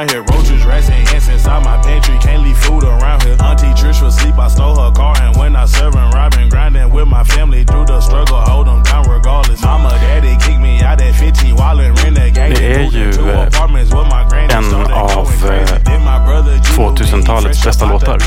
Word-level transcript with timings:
around 0.00 0.10
here. 0.10 0.22
Roaches, 0.22 0.64
rats, 0.64 0.88
and 0.88 1.08
ants 1.08 1.28
inside 1.28 1.64
my 1.64 1.80
pantry. 1.82 2.18
Can't 2.18 2.42
leave 2.42 2.56
food 2.58 2.84
around 2.84 3.22
here. 3.22 3.36
Auntie 3.40 3.66
Trish 3.78 4.02
was 4.02 4.16
asleep. 4.16 4.38
I 4.38 4.48
stole 4.48 4.76
her 4.76 4.92
car 4.92 5.14
and 5.20 5.36
when 5.36 5.56
I 5.56 5.66
serving, 5.66 6.10
robbing, 6.10 6.48
grinding 6.48 6.90
with 6.90 7.08
my 7.08 7.24
family 7.24 7.64
through 7.64 7.86
the 7.86 8.00
struggle. 8.00 8.40
Hold 8.40 8.66
them 8.66 8.82
down 8.82 9.08
regardless. 9.08 9.62
Mama, 9.62 9.90
daddy 9.90 10.36
kicked 10.44 10.60
me 10.60 10.82
out 10.82 11.00
at 11.00 11.14
15 11.14 11.56
while 11.56 11.80
in 11.80 11.94
renegade. 11.94 12.54
Det 12.54 12.74
är 12.74 12.90
ju 12.90 13.10
en 13.10 14.92
av 14.92 15.18
eh, 15.44 16.60
2000-talets 16.62 17.64
bästa 17.64 17.86
låtar. 17.86 18.18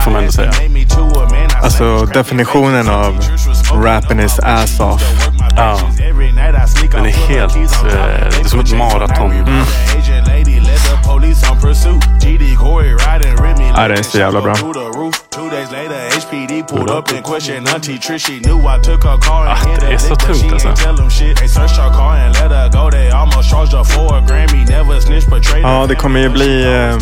Får 0.00 0.10
man 0.10 0.20
ändå 0.20 0.32
säga. 0.32 0.52
Alltså 1.62 2.06
definitionen 2.06 2.88
av 2.88 3.20
rapping 3.74 4.20
is 4.20 4.38
ass 4.38 4.80
off. 4.80 5.28
Ja. 5.56 5.78
Den 6.92 7.06
är 7.06 7.28
helt... 7.28 7.56
Eh, 7.56 7.62
det 7.82 8.40
är 8.40 8.48
som 8.48 8.60
ett 8.60 8.72
maraton. 8.72 9.32
Ja, 13.76 13.88
det 13.88 13.94
är 13.94 14.02
så 14.02 14.18
jävla 14.18 14.40
bra. 14.42 14.54
Ah, 19.48 19.56
det 19.80 19.94
är 19.94 19.98
så 19.98 20.14
tungt 20.16 20.52
alltså. 20.52 20.68
Ja, 25.62 25.86
det 25.88 25.94
kommer 25.94 26.20
ju 26.20 26.28
bli 26.28 26.64
eh, 26.64 26.96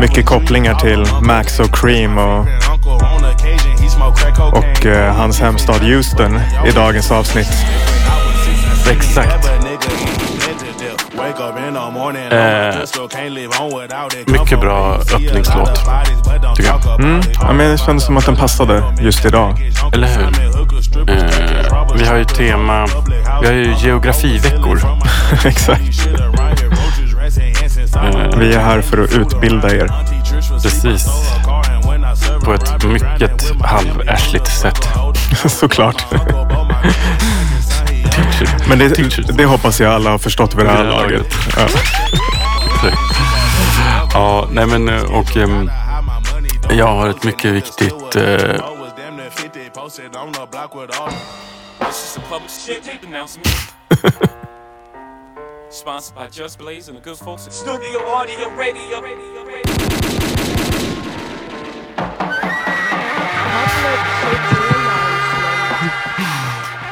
mycket 0.00 0.26
kopplingar 0.26 0.74
till 0.74 1.06
Max 1.22 1.60
och 1.60 1.74
Cream 1.76 2.18
och, 2.18 2.46
och 4.52 4.86
eh, 4.86 5.14
hans 5.14 5.40
hemstad 5.40 5.80
Houston 5.80 6.40
i 6.66 6.70
dagens 6.70 7.10
avsnitt. 7.10 7.48
Exakt. 8.90 9.57
Eh, 12.30 12.76
mycket 14.26 14.60
bra 14.60 14.94
öppningslåt, 14.94 15.80
tycker 16.56 16.70
jag. 16.70 17.00
Mm. 17.00 17.20
Ja, 17.40 17.52
men 17.52 17.70
det 17.70 17.78
kändes 17.78 18.04
som 18.04 18.16
att 18.16 18.26
den 18.26 18.36
passade 18.36 18.82
just 19.00 19.24
idag. 19.24 19.72
Eller 19.92 20.08
hur? 20.08 20.24
Eh, 21.10 21.94
vi 21.94 22.06
har 22.06 22.16
ju 22.16 22.24
tema... 22.24 22.86
Vi 23.40 23.46
har 23.46 23.54
ju 23.54 23.74
geografiveckor. 23.78 24.80
Exakt. 25.44 25.82
Eh, 27.96 28.38
Vi 28.38 28.54
är 28.54 28.60
här 28.60 28.80
för 28.80 29.02
att 29.04 29.10
utbilda 29.12 29.74
er. 29.74 29.90
precis. 30.62 31.06
På 32.44 32.52
ett 32.54 32.84
mycket 32.84 33.60
halvärsligt 33.64 34.46
sätt. 34.60 34.88
Såklart. 35.50 36.06
Men 38.68 38.78
det, 38.78 39.36
det 39.36 39.44
hoppas 39.44 39.80
jag 39.80 39.92
alla 39.92 40.10
har 40.10 40.18
förstått 40.18 40.54
vid 40.54 40.66
det 40.66 40.70
här 40.70 40.84
laget. 40.84 41.26
Ja. 41.56 41.66
Ja, 44.14 44.48
nej 44.50 44.66
men 44.66 44.88
eh, 44.88 45.18
och 45.18 45.36
ehm, 45.36 45.70
jag 46.70 46.86
har 46.86 47.08
ett 47.08 47.24
mycket 47.24 47.52
viktigt... 47.52 48.16
Eh, 48.16 48.64
shit 52.48 53.04
announcement. 53.04 53.48
Sponsored 55.70 56.16
by 56.16 56.28
Just 56.42 56.58
Blaze 56.58 56.88
and 56.88 56.96
the 56.98 57.02
good 57.02 57.18
folks 57.18 57.46
at 57.46 57.52
Studio 57.52 58.00
Audio 58.00 58.48
Radio. 58.50 59.00
Radio, 59.00 59.44
Radio. 59.44 59.78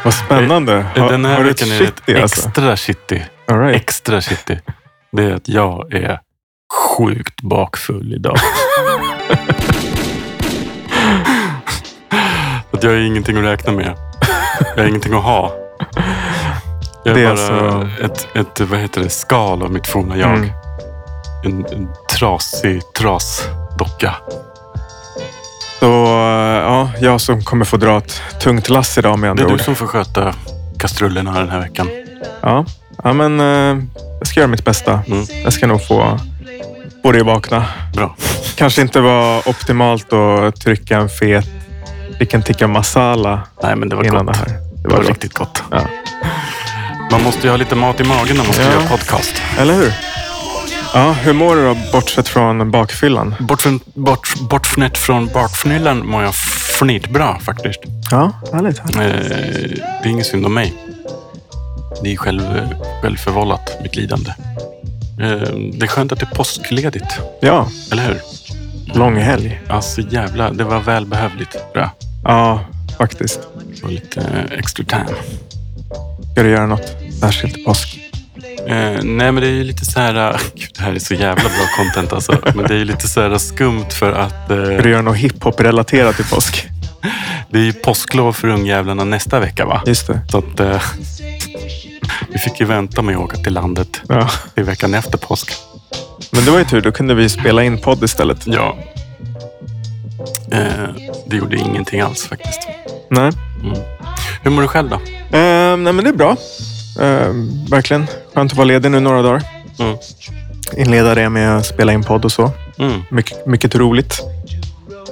Vad 0.06 0.14
spännande. 0.14 0.86
Har, 0.96 1.10
den 1.10 1.24
här 1.24 1.36
har 1.36 1.44
veckan 1.44 1.72
är 1.72 1.78
shit 1.78 1.94
det 2.06 2.22
alltså? 2.22 2.48
extra 2.48 2.76
shitty. 2.76 3.20
Right. 3.50 3.76
Extra 3.76 4.20
shitty. 4.20 4.56
Det 5.12 5.22
är 5.24 5.34
att 5.34 5.48
jag 5.48 5.92
är 5.94 6.20
sjukt 6.98 7.42
bakfull 7.42 8.14
idag. 8.14 8.36
att 12.70 12.82
jag 12.82 12.90
har 12.90 12.96
ingenting 12.96 13.36
att 13.36 13.44
räkna 13.44 13.72
med. 13.72 13.96
Jag 14.76 14.82
har 14.82 14.88
ingenting 14.88 15.14
att 15.14 15.22
ha. 15.24 15.52
Jag 17.04 17.14
Det 17.16 17.20
är 17.20 17.30
är 17.30 17.36
bara 17.36 17.70
alltså- 17.70 18.04
ett, 18.04 18.28
ett, 18.34 18.60
vad 18.60 18.80
heter 18.80 19.00
det, 19.00 19.10
skal 19.10 19.62
av 19.62 19.70
mitt 19.70 19.86
forna 19.86 20.16
jag. 20.16 20.30
Mm. 20.34 20.50
En, 21.44 21.66
en 21.66 21.88
trasig 22.18 22.82
trasdocka. 22.92 24.14
Så 25.78 25.86
eh, 26.06 26.62
ja, 26.62 26.90
jag 27.00 27.20
som 27.20 27.42
kommer 27.44 27.64
få 27.64 27.76
dra 27.76 27.98
ett 27.98 28.22
tungt 28.40 28.68
lass 28.68 28.98
idag 28.98 29.18
med 29.18 29.28
Det 29.28 29.30
andra 29.30 29.44
är 29.44 29.48
du 29.48 29.54
ord. 29.54 29.60
som 29.60 29.76
får 29.76 29.86
sköta 29.86 30.34
kastrullerna 30.78 31.38
den 31.40 31.48
här 31.50 31.60
veckan. 31.60 31.88
Ja. 32.42 32.64
ja, 33.04 33.12
men 33.12 33.40
eh, 33.40 33.84
jag 34.18 34.26
ska 34.26 34.40
göra 34.40 34.48
mitt 34.50 34.64
bästa. 34.64 35.00
Mm. 35.06 35.26
Jag 35.44 35.52
ska 35.52 35.66
nog 35.66 35.86
få, 35.86 36.18
dig 37.02 37.20
att 37.20 37.26
vakna. 37.26 37.64
Bra. 37.94 38.16
Kanske 38.56 38.82
inte 38.82 39.00
var 39.00 39.48
optimalt 39.48 40.12
att 40.12 40.60
trycka 40.60 40.96
en 40.98 41.08
fet 41.08 41.46
vilken 42.18 42.42
tikka 42.42 42.66
masala 42.66 43.40
Nej, 43.62 43.76
men 43.76 43.88
det 43.88 43.96
var 43.96 44.04
innan 44.04 44.26
gott. 44.26 44.34
det 44.34 44.38
här. 44.40 44.58
Det 44.82 44.88
var 44.88 44.96
gott. 44.98 45.08
riktigt 45.08 45.34
gott. 45.34 45.62
Ja. 45.70 45.80
Man 47.10 47.22
måste 47.22 47.46
ju 47.46 47.50
ha 47.50 47.56
lite 47.56 47.74
mat 47.74 48.00
i 48.00 48.04
magen 48.04 48.36
när 48.36 48.44
man 48.44 48.52
ska 48.52 48.62
Ja. 48.62 48.72
göra 48.72 48.82
podcast. 48.88 49.34
Eller 49.58 49.74
hur? 49.74 49.92
Ja, 50.96 51.12
hur 51.12 51.32
mår 51.32 51.56
du 51.56 51.64
då, 51.64 51.76
bortsett 51.92 52.28
från 52.28 52.70
bakfyllan? 52.70 53.34
Bort 53.40 53.62
från, 53.62 53.80
bort, 53.94 54.34
bortfnett 54.50 54.98
från 54.98 55.26
bakfnyllan 55.26 56.06
mår 56.06 56.22
jag 56.22 56.34
fnitbra 56.78 57.38
faktiskt. 57.40 57.80
Ja, 58.10 58.32
härligt. 58.52 58.78
härligt. 58.78 59.30
Eh, 59.30 59.84
det 60.02 60.08
är 60.08 60.10
ingen 60.10 60.24
synd 60.24 60.46
om 60.46 60.54
mig. 60.54 60.74
Det 62.02 62.12
är 62.12 62.16
själv, 62.16 62.42
självförvållat, 63.02 63.76
mitt 63.82 63.96
lidande. 63.96 64.30
Eh, 65.20 65.52
det 65.72 65.82
är 65.82 65.86
skönt 65.86 66.12
att 66.12 66.20
det 66.20 66.26
är 66.30 66.34
påskledigt, 66.34 67.20
Ja, 67.40 67.68
eller 67.92 68.02
hur? 68.02 68.20
lång 68.98 69.16
helg. 69.16 69.60
Alltså 69.68 70.00
jävla, 70.00 70.50
det 70.50 70.64
var 70.64 70.80
välbehövligt 70.80 71.52
tror 71.52 71.62
jag. 71.74 71.90
Ja, 72.24 72.60
faktiskt. 72.98 73.40
Och 73.82 73.90
lite 73.90 74.20
eh, 74.20 74.58
extra 74.58 74.84
time. 74.84 75.06
Ska 76.32 76.42
du 76.42 76.50
göra 76.50 76.66
något 76.66 76.96
särskilt 77.20 77.64
påsk? 77.64 77.98
Eh, 78.66 79.02
nej, 79.02 79.32
men 79.32 79.34
det 79.34 79.46
är 79.46 79.52
ju 79.52 79.64
lite 79.64 79.84
så 79.84 80.00
här... 80.00 80.40
Gud, 80.54 80.70
det 80.76 80.82
här 80.82 80.92
är 80.94 80.98
så 80.98 81.14
jävla 81.14 81.42
bra 81.42 81.66
content 81.76 82.12
alltså. 82.12 82.38
Men 82.54 82.64
det 82.66 82.74
är 82.74 82.78
ju 82.78 82.84
lite 82.84 83.08
så 83.08 83.20
här 83.20 83.38
skumt 83.38 83.90
för 83.90 84.12
att 84.12 84.50
eh, 84.50 84.56
du 84.56 84.90
göra 84.90 85.02
något 85.02 85.16
hiphop-relaterat 85.16 86.20
i 86.20 86.24
påsk? 86.24 86.66
det 87.50 87.58
är 87.58 87.62
ju 87.62 87.72
påsklov 87.72 88.32
för 88.32 88.48
ungjävlarna 88.48 89.04
nästa 89.04 89.40
vecka 89.40 89.64
va? 89.66 89.82
Just 89.86 90.06
det. 90.06 90.20
Så 90.30 90.38
att 90.38 90.60
eh, 90.60 90.82
vi 92.32 92.38
fick 92.38 92.60
ju 92.60 92.66
vänta 92.66 93.02
med 93.02 93.16
att 93.16 93.22
åka 93.22 93.36
till 93.36 93.52
landet 93.54 94.00
Ja. 94.08 94.30
till 94.54 94.64
veckan 94.64 94.94
efter 94.94 95.18
påsk. 95.18 95.52
Men 96.32 96.44
det 96.44 96.50
var 96.50 96.58
ju 96.58 96.64
tur, 96.64 96.80
då 96.80 96.92
kunde 96.92 97.14
vi 97.14 97.28
spela 97.28 97.62
in 97.64 97.78
podd 97.78 98.04
istället. 98.04 98.46
Ja. 98.46 98.76
Eh, 100.52 100.88
det 101.26 101.36
gjorde 101.36 101.56
ingenting 101.56 102.00
alls 102.00 102.26
faktiskt. 102.26 102.60
Nej, 103.10 103.32
Hur 104.42 104.50
mår 104.50 104.62
du 104.62 104.68
själv 104.68 104.88
då? 104.88 104.96
eh, 105.38 105.76
nej 105.76 105.92
men 105.92 105.96
det 105.96 106.08
är 106.10 106.12
bra. 106.16 106.36
Eh, 107.00 107.32
verkligen 107.70 108.06
skönt 108.34 108.52
att 108.52 108.56
vara 108.56 108.64
ledig 108.64 108.90
nu 108.90 109.00
några 109.00 109.22
dagar. 109.22 109.42
Mm. 109.78 109.96
Inleda 110.76 111.14
det 111.14 111.28
med 111.28 111.56
att 111.56 111.66
spela 111.66 111.92
in 111.92 112.02
podd 112.02 112.24
och 112.24 112.32
så. 112.32 112.50
Mm. 112.78 113.02
Mycket, 113.10 113.46
mycket 113.46 113.74
roligt. 113.74 114.20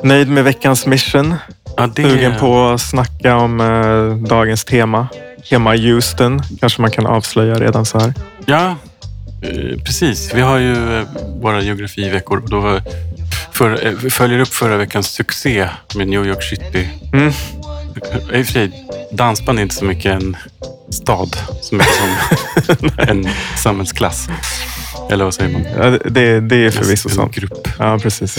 Nöjd 0.03 0.29
med 0.29 0.45
veckans 0.45 0.87
mission. 0.87 1.35
Ja, 1.77 1.87
det... 1.95 2.03
Sugen 2.03 2.33
på 2.41 2.69
att 2.69 2.81
snacka 2.81 3.37
om 3.37 3.61
eh, 3.61 4.29
dagens 4.29 4.65
tema. 4.65 5.09
Tema 5.51 5.77
Houston, 5.77 6.43
kanske 6.61 6.81
man 6.81 6.91
kan 6.91 7.07
avslöja 7.07 7.55
redan 7.55 7.85
så 7.85 7.99
här. 7.99 8.15
Ja, 8.47 8.77
eh, 9.43 9.79
precis. 9.85 10.35
Vi 10.35 10.41
har 10.41 10.59
ju 10.59 10.99
eh, 11.01 11.07
våra 11.41 11.63
geografiveckor 11.63 12.39
och 12.43 12.51
då 12.51 12.81
för, 13.53 13.87
eh, 13.87 14.11
följer 14.11 14.39
upp 14.39 14.55
förra 14.55 14.77
veckans 14.77 15.07
succé 15.09 15.69
med 15.95 16.09
New 16.09 16.27
York 16.27 16.43
City. 16.43 16.89
Mm. 17.13 17.33
I 18.33 18.43
och 18.43 18.47
för 18.47 18.53
sig, 18.53 18.87
dansband 19.13 19.59
är 19.59 19.63
inte 19.63 19.75
så 19.75 19.85
mycket 19.85 20.23
en 20.23 20.37
stad, 20.95 21.37
så 21.63 21.75
mycket 21.75 21.95
som 22.67 22.91
en 23.09 23.29
samhällsklass. 23.57 24.29
Eller 25.11 25.25
vad 25.25 25.35
säger 25.35 25.53
man? 25.53 25.63
Ja, 25.79 25.91
det- 26.11 26.41
det, 26.41 26.57
är 26.67 26.71
förvisso 26.71 27.09
en 27.09 27.15
sant. 27.15 27.35
grupp. 27.35 27.69
Ja, 27.79 27.99
precis. 28.03 28.35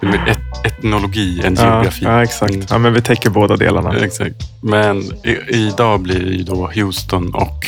Det 0.00 0.06
är 0.06 0.10
mer 0.10 0.28
et 0.28 0.38
etnologi 0.72 1.40
Ja, 1.44 1.50
geografi. 1.50 2.04
ja, 2.04 2.22
exakt. 2.22 2.54
Mm. 2.54 2.66
Ja, 2.70 2.78
men 2.78 2.92
vi 2.92 3.02
täcker 3.02 3.30
båda 3.30 3.56
delarna. 3.56 3.96
Exakt. 3.98 4.36
Men 4.62 5.02
i, 5.24 5.36
idag 5.48 6.00
blir 6.00 6.20
det 6.20 6.30
ju 6.32 6.42
då 6.42 6.70
Houston 6.74 7.34
och 7.34 7.66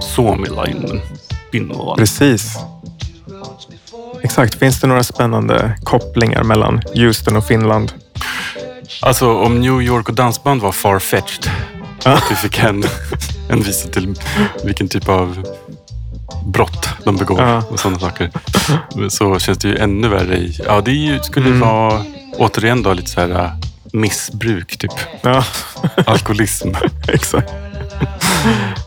Suomilainen. 0.00 1.00
Precis. 1.96 2.56
Exakt. 4.22 4.54
Finns 4.58 4.80
det 4.80 4.86
några 4.86 5.02
spännande 5.02 5.78
kopplingar 5.84 6.42
mellan 6.42 6.82
Houston 6.94 7.36
och 7.36 7.46
Finland? 7.46 7.92
Alltså 9.02 9.32
om 9.36 9.60
New 9.60 9.82
York 9.82 10.08
och 10.08 10.14
dansband 10.14 10.60
var 10.62 10.72
farfetched. 10.72 11.50
Att 12.04 12.24
vi 12.30 12.34
fick 12.34 12.58
en, 12.58 12.84
en 13.48 13.60
visa 13.62 13.88
till 13.88 14.14
vilken 14.64 14.88
typ 14.88 15.08
av 15.08 15.44
brott 16.46 16.88
de 17.04 17.16
begår 17.16 17.40
Ja. 17.40 17.62
och 17.70 17.80
sådana 17.80 17.98
saker. 17.98 18.30
Så 19.08 19.38
känns 19.38 19.58
det 19.58 19.68
ju 19.68 19.76
ännu 19.78 20.08
värre 20.08 20.36
i... 20.36 20.60
Ja, 20.66 20.80
det 20.80 20.90
ju, 20.92 21.18
skulle 21.22 21.46
Mm. 21.46 21.60
vara 21.60 22.04
återigen 22.38 22.82
då 22.82 22.92
lite 22.92 23.10
så 23.10 23.20
här 23.20 23.30
äh, 23.30 23.50
missbruk 23.92 24.76
typ. 24.78 24.92
Ja, 25.22 25.44
Alkoholism. 26.06 26.68
exakt. 27.08 27.52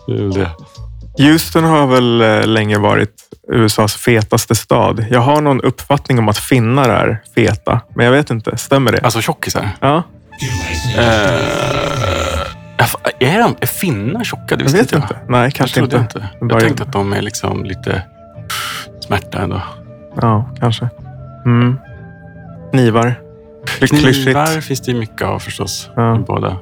Det 0.08 0.14
är 0.14 0.18
väl 0.18 0.34
det. 0.34 0.50
Houston 1.24 1.64
har 1.64 1.88
väl 1.88 2.22
eh, 2.22 2.48
länge 2.48 2.78
varit 2.78 3.10
USAs 3.52 3.96
fetaste 3.96 4.56
stad. 4.56 5.06
Jag 5.12 5.20
har 5.20 5.42
någon 5.42 5.62
uppfattning 5.62 6.20
om 6.20 6.30
att 6.30 6.38
finnar 6.38 6.90
är 6.90 7.22
feta, 7.36 7.82
men 7.96 8.06
jag 8.06 8.14
vet 8.14 8.30
inte. 8.30 8.58
Stämmer 8.58 8.92
det? 8.92 9.00
Alltså 9.04 9.22
tjockisar. 9.22 9.70
ja, 9.80 10.04
Eh, 10.98 12.03
är, 13.20 13.40
de, 13.40 13.56
är 13.62 13.66
finnar 13.68 14.24
tjocka? 14.24 14.44
Det 14.48 14.52
jag 14.52 14.58
visste 14.72 14.78
vet 14.78 14.92
jag. 14.92 15.02
inte. 15.02 15.18
Nej, 15.28 15.42
Jag 15.44 15.54
kanske 15.54 15.80
trodde 15.80 15.98
inte. 15.98 16.18
inte. 16.42 16.54
Jag 16.56 16.60
tänkte 16.64 16.84
att 16.84 16.94
de 16.94 17.14
är 17.14 17.22
liksom 17.22 17.64
lite 17.66 18.02
smärta 19.00 19.38
ändå. 19.42 19.62
Ja, 20.22 20.50
kanske. 20.60 20.90
Mm. 21.46 21.78
Knivar. 22.72 23.16
Det. 23.80 23.88
Knivar 23.88 24.62
finns 24.62 24.82
det 24.82 24.92
ju 24.92 24.98
mycket 25.00 25.22
av 25.28 25.40
förstås. 25.40 25.90
Ja. 25.96 26.20
Båda. 26.28 26.58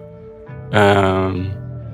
Ehm, 0.74 1.50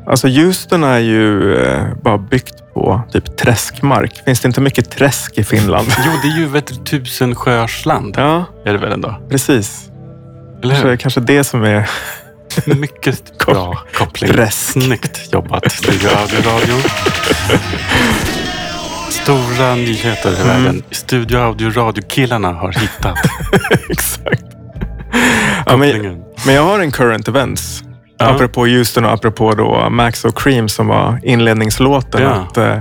Alltså 0.10 0.28
Houston 0.28 0.84
är 0.84 1.00
ju 1.00 1.56
eh, 1.56 1.94
bara 2.02 2.18
byggt 2.18 2.74
på 2.74 3.02
typ 3.12 3.38
träskmark. 3.38 4.22
Finns 4.26 4.40
det 4.40 4.48
inte 4.48 4.62
mycket 4.62 4.90
träsk 4.92 5.38
i 5.38 5.44
Finland? 5.44 5.88
jo, 6.06 6.12
det 6.24 6.28
är 6.28 6.38
ju 6.52 6.58
ett 6.58 6.86
tusensjöarsland. 6.86 8.16
ja, 8.18 8.46
Är 8.66 8.74
det 8.74 8.80
väl 8.80 8.92
ändå? 8.92 9.16
precis. 9.30 9.90
Eller 10.64 10.74
Kanske, 10.74 10.90
hur? 10.90 10.98
kanske 10.98 11.20
det 11.22 11.44
som 11.44 11.64
är... 11.64 11.90
Mycket 12.66 13.38
bra 13.46 13.78
koppling. 13.94 14.52
Snyggt 14.52 15.34
jobbat, 15.34 15.72
Studio. 15.72 16.10
Stora 19.10 19.76
nyheter 19.76 20.32
i 20.32 20.36
Mm. 20.42 20.48
världen. 20.48 20.84
Studio 20.92 21.38
Audio 21.40 21.70
Radio-killarna 21.72 22.52
har 22.54 22.72
hittat 22.72 23.18
Exakt. 23.90 24.44
Ja, 25.66 25.78
men, 25.78 26.24
men 26.46 26.56
jag 26.56 26.64
har 26.64 26.80
en 26.80 26.92
current 26.92 27.28
events. 27.28 27.84
Ja. 28.18 28.26
Apropå 28.26 28.66
Houston 28.68 29.06
och 29.06 29.12
apropå 29.12 29.54
då 29.56 29.90
Max 29.90 30.26
och 30.26 30.38
Cream 30.38 30.70
som 30.70 30.88
var 30.88 31.20
inledningslåten. 31.24 32.22
Ja. 32.22 32.30
Att, 32.30 32.58
eh, 32.58 32.78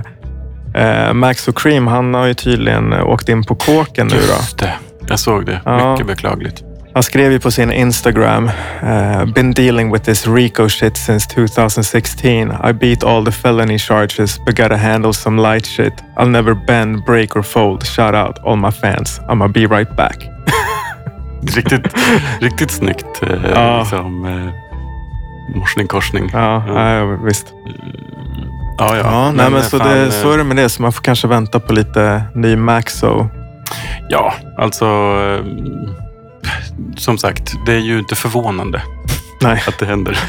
eh, 1.07 1.13
Max 1.13 1.47
och 1.47 1.57
Cream, 1.57 1.87
han 1.87 2.13
har 2.13 2.25
ju 2.25 2.33
tydligen 2.33 2.93
åkt 2.93 3.29
in 3.29 3.43
på 3.43 3.55
kåken 3.55 4.07
nu 4.07 4.15
då. 4.15 4.21
Just 4.21 4.57
det. 4.59 4.73
Jag 5.07 5.19
såg 5.19 5.45
det. 5.45 5.61
Ja. 5.65 5.91
Mycket 5.91 6.07
beklagligt. 6.07 6.63
Han 6.97 7.03
skrev 7.03 7.31
ju 7.31 7.39
på 7.39 7.51
sin 7.51 7.71
Instagram, 7.71 8.49
eh, 8.83 9.25
“Been 9.25 9.53
dealing 9.53 9.93
with 9.93 10.05
this 10.05 10.27
RICO 10.27 10.69
shit 10.69 10.97
since 10.97 11.29
2016. 11.35 12.51
I 12.69 12.73
beat 12.73 13.03
all 13.03 13.25
the 13.25 13.31
felony 13.31 13.77
charges 13.79 14.39
but 14.45 14.57
gotta 14.57 14.75
handle 14.75 15.13
some 15.13 15.41
light 15.53 15.65
shit. 15.65 15.93
I'll 16.19 16.29
never 16.29 16.53
bend, 16.67 17.05
break 17.05 17.35
or 17.35 17.41
fold. 17.41 17.85
Shout 17.85 18.15
out 18.15 18.39
all 18.45 18.55
my 18.55 18.71
fans. 18.71 19.21
I'ma 19.29 19.47
be 19.47 19.59
right 19.59 19.95
back.” 19.95 20.17
Riktigt, 21.55 21.81
riktigt 22.41 22.71
snyggt. 22.71 23.23
Eh, 23.23 23.29
Ja. 23.53 23.79
liksom, 23.79 24.25
eh, 24.25 25.55
morsning 25.57 25.87
korsning. 25.87 26.29
Ja, 26.33 26.63
Ja. 26.67 27.05
visst. 27.23 27.53
Ja, 28.77 28.95
ja. 28.95 29.01
Ja, 29.03 29.31
nej, 29.31 29.49
men 29.51 29.63
så, 29.63 29.77
fan, 29.79 29.87
det, 29.89 30.11
så 30.11 30.31
är 30.31 30.37
det 30.37 30.43
med 30.43 30.57
det. 30.57 30.69
Så 30.69 30.81
man 30.81 30.91
får 30.91 31.03
kanske 31.03 31.27
vänta 31.27 31.59
på 31.59 31.73
lite 31.73 32.21
ny 32.35 32.55
Maxo. 32.55 33.29
Ja, 34.09 34.33
alltså. 34.57 34.85
Som 36.97 37.17
sagt, 37.17 37.53
det 37.65 37.73
är 37.73 37.79
ju 37.79 37.99
inte 37.99 38.15
förvånande 38.15 38.81
Nej, 39.41 39.63
att 39.67 39.79
det 39.79 39.85
händer. 39.85 40.19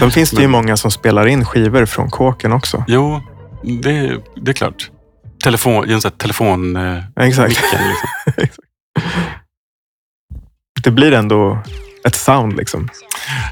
sen 0.00 0.10
finns 0.10 0.30
det 0.30 0.42
ju 0.42 0.48
många 0.48 0.76
som 0.76 0.90
spelar 0.90 1.26
in 1.26 1.44
skivor 1.44 1.86
från 1.86 2.10
kåken 2.10 2.52
också. 2.52 2.84
Jo, 2.88 3.20
det, 3.62 4.20
det 4.36 4.50
är 4.50 4.54
klart. 4.54 4.90
Telefon, 5.44 5.86
genom 5.86 6.00
så 6.00 6.08
här 6.08 6.16
telefon... 6.16 6.76
Eh, 6.76 7.02
Exakt. 7.20 7.48
micken, 7.48 7.88
liksom. 8.36 8.64
Det 10.82 10.90
blir 10.90 11.12
ändå 11.12 11.58
ett 12.06 12.14
sound 12.14 12.56
liksom. 12.56 12.88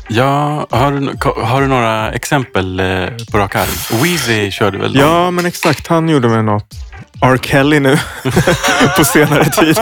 Ja, 0.08 0.66
har 0.70 0.92
du, 0.92 1.10
har 1.44 1.60
du 1.60 1.66
några 1.66 2.12
exempel 2.12 2.80
eh, 2.80 3.08
på 3.32 3.38
rak 3.38 3.54
arm? 3.56 4.02
Weezy 4.02 4.50
körde 4.50 4.78
väl? 4.78 4.94
någon? 4.94 5.02
Ja, 5.02 5.30
men 5.30 5.46
exakt. 5.46 5.86
Han 5.86 6.08
gjorde 6.08 6.28
med 6.28 6.44
något 6.44 6.74
R. 7.22 7.38
Kelly 7.42 7.80
nu 7.80 7.98
på 8.96 9.04
senare 9.04 9.44
tid. 9.44 9.78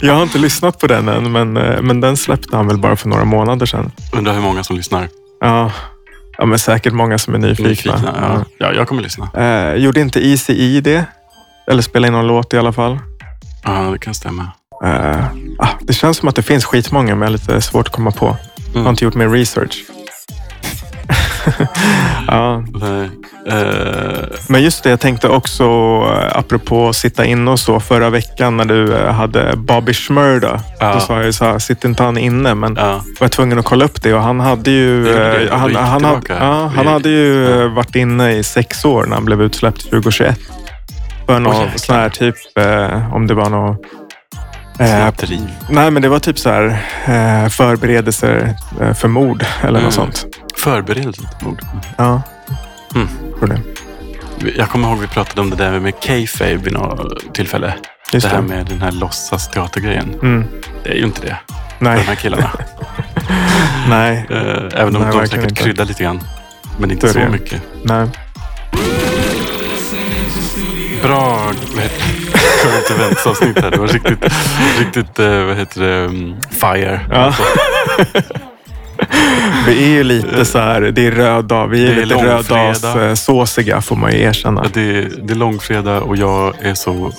Jag 0.00 0.14
har 0.14 0.22
inte 0.22 0.38
lyssnat 0.38 0.78
på 0.78 0.86
den 0.86 1.08
än, 1.08 1.32
men, 1.32 1.56
eh, 1.56 1.82
men 1.82 2.00
den 2.00 2.16
släppte 2.16 2.56
han 2.56 2.66
väl 2.66 2.78
bara 2.78 2.96
för 2.96 3.08
några 3.08 3.24
månader 3.24 3.66
sedan. 3.66 3.92
Undrar 4.12 4.34
hur 4.34 4.40
många 4.40 4.64
som 4.64 4.76
lyssnar. 4.76 5.08
Ja, 5.40 5.72
ja 6.38 6.46
men 6.46 6.58
säkert 6.58 6.92
många 6.92 7.18
som 7.18 7.34
är 7.34 7.38
nyfikna. 7.38 7.68
Nyfikna. 7.68 8.14
Ja. 8.20 8.44
ja, 8.58 8.72
jag 8.72 8.88
kommer 8.88 9.02
lyssna. 9.02 9.28
Eh, 9.34 9.74
gjorde 9.74 10.00
inte 10.00 10.26
Easy 10.28 10.76
E 10.76 10.80
det? 10.80 11.04
Eller 11.70 11.82
spelade 11.82 12.06
in 12.06 12.12
någon 12.12 12.26
låt 12.26 12.54
i 12.54 12.58
alla 12.58 12.72
fall. 12.72 12.98
Ja, 13.64 13.70
det 13.92 13.98
kan 13.98 14.14
stämma. 14.14 14.46
Eh, 14.84 15.24
ah, 15.58 15.68
det 15.80 15.92
känns 15.92 16.16
som 16.16 16.28
att 16.28 16.36
det 16.36 16.42
finns 16.42 16.64
skitmånga, 16.64 17.14
men 17.14 17.20
jag 17.20 17.28
är 17.28 17.32
lite 17.32 17.60
svårt 17.60 17.86
att 17.86 17.92
komma 17.94 18.10
på. 18.10 18.36
Jag 18.74 18.82
har 18.82 18.90
inte 18.90 19.04
gjort 19.04 19.14
min 19.14 19.32
research. 19.32 19.84
Ja. 22.26 22.64
Eh, 23.48 24.24
men 24.48 24.62
just 24.62 24.82
det, 24.82 24.90
jag 24.90 25.00
tänkte 25.00 25.28
också 25.28 25.64
eh, 25.64 26.38
apropå 26.38 26.92
sitta 26.92 27.24
inne 27.24 27.50
och 27.50 27.60
så 27.60 27.80
förra 27.80 28.10
veckan 28.10 28.56
när 28.56 28.64
du 28.64 28.94
eh, 28.96 29.12
hade 29.12 29.56
Bobby 29.56 29.94
Schmurda. 29.94 30.60
Ja. 30.80 30.94
Då 30.94 31.00
sa 31.00 31.16
jag 31.16 31.24
ju 31.24 31.32
så 31.32 31.44
här, 31.44 31.58
sitter 31.58 31.88
inte 31.88 32.02
han 32.02 32.18
inne? 32.18 32.54
Men 32.54 32.76
ja. 32.76 33.04
var 33.20 33.28
tvungen 33.28 33.58
att 33.58 33.64
kolla 33.64 33.84
upp 33.84 34.02
det 34.02 34.14
och 34.14 34.22
han 34.22 34.40
hade 34.40 34.70
ju, 34.70 35.04
Det 35.04 35.48
han, 35.50 35.74
han, 35.76 36.04
hade, 36.04 36.20
ja, 36.28 36.72
han 36.76 36.86
hade 36.86 37.08
ju 37.08 37.44
ja. 37.44 37.68
varit 37.68 37.96
inne 37.96 38.32
i 38.32 38.42
sex 38.42 38.84
år 38.84 39.06
när 39.06 39.14
han 39.14 39.24
blev 39.24 39.42
utsläppt 39.42 39.90
2021. 39.90 40.38
För 41.26 41.38
någon 41.40 41.54
jäklar. 41.54 41.72
sån 41.76 41.96
här 41.96 42.08
typ, 42.08 42.34
om 43.12 43.26
det 43.26 43.34
var 43.34 43.50
något 43.50 43.80
eh, 44.80 44.86
Snatteri. 44.86 45.40
Nej, 45.70 45.90
men 45.90 46.02
det 46.02 46.08
var 46.08 46.18
typ 46.18 46.38
så 46.38 46.50
här 46.50 46.66
eh, 47.04 47.48
förberedelser 47.48 48.54
för 48.94 49.08
mord 49.08 49.44
eller 49.60 49.70
Mm. 49.70 49.82
något 49.82 49.94
sånt. 49.94 50.26
Förberedelse 50.64 51.22
mord. 51.42 51.60
Ja, 51.96 52.22
Mm. 52.94 53.08
det. 53.40 53.60
Jag 54.56 54.68
kommer 54.68 54.88
ihåg 54.88 54.98
vi 54.98 55.06
pratade 55.06 55.40
om 55.40 55.50
det 55.50 55.56
där 55.56 55.80
med 55.80 55.94
K-Fabe 55.94 56.54
vid 56.56 56.72
något 56.72 57.34
tillfälle. 57.34 57.74
Just 58.12 58.26
det 58.26 58.34
här 58.34 58.42
det. 58.42 58.48
med 58.48 58.66
den 58.66 58.82
här 58.82 58.92
låtsasteatergrejen. 58.92 60.14
Mm. 60.22 60.44
Det 60.84 60.90
är 60.90 60.94
ju 60.94 61.04
inte 61.04 61.20
det 61.20 61.36
för 61.78 61.84
de 61.84 61.90
Nej, 61.90 62.00
här 62.02 62.14
killarna. 62.14 62.50
nej, 63.88 64.26
Eh, 64.30 64.80
Även 64.80 64.96
om 64.96 65.02
Nej, 65.02 65.12
de 65.12 65.26
säkert 65.26 65.50
inte. 65.50 65.62
kryddar 65.62 65.84
lite 65.84 66.02
grann. 66.02 66.20
Men 66.78 66.90
inte 66.90 67.08
Så 67.12 67.18
det. 67.18 67.28
mycket. 67.28 67.62
nej. 67.84 68.08
Bra 71.02 71.52
current 72.62 72.90
events-avsnitt 72.90 73.58
här. 73.62 73.70
Det 73.70 73.76
var 73.78 73.86
riktigt, 73.88 74.24
riktigt 74.78 75.18
eh, 75.18 75.44
vad 75.44 75.56
heter 75.56 75.80
det, 75.80 75.94
mm, 76.04 76.34
fire. 76.50 77.00
Ja. 77.10 77.34
Vi 79.66 79.84
är 79.84 79.88
ju 79.88 80.04
lite 80.04 80.44
så 80.44 80.58
här, 80.58 80.80
det 80.80 81.06
är 81.06 81.10
röd 81.10 81.44
dag. 81.44 81.68
Vi 81.68 81.86
är, 81.86 81.94
Det 81.94 82.02
är 82.02 82.06
lite 82.06 82.24
långfredag. 82.24 82.74
röddags-såsiga 82.94 83.80
får 83.80 83.96
man 83.96 84.12
ju 84.12 84.20
erkänna. 84.22 84.60
Ja, 84.64 84.70
Det, 84.74 84.80
är- 84.98 85.08
det 85.22 85.32
är 85.32 85.36
långfredag 85.36 86.02
och 86.02 86.16
jag 86.16 86.54
är 86.60 86.74
så 86.74 87.12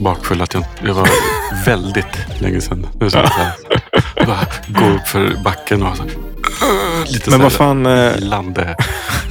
bakfull 0.00 0.42
att 0.42 0.54
jag, 0.54 0.64
jag 0.86 0.94
var 0.94 1.08
väldigt 1.66 2.18
länge 2.38 2.60
sedan. 2.60 2.86
Är 3.00 3.08
så 3.08 3.18
här, 3.18 3.52
bara 4.26 4.38
gå 4.68 4.94
upp 4.94 5.08
för 5.08 5.36
backen 5.44 5.82
och 5.82 5.96
så, 5.96 6.02
lite 7.12 7.30
Men 7.30 7.38
så 7.38 7.42
vad 7.42 7.52
fan, 7.52 7.86
eh, 7.86 8.12
lande. 8.18 8.76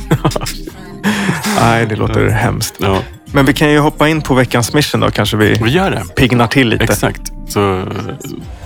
nej 1.62 1.86
det 1.86 1.96
låter 1.96 2.28
hemskt. 2.28 2.76
Ja, 2.78 2.98
Men 3.26 3.46
vi 3.46 3.54
kan 3.54 3.70
ju 3.72 3.80
hoppa 3.80 4.08
in 4.10 4.22
på 4.22 4.34
veckans 4.34 4.74
mission 4.74 5.02
då, 5.02 5.12
kanske 5.12 5.38
vi 5.38 5.60
vi 5.64 5.70
gör 5.70 5.92
det. 5.92 6.16
piggnar 6.16 6.48
till 6.48 6.68
lite. 6.70 6.84
Exakt. 6.84 7.22
Så, 7.48 7.78
eh, 7.80 7.84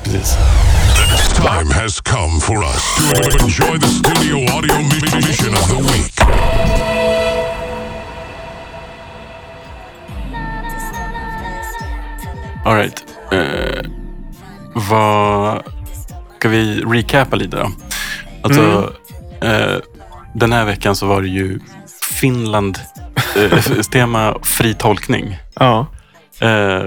precis. 0.03 0.37
Time 1.43 1.69
has 1.71 2.01
come 2.01 2.39
for 2.39 2.63
us 2.63 2.95
to 3.11 3.43
enjoy 3.43 3.77
the 3.77 3.87
studio 3.87 4.37
audio 4.55 4.77
mission 4.77 5.53
of 5.53 5.67
the 5.67 5.77
week. 5.91 6.13
All 12.65 12.75
right. 12.75 13.03
Eh, 13.31 13.89
vad... 14.73 15.63
Ska 16.39 16.49
vi 16.49 16.81
recapa 16.81 17.35
lite 17.35 17.57
då? 17.57 17.71
Alltså, 18.41 18.93
eh, 19.41 19.77
den 20.33 20.53
här 20.53 20.65
veckan 20.65 20.95
så 20.95 21.07
var 21.07 21.21
det 21.21 21.27
ju 21.27 21.59
Finland, 22.19 22.79
eh, 23.37 23.59
tema 23.91 24.35
fri 24.43 24.73
tolkning. 24.73 25.37
Ja. 25.55 25.87
Eh, 26.39 26.83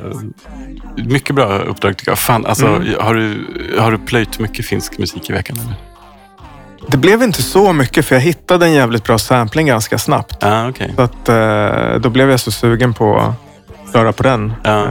mycket 0.97 1.35
bra 1.35 1.59
uppdrag 1.59 1.97
tycker 1.97 2.11
jag. 2.11 2.19
Fan, 2.19 2.47
alltså, 2.47 2.67
har, 3.01 3.15
du, 3.15 3.47
har 3.79 3.93
du 3.93 3.99
plöjt 3.99 4.39
mycket 4.39 4.67
finsk 4.67 4.99
musik 4.99 5.31
i 5.31 5.33
veckan? 5.33 5.57
Eller? 5.61 5.75
Det 6.89 6.97
blev 6.97 7.23
inte 7.23 7.43
så 7.43 7.73
mycket 7.73 8.07
för 8.07 8.15
jag 8.15 8.23
hittade 8.23 8.67
en 8.67 8.73
jävligt 8.73 9.05
bra 9.05 9.19
sampling 9.19 9.67
ganska 9.67 9.99
snabbt. 9.99 10.45
Ah, 10.45 10.69
okej. 10.69 10.93
Så 10.97 11.03
att, 11.03 11.29
eh, 11.29 12.01
då 12.01 12.11
blev 12.11 12.31
jag 12.31 12.41
så 12.41 12.51
sugen 12.51 12.95
på 12.95 13.17
att 13.19 13.95
röra 13.95 14.13
på 14.13 14.23
den. 14.23 14.53
Ja. 14.63 14.85
Eh, 14.85 14.91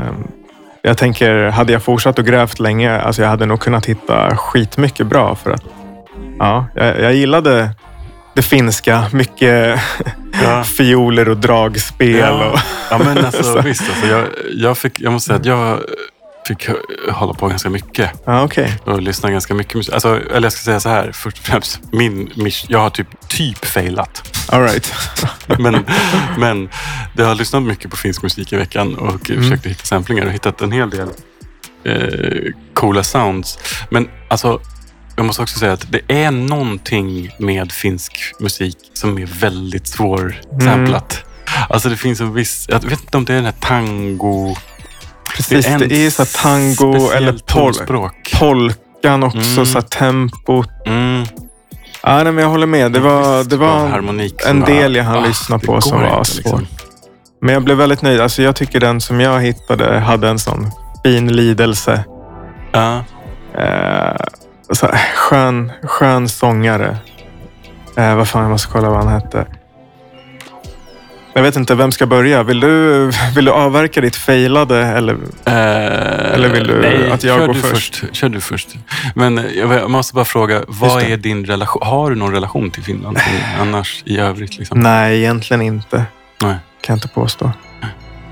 Jag 0.82 0.98
tänker, 0.98 1.46
hade 1.50 1.74
jag 1.74 1.84
fortsatt 1.84 2.20
och 2.20 2.26
grävt 2.26 2.60
länge, 2.60 3.00
alltså 3.02 3.22
jag 3.22 3.30
hade 3.30 3.46
nog 3.46 3.60
kunnat 3.60 3.86
hitta 3.86 4.38
skitmycket 4.38 5.08
bra. 5.08 5.36
För 5.36 5.52
att, 5.52 5.64
ja, 6.40 6.66
jag, 6.76 7.00
jag 7.02 7.14
gillade 7.14 7.70
det 8.36 8.42
finska. 8.42 9.06
Mycket 9.14 9.80
Ja. 10.44 10.64
fioler 10.78 11.30
och 11.30 11.38
dragspel. 11.38 12.16
Ja. 12.18 12.46
Och, 12.50 12.60
Ja, 12.92 12.98
men 12.98 13.26
alltså, 13.26 13.44
Så. 13.54 13.62
visst. 13.62 13.82
Alltså, 13.90 14.08
jag, 14.08 14.26
jag, 14.56 14.78
fick, 14.78 15.00
jag 15.02 15.14
måste 15.14 15.28
säga 15.28 15.40
att 15.40 15.46
jag 15.46 15.80
fick 16.48 16.68
hålla 17.12 17.34
på 17.34 17.48
ganska 17.48 17.70
mycket. 17.70 18.12
ja, 18.26 18.44
okej. 18.44 18.74
och 18.84 19.02
lyssna 19.02 19.32
ganska 19.32 19.54
mycket 19.54 19.74
musik. 19.76 19.94
Alltså, 19.94 20.20
eller 20.32 20.46
jag 20.46 20.54
ska 20.54 20.62
säga 20.62 20.80
så 20.80 20.90
här, 20.90 21.12
först 21.12 21.38
och 21.38 21.44
främst, 21.44 21.80
min, 21.92 22.32
jag 22.68 22.80
har 22.80 22.90
typ, 22.90 23.08
typ 23.28 23.66
failat. 23.66 24.38
All 24.50 24.62
right. 24.62 24.94
Men, 25.60 25.86
men 26.38 26.70
jag 27.18 27.26
har 27.26 27.36
lyssnat 27.36 27.64
mycket 27.64 27.92
på 27.92 27.98
finsk 27.98 28.24
musik 28.24 28.54
i 28.54 28.56
veckan 28.56 28.96
och 28.96 29.30
Mm. 29.30 29.44
försökt 29.44 29.66
hitta 29.66 29.86
samplingar 29.86 30.26
och 30.26 30.32
hittat 30.32 30.62
en 30.62 30.72
hel 30.72 30.90
del 30.90 31.08
eh, 31.84 32.52
coola 32.74 33.04
sounds. 33.04 33.60
Men 33.90 34.10
alltså, 34.28 34.60
jag 35.16 35.26
måste 35.26 35.42
också 35.42 35.60
säga 35.60 35.74
att 35.74 35.86
det 35.92 36.02
är 36.26 36.32
någonting 36.32 37.30
med 37.40 37.72
finsk 37.72 38.18
musik 38.40 38.78
som 38.94 39.18
är 39.18 39.26
väldigt 39.26 39.88
svårsamplat. 39.88 41.24
Alltså 41.70 41.90
det 41.90 41.98
finns 41.98 42.22
en 42.22 42.34
viss, 42.34 42.66
jag 42.70 42.84
vet 42.84 43.02
inte 43.02 43.18
om 43.18 43.26
det 43.26 43.34
är 43.34 43.36
den 43.36 43.46
här 43.46 43.54
tango... 43.60 44.56
Precis, 45.36 45.68
en 45.68 45.80
det 45.80 46.06
är 46.06 46.10
så 46.10 46.26
tango 46.26 47.12
eller 47.12 47.32
pol 47.32 47.40
tonspråk. 47.46 48.36
polkan 48.40 49.24
också, 49.24 49.38
Mm. 49.38 49.66
så 49.66 49.74
här 49.74 49.82
tempot. 49.82 50.70
Mm. 50.86 51.24
Ja, 52.04 52.24
nej, 52.24 52.34
men 52.34 52.38
jag 52.44 52.50
håller 52.52 52.68
med. 52.68 52.92
Det 52.92 53.00
var, 53.00 53.44
det 53.44 53.58
var 53.58 54.04
en 54.46 54.62
del 54.62 54.96
jag 54.96 55.04
hann 55.04 55.18
Ah, 55.24 55.28
lyssna 55.28 55.58
det 55.58 55.66
på 55.68 55.82
som 55.82 56.02
var 56.02 56.18
inte, 56.20 56.32
liksom. 56.36 56.60
svårt. 56.60 56.70
Men 57.42 57.54
jag 57.54 57.64
blev 57.64 57.78
väldigt 57.78 58.02
nöjd. 58.02 58.22
Alltså, 58.22 58.42
jag 58.42 58.56
tycker 58.56 58.80
den 58.80 59.02
som 59.02 59.20
jag 59.22 59.42
hittade 59.42 60.00
hade 60.00 60.30
en 60.30 60.40
sån 60.40 60.72
fin 61.04 61.28
lidelse. 61.36 62.04
Ja. 62.72 63.04
Eh, 63.58 64.16
så 64.72 64.86
här, 64.88 64.98
skön, 65.16 65.72
skön 65.84 66.30
sångare. 66.30 66.98
Eh, 67.98 68.16
vad 68.16 68.28
fan, 68.28 68.42
jag 68.42 68.52
måste 68.52 68.72
kolla 68.72 68.90
vad 68.90 68.98
han 69.04 69.08
hette. 69.14 69.46
Jag 71.34 71.42
vet 71.44 71.56
inte, 71.56 71.76
vem 71.76 71.92
ska 71.92 72.06
börja? 72.06 72.44
Vill 72.44 72.60
du, 72.60 73.06
vill 73.36 73.46
du 73.46 73.52
avverka 73.52 74.02
ditt 74.02 74.16
failade? 74.16 74.86
Eller? 74.86 75.18
Eller 75.46 76.50
vill 76.50 76.68
du 76.68 77.10
att 77.12 77.24
jag 77.24 77.40
kör 77.40 77.48
går 77.48 77.54
du 77.54 77.60
först? 77.60 78.04
Kör 78.12 78.30
du 78.30 78.42
först. 78.42 78.70
Men 79.16 79.46
jag 79.56 79.90
måste 79.90 80.14
bara 80.16 80.26
fråga, 80.26 80.62
vad 80.68 81.04
är 81.04 81.18
din 81.18 81.46
relation? 81.46 81.82
Har 81.88 82.10
du 82.10 82.16
någon 82.16 82.32
relation 82.34 82.72
till 82.72 82.84
Finland 82.84 83.18
annars 83.60 84.04
i 84.06 84.18
övrigt? 84.18 84.58
Liksom? 84.58 84.80
Nej, 84.80 85.18
egentligen 85.20 85.62
inte. 85.62 85.98
Nej. 86.42 86.56
Kan 86.82 86.94
jag 86.94 86.96
inte 86.98 87.08
påstå. 87.08 87.52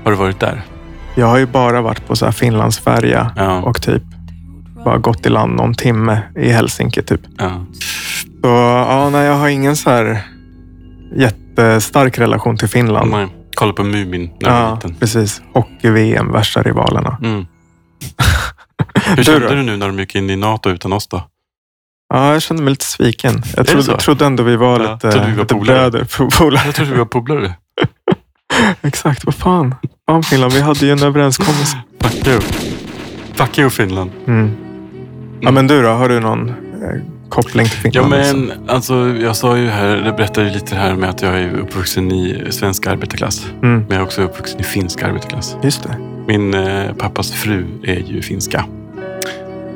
Har 0.04 0.10
du 0.10 0.16
varit 0.16 0.40
där? 0.40 0.62
Jag 1.14 1.26
har 1.26 1.38
ju 1.38 1.46
bara 1.46 1.80
varit 1.80 2.06
på 2.06 2.16
så 2.16 2.24
här 2.24 2.32
Finlandsfärja 2.32 3.30
Ja. 3.36 3.56
och 3.62 3.82
typ 3.82 4.02
bara 4.84 4.98
gått 4.98 5.26
i 5.26 5.28
land 5.28 5.56
någon 5.56 5.74
timme 5.74 6.22
i 6.36 6.48
Helsinki 6.48 7.02
typ. 7.02 7.20
ja. 7.38 7.64
Så 8.42 8.48
ja, 8.50 9.10
nej, 9.12 9.26
jag 9.26 9.34
har 9.34 9.48
ingen 9.48 9.76
så 9.76 9.90
här 9.90 10.20
jättestark 11.16 12.18
relation 12.18 12.56
till 12.56 12.68
Finland. 12.68 13.10
Nej. 13.10 13.28
Kolla 13.54 13.72
på 13.72 13.84
Mumin 13.84 14.30
när 14.40 14.50
var 14.50 14.58
Ja, 14.60 14.74
liten. 14.74 14.94
precis. 14.94 15.42
Hockey-VM, 15.54 16.32
värsta 16.32 16.62
rivalerna. 16.62 17.18
Mm. 17.22 17.46
Hur 19.06 19.16
Du 19.16 19.24
kände 19.24 19.48
då? 19.48 19.54
du 19.54 19.62
nu 19.62 19.76
när 19.76 19.86
de 19.86 19.98
gick 19.98 20.14
in 20.14 20.30
i 20.30 20.36
NATO 20.36 20.70
utan 20.70 20.92
oss 20.92 21.08
då? 21.08 21.22
Ja, 22.14 22.32
jag 22.32 22.42
kände 22.42 22.62
mig 22.62 22.70
lite 22.70 22.84
sviken. 22.84 23.42
Jag 23.56 23.66
trodde, 23.66 23.96
trodde 23.96 24.26
ändå 24.26 24.42
vi 24.42 24.56
var 24.56 24.80
Ja, 24.80 24.92
lite, 24.92 25.10
trodde 25.12 25.26
vi 25.26 25.32
var 25.32 25.42
lite 25.42 25.54
polare. 25.54 25.90
bröder. 25.90 26.28
Polare. 26.38 26.62
Jag 26.66 26.74
trodde 26.74 26.90
vi 26.92 26.98
var 26.98 27.04
polare. 27.04 27.54
Exakt, 28.82 29.24
vad 29.24 29.34
fan. 29.34 29.74
Fan 30.06 30.22
Finland, 30.22 30.52
vi 30.52 30.60
hade 30.60 30.86
ju 30.86 30.92
en 30.92 31.02
överenskommelse. 31.02 31.76
Fuck 32.00 32.26
you. 32.26 32.40
Fuck 33.34 33.58
you 33.58 33.70
Finland. 33.70 34.10
Mm. 34.26 34.56
Ja, 35.40 35.50
men 35.50 35.66
du 35.66 35.82
då? 35.82 35.88
Har 35.88 36.08
du 36.08 36.20
någon 36.20 36.48
eh, 36.48 36.54
koppling 37.28 37.66
till 37.66 37.90
Ja, 37.94 38.02
Finland? 38.02 38.14
också? 38.22 38.36
men 38.36 38.52
alltså, 38.68 38.94
jag 39.22 39.36
sa 39.36 39.56
ju 39.58 39.66
här, 39.68 40.02
jag 40.06 40.16
berättade 40.16 40.50
lite 40.50 40.74
här 40.76 40.94
med 40.94 41.10
att 41.10 41.22
jag 41.22 41.40
är 41.40 41.50
uppvuxen 41.58 42.12
i 42.12 42.46
svensk 42.50 42.86
arbetarklass. 42.86 43.46
Mm, 43.62 43.78
Men 43.78 43.86
jag 43.88 43.96
är 43.98 44.02
också 44.02 44.22
uppvuxen 44.22 44.60
i 44.60 44.62
finsk 44.62 45.02
arbetarklass. 45.02 45.56
just 45.62 45.82
det. 45.82 45.96
Min 46.26 46.54
eh, 46.54 46.92
pappas 46.98 47.32
fru 47.32 47.66
är 47.82 47.96
ju 48.00 48.22
finska. 48.22 48.64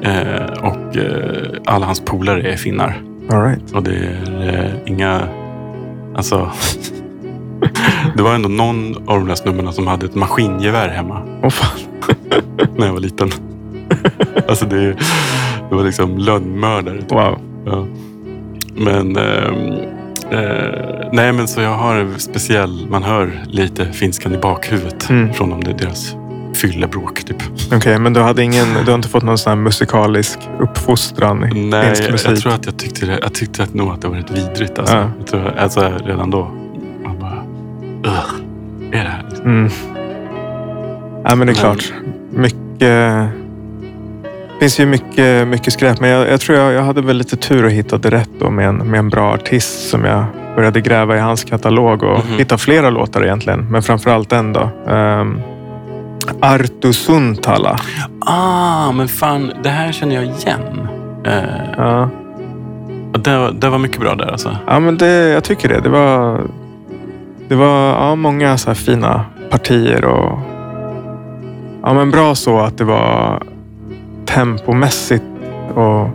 Eh, 0.02 0.42
och 0.62 0.96
eh, 0.96 1.46
alla 1.64 1.86
hans 1.86 2.00
polare 2.00 2.52
är 2.52 2.56
finnar. 2.56 3.02
All 3.30 3.42
right. 3.44 3.72
Och 3.72 3.82
det 3.82 3.90
är 3.96 4.48
eh, 4.64 4.92
inga... 4.92 5.28
Alltså... 6.16 6.50
det 8.16 8.22
var 8.22 8.34
ändå 8.34 8.48
någon 8.48 8.96
av 8.96 9.18
de 9.18 9.28
där 9.28 9.34
snubbarna 9.34 9.72
som 9.72 9.86
hade 9.86 10.06
ett 10.06 10.14
maskingevär 10.14 10.88
hemma 10.88 11.22
Åh 11.42 11.50
fan. 11.50 11.78
när 12.76 12.86
jag 12.86 12.92
var 12.92 13.00
liten. 13.00 13.30
alltså 14.48 14.64
det, 14.66 14.86
det 15.70 15.74
var 15.76 15.84
liksom 15.84 16.18
lönnmördare. 16.18 17.00
typ. 17.02 17.12
Wow. 17.12 17.38
Ja. 17.66 17.86
Men... 18.76 19.16
ehm, 19.16 19.72
eh, 20.30 21.08
nej, 21.12 21.32
men 21.32 21.48
så 21.48 21.60
jag 21.60 21.74
har 21.76 22.06
speciell... 22.18 22.86
Man 22.90 23.02
hör 23.02 23.44
lite 23.46 23.92
finskan 23.92 24.34
i 24.34 24.38
bakhuvudet 24.38 25.10
Mm. 25.10 25.32
från 25.34 25.52
om 25.52 25.64
det 25.64 25.70
är 25.70 25.74
deras 25.78 26.14
fyllebråk. 26.54 27.24
Typ. 27.24 27.36
Okej, 27.72 27.98
men 27.98 28.12
du, 28.12 28.20
hade 28.20 28.42
ingen, 28.42 28.66
du 28.84 28.90
har 28.90 28.94
inte 28.94 29.08
fått 29.08 29.22
någon 29.22 29.38
sån 29.38 29.50
här 29.50 29.56
musikalisk 29.56 30.38
uppfostran 30.60 31.44
i 31.56 31.66
Nej, 31.70 31.86
finsk 31.86 32.02
jag, 32.04 32.12
musik? 32.12 32.30
jag 32.30 32.38
tror 32.40 32.52
att 32.52 32.66
jag 32.66 32.76
tyckte 32.76 33.06
det. 33.06 33.18
Jag 33.22 33.34
tyckte 33.34 33.62
att 33.62 33.74
nog 33.74 33.88
att 33.92 34.02
det 34.02 34.08
var 34.08 34.16
rätt 34.16 34.30
vidrigt. 34.30 34.78
Alltså. 34.78 34.96
Ja. 34.96 35.10
Jag 35.18 35.26
tror, 35.26 35.54
alltså 35.58 35.92
redan 36.04 36.30
då. 36.30 36.50
Man 37.04 37.18
bara... 37.18 37.42
Ugh, 38.12 38.34
är 38.92 39.04
det 39.04 39.10
här? 39.10 39.24
Mm. 39.44 39.70
Ja, 41.24 41.34
men 41.34 41.38
det 41.38 41.42
är 41.42 41.44
Men- 41.44 41.54
klart. 41.54 41.92
Mycket... 42.30 43.28
Det 44.58 44.60
finns 44.60 44.80
ju 44.80 44.86
mycket, 44.86 45.48
mycket 45.48 45.72
skräp, 45.72 46.00
men 46.00 46.10
jag, 46.10 46.28
jag 46.28 46.40
tror 46.40 46.58
jag, 46.58 46.72
jag 46.72 46.82
hade 46.82 47.00
väl 47.02 47.16
lite 47.16 47.36
tur 47.36 47.64
och 47.64 47.70
hittade 47.70 48.10
rätt 48.10 48.30
då 48.40 48.50
med 48.50 48.68
en, 48.68 48.76
med 48.76 48.98
en 48.98 49.08
bra 49.08 49.32
artist 49.34 49.88
som 49.90 50.04
jag 50.04 50.24
började 50.56 50.80
gräva 50.80 51.16
i 51.16 51.20
hans 51.20 51.44
katalog 51.44 52.02
och 52.02 52.18
Mhm. 52.26 52.38
hitta 52.38 52.58
flera 52.58 52.90
låtar 52.90 53.24
egentligen. 53.24 53.66
Men 53.70 53.82
framförallt 53.82 54.32
en 54.32 54.52
då. 54.52 54.70
Um, 54.86 55.40
Artu 56.40 56.92
Suntala. 56.92 57.78
Ah, 58.20 58.92
men 58.92 59.08
fan, 59.08 59.52
det 59.62 59.68
här 59.68 59.92
känner 59.92 60.14
jag 60.14 60.24
igen. 60.24 60.88
Eh, 61.24 61.32
Ja, 61.76 62.08
det, 63.18 63.52
det 63.52 63.68
var 63.68 63.78
mycket 63.78 64.00
bra 64.00 64.14
där 64.14 64.26
alltså. 64.32 64.56
ja 64.66 64.80
men 64.80 64.96
det, 64.98 65.28
jag 65.28 65.44
tycker 65.44 65.68
det. 65.68 65.80
Det 65.80 65.88
var, 65.88 66.40
det 67.48 67.54
var 67.54 67.88
ja, 67.88 68.14
många 68.14 68.58
så 68.58 68.70
här 68.70 68.74
fina 68.74 69.24
partier 69.50 70.04
och 70.04 70.38
ja, 71.82 71.94
men 71.94 72.10
bra 72.10 72.34
så 72.34 72.58
att 72.60 72.78
det 72.78 72.84
var 72.84 73.42
tempomässigt 74.28 75.24
och, 75.74 76.08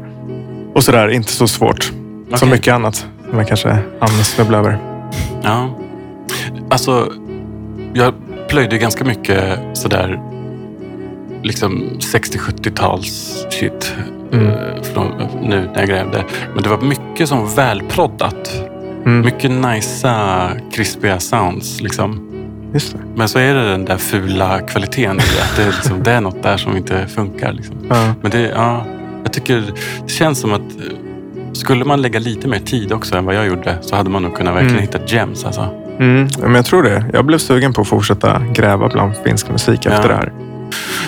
och 0.73 0.83
sådär. 0.83 1.07
Inte 1.09 1.31
så 1.31 1.47
svårt 1.47 1.83
som 1.83 1.93
Okej. 2.33 2.49
mycket 2.49 2.73
annat 2.73 2.95
som 3.29 3.37
jag 3.39 3.47
kanske 3.47 3.69
hann 3.99 4.09
snubbla 4.09 4.57
över. 4.57 4.77
Ja. 5.43 5.69
Alltså, 6.69 7.11
jag 7.93 8.13
plöjde 8.49 8.77
ganska 8.77 9.03
mycket 9.05 9.59
sådär 9.73 10.21
liksom 11.43 11.89
60-70-tals 11.99 13.45
shit 13.49 13.93
Mm. 14.33 14.47
eh, 14.47 14.81
från, 14.81 15.07
nu 15.41 15.69
när 15.73 15.79
jag 15.79 15.87
grävde. 15.89 16.23
Men 16.53 16.63
det 16.63 16.69
var 16.69 16.81
mycket 16.81 17.29
som 17.29 17.55
välproddat. 17.55 18.51
Mm, 19.05 19.21
Mycket 19.21 19.51
nicea, 19.51 20.51
krispiga 20.71 21.19
sounds. 21.19 21.81
Liksom. 21.81 22.29
Just 22.73 22.93
det. 22.93 22.99
Men 23.15 23.29
så 23.29 23.39
är 23.39 23.53
det 23.53 23.71
den 23.71 23.85
där 23.85 23.97
fula 23.97 24.59
kvaliteten 24.59 25.15
i 25.17 25.19
att 25.19 25.55
det, 25.55 25.63
är 25.63 25.67
liksom, 25.67 26.03
det 26.03 26.11
är 26.11 26.21
något 26.21 26.43
där 26.43 26.57
som 26.57 26.77
inte 26.77 27.07
funkar. 27.07 27.53
Liksom. 27.53 27.75
Ja, 27.89 28.13
Men 28.21 28.31
det, 28.31 28.41
ja, 28.41 28.85
jag 29.23 29.33
tycker 29.33 29.63
det 30.05 30.11
känns 30.11 30.39
som 30.39 30.53
att 30.53 30.59
eh, 30.61 30.97
skulle 31.53 31.85
man 31.85 32.01
lägga 32.01 32.19
lite 32.19 32.47
mer 32.47 32.59
tid 32.59 32.91
också 32.91 33.15
än 33.17 33.25
vad 33.25 33.35
jag 33.35 33.47
gjorde 33.47 33.77
så 33.81 33.95
hade 33.95 34.09
man 34.09 34.21
nog 34.23 34.35
kunnat 34.35 34.53
verkligen 34.53 34.75
Mm. 34.77 34.81
hitta 34.87 34.99
gems. 35.05 35.45
Alltså. 35.45 35.67
mm, 35.99 36.27
men 36.41 36.55
jag 36.55 36.65
tror 36.65 36.83
det. 36.83 37.05
Jag 37.13 37.25
blev 37.25 37.37
sugen 37.37 37.73
på 37.73 37.81
att 37.81 37.87
fortsätta 37.87 38.41
gräva 38.53 38.87
bland 38.89 39.13
finsk 39.25 39.49
musik 39.49 39.85
efter 39.85 40.01
Ja. 40.01 40.07
det 40.07 40.13
här. 40.15 40.31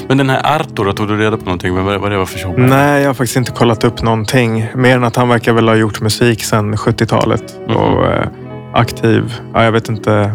Men 0.07 0.17
den 0.17 0.29
här 0.29 0.55
Artur, 0.59 0.91
tog 0.91 1.07
du 1.07 1.17
reda 1.17 1.37
på 1.37 1.45
någonting? 1.45 1.75
Vad, 1.75 2.01
vad 2.01 2.11
det 2.11 2.17
var 2.17 2.25
för 2.25 2.39
tjomme? 2.39 2.67
Nej, 2.67 3.01
jag 3.01 3.09
har 3.09 3.13
faktiskt 3.13 3.37
inte 3.37 3.51
kollat 3.51 3.83
upp 3.83 4.01
någonting. 4.03 4.65
Mer 4.75 4.95
än 4.95 5.03
att 5.03 5.15
han 5.15 5.27
verkar 5.29 5.53
väl 5.53 5.67
ha 5.67 5.75
gjort 5.75 6.01
musik 6.01 6.43
sedan 6.43 6.75
70-talet. 6.75 7.55
Mhm. 7.67 7.75
Och 7.77 8.05
eh, 8.05 8.27
aktiv, 8.73 9.33
ja, 9.53 9.63
jag 9.63 9.71
vet 9.71 9.89
inte. 9.89 10.31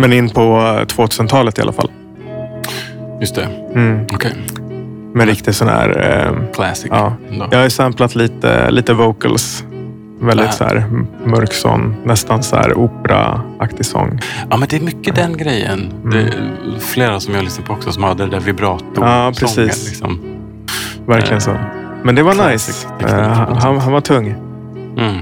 Men 0.00 0.12
in 0.12 0.28
på 0.30 0.40
eh, 0.40 0.86
2000-talet 0.86 1.58
i 1.58 1.62
alla 1.62 1.72
fall. 1.72 1.90
Just 3.20 3.34
det, 3.34 3.48
Mm. 3.74 4.06
okej. 4.14 4.32
Med 5.14 5.28
riktigt 5.28 5.56
sån 5.56 5.68
här... 5.68 5.88
Eh, 6.26 6.52
Classic. 6.54 6.86
ja. 6.90 7.12
Jag 7.50 7.58
har 7.58 7.68
samplat 7.68 8.14
lite, 8.14 8.70
lite 8.70 8.92
vocals. 8.94 9.64
Väldigt 10.22 10.54
så 10.54 10.64
här 10.64 10.84
mörk 11.24 11.52
sång. 11.52 11.96
Nästan 12.04 12.42
så 12.42 12.56
här 12.56 12.78
operaaktig 12.78 13.86
sång. 13.86 14.20
ja, 14.50 14.56
men 14.56 14.68
det 14.68 14.76
är 14.76 14.80
mycket 14.80 15.14
den 15.14 15.36
grejen. 15.36 15.92
Mm. 16.04 16.10
Det 16.10 16.18
är 16.20 16.78
flera 16.80 17.20
som 17.20 17.34
jag 17.34 17.44
lyssnar 17.44 17.64
på 17.66 17.72
också 17.72 17.92
som 17.92 18.02
hade 18.02 18.24
det 18.24 18.30
där 18.30 18.40
vibrato 18.40 18.84
Ja, 18.96 19.32
precis. 19.38 19.88
Liksom. 19.88 20.18
Verkligen 21.06 21.34
Eh, 21.34 21.38
så. 21.38 21.56
Men 22.02 22.14
det 22.14 22.22
var 22.22 22.32
classic 22.34 22.86
nice. 23.00 23.16
Eh, 23.16 23.28
han, 23.58 23.78
han 23.78 23.92
var 23.92 24.00
tung. 24.00 24.34
Mm. 24.98 25.14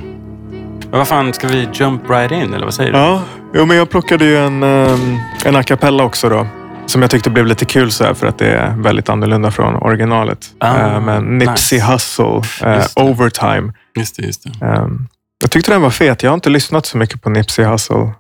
Men 0.91 0.99
vad 0.99 1.09
fan, 1.09 1.33
ska 1.33 1.49
vi 1.49 1.69
jump 1.73 2.11
right 2.11 2.33
in 2.33 2.55
eller 2.55 2.65
vad 2.65 2.75
säger 2.75 2.93
du? 2.93 2.99
Ja, 2.99 3.23
jo, 3.55 3.67
men 3.67 3.77
jag 3.77 3.91
plockade 3.91 4.25
ju 4.25 4.37
en, 4.39 4.63
ehm, 4.63 5.17
en 5.45 5.57
a 5.57 5.63
cappella 5.63 6.05
också 6.05 6.29
då. 6.29 6.47
Som 6.87 7.03
jag 7.03 7.11
tyckte 7.11 7.31
blev 7.31 7.47
lite 7.47 7.65
kul 7.65 7.91
så 7.93 8.05
här 8.05 8.15
för 8.15 8.27
att 8.27 8.39
det 8.39 8.47
är 8.53 8.77
väldigt 8.77 9.09
annorlunda 9.09 9.51
från 9.51 9.75
originalet. 9.77 10.39
Ah, 10.61 10.77
Eh, 10.77 11.01
men 11.01 11.39
Nipsey 11.39 11.79
nice. 11.79 11.93
Hussle, 11.93 12.43
eh. 12.63 12.87
Overtime. 12.97 13.73
Just 13.99 14.17
det, 14.17 14.23
just 14.23 14.43
det. 14.61 14.67
Ehm, 14.67 15.09
jag 15.43 15.51
tyckte 15.51 15.71
den 15.73 15.83
var 15.83 15.91
fet. 15.91 16.23
Jag 16.23 16.31
har 16.31 16.35
inte 16.35 16.51
lyssnat 16.51 16.87
så 16.87 16.99
mycket 16.99 17.23
på 17.23 17.31
Nipsey 17.31 17.65
Hussle. 17.65 18.13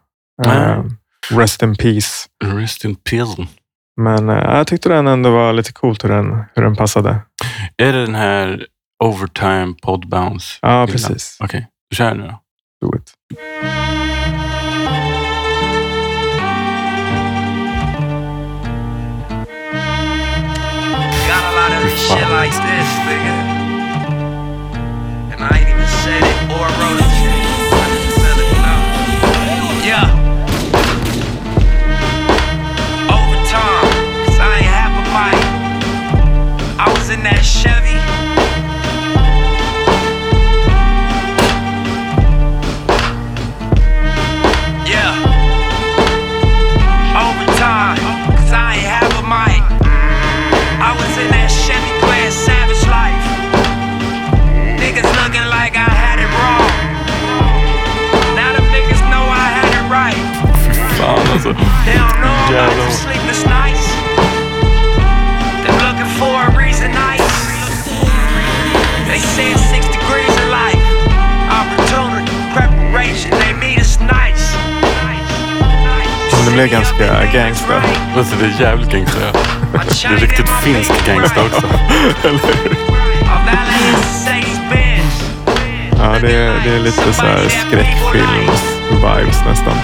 Ehm, 0.46 0.96
rest 1.30 1.62
in 1.62 1.76
peace. 1.76 2.26
Rest 2.44 2.84
in 2.84 2.94
peace. 2.96 3.46
Men 4.00 4.28
eh, 4.28 4.37
jag 4.56 4.66
tyckte 4.66 4.88
den 4.88 5.06
ändå 5.06 5.30
var 5.30 5.52
lite 5.52 5.72
coolt 5.72 6.04
hur 6.04 6.08
den, 6.08 6.44
hur 6.54 6.62
den 6.62 6.76
passade. 6.76 7.16
Är 7.76 7.92
det 7.92 8.00
den 8.06 8.14
här 8.14 8.66
overtime 9.04 9.75
pod 9.82 10.08
bounce? 10.08 10.58
Ja, 10.62 10.87
precis. 10.90 11.37
Okej, 11.40 11.66
du 11.90 11.96
kör 11.96 12.14
nu 12.14 12.22
då. 12.26 12.40
do 12.80 12.88
it. 12.94 13.14
Got 21.26 21.44
a 21.44 21.56
lot 21.56 21.73
of 21.73 21.82
this 21.82 21.99
shit 22.08 22.28
like 22.30 22.52
this, 22.52 22.88
nigga. 23.06 23.35
And 25.32 25.40
I 25.42 25.58
ain't 25.58 25.68
even 25.68 25.87
said 25.87 26.23
it 26.23 26.50
or 26.52 26.66
wrote 26.78 27.00
it. 27.00 27.17
Är 78.48 78.60
jävligt 78.60 78.90
gangsta. 78.90 79.18
Det 79.20 80.08
är 80.14 80.16
riktigt 80.16 80.48
finsk 80.62 81.06
gangsta 81.06 81.40
också. 81.42 81.62
Ja, 85.98 86.14
det 86.20 86.36
är, 86.36 86.60
det 86.64 86.74
är 86.74 86.78
lite 86.78 87.12
så 87.12 87.22
här 87.22 87.38
skräckfilms-vibes 87.48 89.48
nästan. 89.48 89.74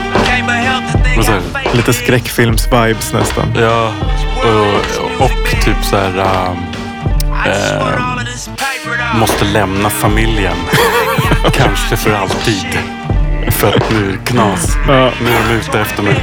Vad 1.17 1.27
du? 1.27 1.41
Lite 1.77 1.93
skräckfilms-vibes 1.93 3.13
nästan. 3.15 3.55
Ja, 3.57 3.93
och, 4.37 5.25
och 5.25 5.51
typ 5.65 5.85
så 5.85 5.97
här... 5.97 6.47
eh, 7.47 9.19
måste 9.19 9.45
lämna 9.45 9.91
familjen. 9.91 10.57
Kanske 11.53 11.97
för 11.97 12.15
alltid. 12.15 12.79
För 13.51 13.77
att 13.77 13.91
nu 13.91 14.19
knas. 14.25 14.77
Nu 14.87 14.93
är 15.31 15.49
de 15.49 15.55
ute 15.55 15.81
efter 15.81 16.03
mig. 16.03 16.17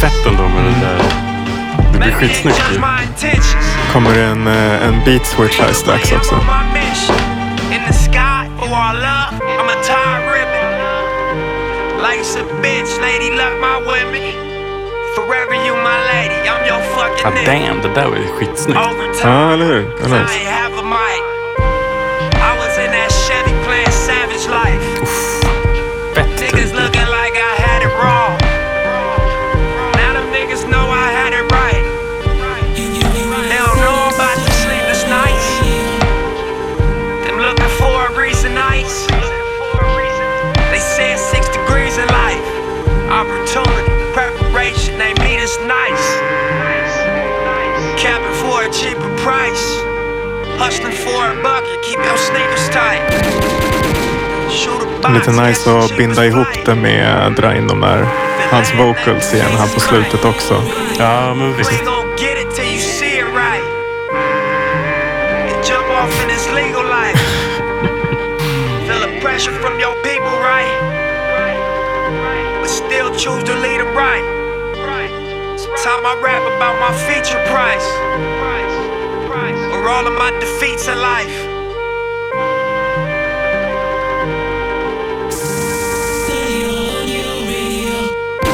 fett 0.00 0.26
ändå 0.26 0.42
med 0.42 0.64
det 0.64 0.86
där. 0.86 1.02
Det 1.92 1.98
blir 1.98 2.12
skitsnyggt 2.12 2.62
ju. 2.72 2.80
Kommer 3.92 4.14
det 4.14 4.22
en, 4.24 4.46
eh, 4.46 4.86
en 4.86 5.04
beat 5.04 5.26
switch 5.26 5.60
här 5.60 5.72
strax 5.72 6.12
också. 6.12 6.34
Ah, 17.24 17.30
damn, 17.46 17.82
det 17.82 17.88
där 18.00 18.06
var 18.08 18.16
ju 18.16 18.26
skitsnyggt. 18.26 18.80
Ja, 19.22 19.52
eller 19.52 19.64
hur? 19.64 19.82
Det 20.02 20.16
är 20.16 21.27
Lite 55.14 55.30
nice 55.30 55.78
att 55.78 55.96
binda 55.96 56.26
ihop 56.26 56.48
det 56.64 56.74
med 56.74 57.26
att 57.26 57.36
dra 57.36 57.56
in 57.56 57.66
de 57.66 57.80
där, 57.80 58.06
hans 58.50 58.74
vocals 58.74 59.34
igen 59.34 59.50
här 59.58 59.74
på 59.74 59.80
slutet 59.80 60.24
också. 60.24 60.62
Ja, 60.98 61.34
men 61.34 61.56
visst. 61.56 61.72
choose 73.18 73.42
to 73.42 73.52
lead 73.52 73.80
right. 73.96 74.22
Time 75.82 76.06
I 76.06 76.14
rap 76.22 76.44
about 76.56 76.78
my 76.78 76.96
feature 77.06 77.44
price. 77.50 78.37
Or 79.78 79.88
all 79.88 80.06
of 80.06 80.14
my 80.18 80.30
defeats 80.40 80.88
in 80.88 80.98
life. 80.98 81.44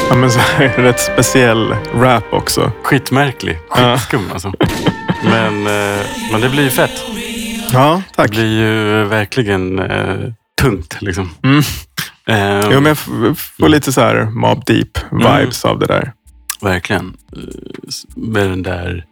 Ja, 0.09 0.15
men 0.15 0.31
så 0.31 0.39
här, 0.39 0.67
rätt 0.67 0.99
speciell 0.99 1.75
rap 1.95 2.33
också. 2.33 2.71
Skitmärklig. 2.83 3.59
Ja. 3.69 3.97
Skitskum 3.97 4.21
alltså. 4.33 4.53
Men, 5.23 5.67
eh, 5.67 6.05
men 6.31 6.41
det 6.41 6.49
blir 6.49 6.63
ju 6.63 6.69
fett. 6.69 7.01
Ja, 7.73 8.01
Det 8.09 8.15
tack. 8.15 8.29
blir 8.29 8.59
ju 8.59 9.03
verkligen 9.03 9.79
eh, 9.79 10.15
tungt 10.61 10.97
liksom. 11.01 11.29
Mm. 11.43 11.59
Eh, 12.27 12.69
Jo, 12.71 12.79
men 12.79 12.85
jag 12.85 13.37
får 13.37 13.69
lite 13.69 13.91
så 13.93 14.01
här 14.01 14.25
Mob 14.25 14.63
Deep-vibes 14.65 15.65
av 15.65 15.79
det 15.79 15.85
där. 15.85 16.13
Verkligen. 16.61 17.13
Eh, 17.35 17.41
Med 18.15 18.49
den 18.49 18.63
där 18.63 19.05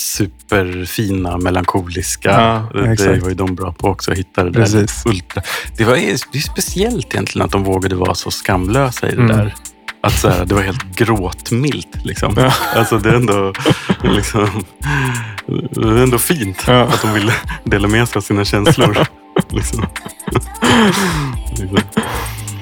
superfina, 0.00 1.38
melankoliska. 1.38 2.30
Ja, 2.30 2.80
det 2.80 2.90
exakt. 2.92 3.22
var 3.22 3.28
ju 3.28 3.34
de 3.34 3.54
bra 3.54 3.72
på 3.72 3.88
också, 3.88 4.12
att 4.12 4.18
hitta 4.18 4.44
det 4.44 4.52
Precis. 4.52 5.02
där. 5.02 5.10
Ultra. 5.10 5.42
Det, 5.76 5.84
var, 5.84 5.94
det 5.96 6.10
är 6.38 6.40
speciellt 6.40 7.14
egentligen 7.14 7.44
att 7.44 7.50
de 7.52 7.64
vågade 7.64 7.94
vara 7.94 8.14
så 8.14 8.30
skamlösa 8.30 9.08
i 9.08 9.14
det 9.14 9.22
Mm. 9.22 9.36
där. 9.36 9.54
Att 10.00 10.12
så 10.18 10.28
här, 10.28 10.44
det 10.44 10.54
var 10.54 10.62
helt 10.62 10.96
gråtmilt. 10.96 11.88
Liksom. 12.04 12.34
Ja. 12.36 12.52
Alltså, 12.76 12.98
det, 12.98 13.10
är 13.10 13.14
ändå, 13.14 13.52
liksom, 14.02 14.64
det 15.70 15.80
är 15.88 15.96
ändå 16.02 16.18
fint 16.18 16.64
Ja. 16.66 16.80
att 16.82 17.02
de 17.02 17.12
ville 17.12 17.32
dela 17.64 17.88
med 17.88 18.08
sig 18.08 18.18
av 18.18 18.22
sina 18.22 18.44
känslor. 18.44 18.98
liksom. 19.50 19.86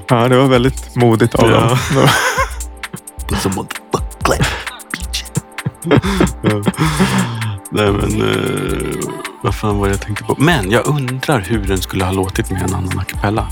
Ja, 0.08 0.28
det 0.28 0.36
var 0.36 0.46
väldigt 0.46 0.96
modigt 0.96 1.34
av 1.34 1.50
Ja. 1.50 1.60
dem. 1.60 2.08
Så 3.42 3.48
motherfucker. 3.48 4.46
Nej 7.70 7.92
men, 7.92 8.22
eh, 8.22 9.08
vad 9.42 9.54
fan 9.54 9.78
var 9.78 9.86
det 9.86 9.92
jag 9.92 10.00
tänkte 10.00 10.24
på? 10.24 10.34
Men 10.38 10.70
jag 10.70 10.86
undrar 10.86 11.40
hur 11.40 11.58
den 11.66 11.78
skulle 11.78 12.04
ha 12.04 12.12
låtit 12.12 12.50
med 12.50 12.62
en 12.62 12.74
annan 12.74 12.98
a 12.98 13.04
cappella. 13.08 13.48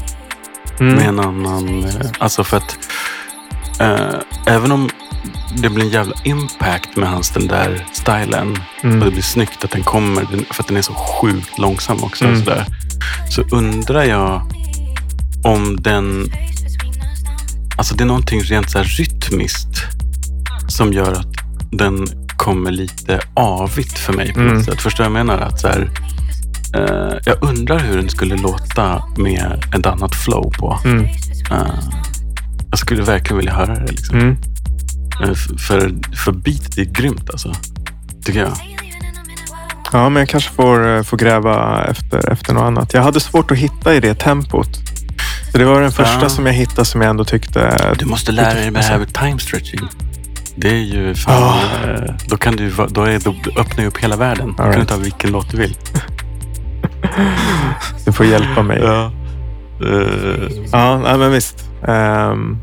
Mm. 0.80 0.94
Med 0.94 1.08
en 1.08 1.20
annan, 1.20 1.84
eh, 1.84 1.90
alltså 2.18 2.44
för 2.44 2.56
att 2.56 2.78
eh, 3.80 4.14
även 4.54 4.72
om 4.72 4.90
det 5.56 5.68
blir 5.70 5.84
en 5.84 5.90
jävla 5.90 6.14
impact 6.24 6.96
med 6.96 7.08
hans 7.08 7.30
den 7.30 7.46
där 7.46 7.86
stilen 7.92 8.58
Mm. 8.82 8.98
och 8.98 9.04
det 9.04 9.10
blir 9.10 9.22
snyggt 9.22 9.64
att 9.64 9.70
den 9.70 9.82
kommer, 9.82 10.24
för 10.52 10.62
att 10.62 10.68
den 10.68 10.76
är 10.76 10.82
så 10.82 10.94
sjukt 10.94 11.58
långsam 11.58 12.04
också. 12.04 12.24
Mm. 12.24 12.38
Sådär, 12.44 12.66
så 13.30 13.42
undrar 13.50 14.04
jag 14.04 14.42
om 15.44 15.76
den... 15.82 16.32
Alltså 17.78 17.94
det 17.94 18.04
är 18.04 18.06
någonting 18.06 18.40
rent 18.40 18.70
så 18.70 18.78
här 18.78 18.84
rytmiskt 18.84 19.82
som 20.68 20.92
gör 20.92 21.12
att 21.12 21.26
den 21.72 22.06
kommer 22.36 22.70
lite 22.70 23.20
avigt 23.34 23.98
för 23.98 24.12
mig 24.12 24.32
på 24.32 24.40
Mm. 24.40 24.54
något 24.54 24.64
sätt. 24.64 24.80
Förstår 24.82 25.04
du 25.04 25.10
vad 25.10 25.18
jag 25.20 25.26
menar? 25.26 25.42
Att 25.42 25.60
så 25.60 25.68
här, 25.68 25.90
eh, 26.74 27.16
jag 27.26 27.36
undrar 27.42 27.78
hur 27.78 27.96
den 27.96 28.08
skulle 28.08 28.36
låta 28.36 29.02
med 29.16 29.64
ett 29.78 29.86
annat 29.86 30.14
flow 30.14 30.52
på. 30.58 30.78
Mm. 30.84 31.04
Eh, 31.50 31.74
jag 32.70 32.78
skulle 32.78 33.02
verkligen 33.02 33.36
vilja 33.36 33.54
höra 33.54 33.74
det. 33.74 33.92
Liksom. 33.92 34.18
Mm. 34.18 34.36
Eh, 35.22 35.34
för, 35.68 35.92
för 36.16 36.32
beatet 36.32 36.78
är 36.78 36.84
grymt 36.84 37.30
alltså. 37.30 37.52
Tycker 38.24 38.40
jag. 38.40 38.52
Ja, 39.92 40.08
men 40.08 40.20
jag 40.20 40.28
kanske 40.28 40.50
får, 40.50 40.96
eh, 40.96 41.02
får 41.02 41.16
gräva 41.16 41.84
efter, 41.84 42.32
efter 42.32 42.54
något 42.54 42.62
annat. 42.62 42.94
Jag 42.94 43.02
hade 43.02 43.20
svårt 43.20 43.50
att 43.50 43.56
hitta 43.58 43.94
i 43.94 44.00
det 44.00 44.14
tempot. 44.14 44.68
Så 45.52 45.58
det 45.58 45.64
var 45.64 45.80
den 45.80 45.92
första 45.92 46.22
Ja. 46.22 46.28
som 46.28 46.46
jag 46.46 46.52
hittade 46.52 46.84
som 46.84 47.00
jag 47.00 47.10
ändå 47.10 47.24
tyckte... 47.24 47.94
Du 47.98 48.04
måste 48.06 48.32
lära 48.32 48.54
dig 48.54 48.70
med 48.70 48.82
det 48.82 48.86
här 48.86 48.98
med 48.98 49.14
time 49.14 49.38
stretching. 49.38 49.80
Det 50.56 50.68
är 50.68 50.74
ju 50.82 51.14
fan... 51.14 51.58
Eh, 51.84 52.14
Då, 52.28 52.36
kan 52.36 52.56
du, 52.56 52.70
då, 52.88 53.02
är, 53.02 53.18
då 53.18 53.34
öppnar 53.60 53.82
ju 53.82 53.88
upp 53.88 53.98
hela 53.98 54.16
världen. 54.16 54.54
Då 54.58 54.62
kan 54.62 54.80
du 54.80 54.84
ta 54.84 54.96
vilken 54.96 55.30
låt 55.30 55.50
du 55.50 55.56
vill. 55.56 55.76
Du 58.06 58.12
får 58.12 58.26
hjälpa 58.26 58.62
mig. 58.62 58.80
Ja. 58.82 59.10
Eh, 59.80 60.48
Ja, 60.72 61.16
men 61.16 61.32
visst. 61.32 61.68
Ehm, 61.88 62.56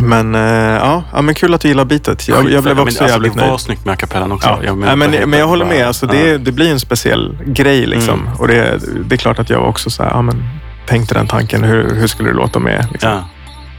Men 0.00 0.34
eh, 0.34 0.40
ja, 0.74 1.02
ja, 1.12 1.22
men 1.22 1.34
kul 1.34 1.54
att 1.54 1.60
du 1.60 1.68
gillar 1.68 1.84
bitet. 1.84 2.28
Jag, 2.28 2.36
jag 2.50 2.62
blev 2.62 2.76
Men 2.76 2.82
också 2.86 3.02
alltså, 3.02 3.04
jävligt 3.14 3.34
Det 3.34 3.40
var 3.40 3.48
nöjd. 3.48 3.60
snyggt 3.60 3.84
med 3.84 3.92
a 3.92 3.96
cappellan 3.96 4.32
också. 4.32 4.48
Ja. 4.48 4.58
Jag, 4.64 4.78
Nej, 4.78 4.96
men, 4.96 5.30
men 5.30 5.38
jag 5.38 5.46
håller 5.46 5.64
med. 5.66 5.86
Alltså, 5.86 6.06
det, 6.06 6.26
Ja. 6.28 6.38
det 6.38 6.52
blir 6.52 6.70
en 6.72 6.80
speciell 6.80 7.38
grej. 7.46 7.86
Liksom. 7.86 8.20
Mm. 8.20 8.32
Och 8.38 8.48
det, 8.48 8.78
det 9.08 9.14
är 9.14 9.18
klart 9.18 9.38
att 9.38 9.50
jag 9.50 9.68
också 9.68 9.90
så 9.90 10.02
här, 10.02 10.10
ja, 10.10 10.22
men, 10.22 10.48
tänkte 10.86 11.14
den 11.14 11.26
tanken. 11.26 11.64
Hur, 11.64 11.94
hur 11.94 12.06
skulle 12.06 12.28
det 12.28 12.34
låta 12.36 12.58
med 12.58 12.86
liksom, 12.92 13.10
Ja. 13.10 13.24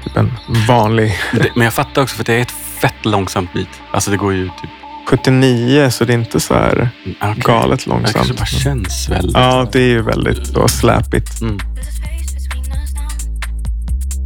typ 0.03 0.17
en 0.17 0.31
vanlig 0.67 1.15
Men 1.33 1.45
Men 1.55 1.63
jag 1.63 1.73
fattar 1.73 2.01
också 2.01 2.15
för 2.15 2.23
det 2.23 2.33
är 2.33 2.41
ett 2.41 2.53
fett 2.81 3.05
långsamt 3.05 3.53
beat. 3.53 3.67
Alltså 3.93 4.11
det 4.11 4.17
går 4.17 4.33
ju 4.33 4.45
typ... 4.45 4.69
79, 5.09 5.89
så 5.89 6.05
det 6.05 6.13
är 6.13 6.17
inte 6.17 6.39
så 6.39 6.53
här 6.53 6.89
ah, 7.19 7.29
okej. 7.31 7.43
galet 7.45 7.79
Det 7.79 7.89
kanske 7.89 8.17
långsamt. 8.17 8.37
bara 8.39 8.45
känns 8.45 9.09
väldigt... 9.09 9.35
Ja, 9.37 9.67
det 9.71 9.79
är 9.79 9.87
ju 9.87 10.01
väldigt 10.01 10.53
då, 10.53 10.67
släpigt. 10.67 11.41
Mm. 11.41 11.57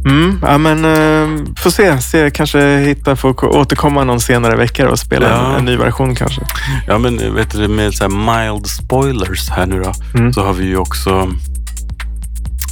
Mm, 0.06 0.38
ja, 0.42 0.58
men 0.58 0.84
eh, 0.84 1.44
får 1.56 1.70
se. 1.70 1.98
se. 2.00 2.30
Kanske 2.30 2.76
hitta, 2.78 3.16
få 3.16 3.34
ko- 3.34 3.48
återkomma 3.60 4.04
någon 4.04 4.20
senare 4.20 4.56
vecka 4.56 4.90
och 4.90 4.98
spela 4.98 5.28
Ja. 5.28 5.50
en, 5.50 5.54
en 5.58 5.64
ny 5.64 5.76
version 5.76 6.14
kanske. 6.14 6.40
Ja, 6.86 6.98
men 6.98 7.34
vet 7.34 7.50
du, 7.50 7.68
med 7.68 7.94
så 7.94 8.04
här 8.04 8.10
mild 8.52 8.66
spoilers 8.66 9.48
här 9.50 9.66
nu 9.66 9.82
då, 9.82 9.92
Mm. 10.18 10.32
så 10.32 10.44
har 10.44 10.52
vi 10.52 10.64
ju 10.64 10.76
också 10.76 11.32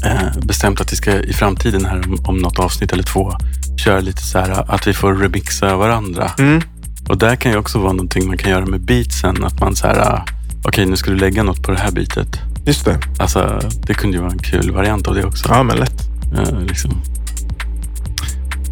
eh, 0.06 0.38
bestämt 0.42 0.80
att 0.80 0.92
vi 0.92 0.96
ska 0.96 1.12
i 1.12 1.32
framtiden 1.32 1.84
här 1.84 2.02
om, 2.06 2.18
om 2.24 2.36
något 2.36 2.58
avsnitt 2.58 2.92
eller 2.92 3.02
två 3.02 3.32
köra 3.80 4.00
lite 4.00 4.22
så 4.22 4.38
här 4.38 4.64
att 4.74 4.86
vi 4.86 4.92
får 4.92 5.14
remixa 5.14 5.76
varandra. 5.76 6.30
Mm. 6.38 6.62
Och 7.08 7.18
där 7.18 7.36
kan 7.36 7.52
ju 7.52 7.58
också 7.58 7.78
vara 7.78 7.92
någonting 7.92 8.26
man 8.26 8.38
kan 8.38 8.50
göra 8.50 8.66
med 8.66 8.80
beatsen. 8.80 9.44
Att 9.44 9.60
man 9.60 9.76
så 9.76 9.86
här, 9.86 9.98
ah, 9.98 10.24
okej 10.64 10.86
nu 10.86 10.96
ska 10.96 11.10
du 11.10 11.16
lägga 11.16 11.42
något 11.42 11.62
på 11.62 11.70
det 11.70 11.78
här 11.78 11.90
beatet. 11.90 12.40
Just 12.66 12.84
det. 12.84 12.98
Alltså 13.18 13.60
det 13.86 13.94
kunde 13.94 14.16
ju 14.16 14.22
vara 14.22 14.32
en 14.32 14.38
kul 14.38 14.70
variant 14.70 15.08
av 15.08 15.14
det 15.14 15.24
också. 15.24 15.48
Ja, 15.48 15.62
men 15.62 15.76
lätt. 15.76 16.08
Eh, 16.38 16.60
liksom. 16.60 16.90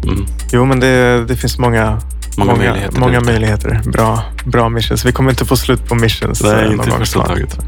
mm. 0.03 0.25
Jo, 0.51 0.65
men 0.65 0.79
det, 0.79 1.25
det 1.27 1.35
finns 1.35 1.57
många, 1.57 1.99
Många 2.37 2.55
möjligheter 2.55 2.99
Många 2.99 3.11
där 3.11 3.21
ute. 3.21 3.31
möjligheter. 3.31 3.81
Bra, 3.85 4.23
bra 4.45 4.69
missions. 4.69 5.05
Vi 5.05 5.11
kommer 5.11 5.29
inte 5.29 5.45
få 5.45 5.57
slut 5.57 5.87
på 5.87 5.95
missions. 5.95 6.43
Nej, 6.43 6.51
eh, 6.53 6.61
någon 6.61 6.71
inte 6.71 6.91
första 6.91 7.25
taget. 7.25 7.59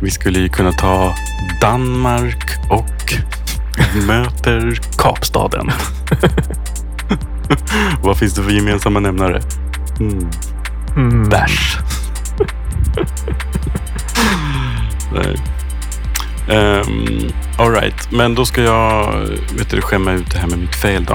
Vi 0.00 0.10
skulle 0.10 0.38
ju 0.38 0.48
kunna 0.48 0.72
ta 0.72 1.14
Danmark 1.60 2.44
och 2.70 3.14
möter 4.06 4.80
Kapstaden. 4.98 5.70
Vad 8.02 8.18
finns 8.18 8.34
det 8.34 8.42
för 8.42 8.50
gemensamma 8.50 9.00
nämnare? 9.00 9.42
Mm. 10.00 10.30
Mm. 10.96 11.28
Bärs. 11.28 11.76
Nej. 15.12 15.36
Um, 16.48 17.32
all 17.58 17.70
right, 17.72 18.12
men 18.12 18.34
då 18.34 18.44
ska 18.46 18.62
jag 18.62 19.12
vet 19.58 19.70
du, 19.70 19.80
skämma 19.82 20.12
ut 20.12 20.30
det 20.30 20.38
här 20.38 20.46
med 20.46 20.58
mitt 20.58 20.74
fel 20.76 21.04
då. 21.04 21.14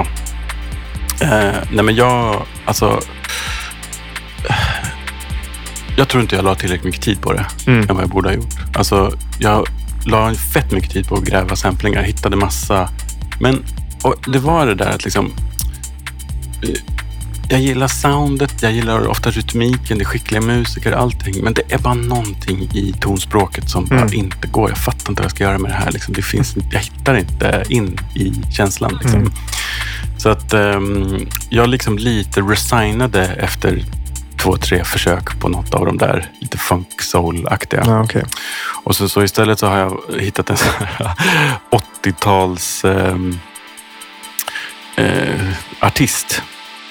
Eh, 1.21 1.53
nej 1.71 1.83
men 1.83 1.95
jag, 1.95 2.45
alltså. 2.65 2.99
Jag 5.97 6.07
tror 6.07 6.21
inte 6.21 6.35
jag 6.35 6.45
la 6.45 6.55
tillräckligt 6.55 6.85
mycket 6.85 7.01
tid 7.01 7.21
på 7.21 7.33
det 7.33 7.45
Mm. 7.67 7.79
än 7.89 7.95
vad 7.95 8.03
jag 8.03 8.09
borde 8.09 8.29
ha 8.29 8.35
gjort. 8.35 8.55
Alltså, 8.73 9.11
jag 9.39 9.67
la 10.05 10.33
fett 10.33 10.71
mycket 10.71 10.91
tid 10.91 11.07
på 11.07 11.15
att 11.15 11.23
gräva 11.23 11.55
samplingar. 11.55 12.03
Hittade 12.03 12.35
massa. 12.35 12.89
Men 13.39 13.63
det 14.27 14.39
var 14.39 14.65
det 14.65 14.75
där 14.75 14.89
att 14.89 15.03
liksom... 15.05 15.31
eh, 16.63 16.69
Jag 17.49 17.61
gillar 17.61 17.87
soundet, 17.87 18.61
jag 18.61 18.71
gillar 18.71 19.07
ofta 19.07 19.29
rytmiken, 19.29 19.97
det 19.97 20.03
är 20.03 20.05
skickliga 20.05 20.41
musiker, 20.41 20.91
allting. 20.91 21.43
Men 21.43 21.53
det 21.53 21.61
är 21.73 21.77
bara 21.79 21.93
någonting 21.93 22.59
i 22.73 22.93
tonspråket 22.99 23.69
som 23.69 23.85
bara 23.85 23.99
Mm. 23.99 24.13
inte 24.13 24.47
går. 24.47 24.69
Jag 24.69 24.77
fattar 24.77 25.09
inte 25.09 25.21
vad 25.21 25.25
jag 25.25 25.31
ska 25.31 25.43
göra 25.43 25.57
med 25.57 25.71
det 25.71 25.75
här. 25.75 25.91
Liksom. 25.91 26.13
Det 26.13 26.21
finns, 26.21 26.55
jag 26.71 26.79
hittar 26.79 27.17
inte 27.17 27.63
in 27.69 27.99
i 28.15 28.33
känslan. 28.53 28.99
Liksom. 29.01 29.19
Mm. 29.19 29.31
Så 30.17 30.29
att 30.29 30.53
ehm, 30.53 31.27
jag 31.49 31.69
liksom 31.69 31.97
lite 31.97 32.41
resignade 32.41 33.25
efter 33.25 33.83
två, 34.45 34.57
tre 34.57 34.83
försök 34.83 35.39
på 35.39 35.49
något 35.49 35.73
av 35.73 35.85
de 35.85 35.97
där 35.97 36.29
lite 36.39 36.57
funk 36.57 37.01
soul-aktiga. 37.01 37.83
Ja, 37.85 38.03
okej. 38.03 38.23
Och 38.83 38.95
så, 38.95 39.09
så 39.09 39.23
istället 39.23 39.59
så 39.59 39.67
har 39.67 39.77
jag 39.77 39.99
hittat 40.19 40.49
en 40.49 40.57
sån 40.57 40.71
här 40.79 41.11
80-tals 42.03 42.85
ehm, 42.85 43.39
eh, 44.95 45.49
artist. 45.79 46.41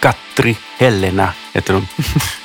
Katri 0.01 0.57
Helena 0.79 1.29
heter 1.53 1.75
hon. 1.75 1.87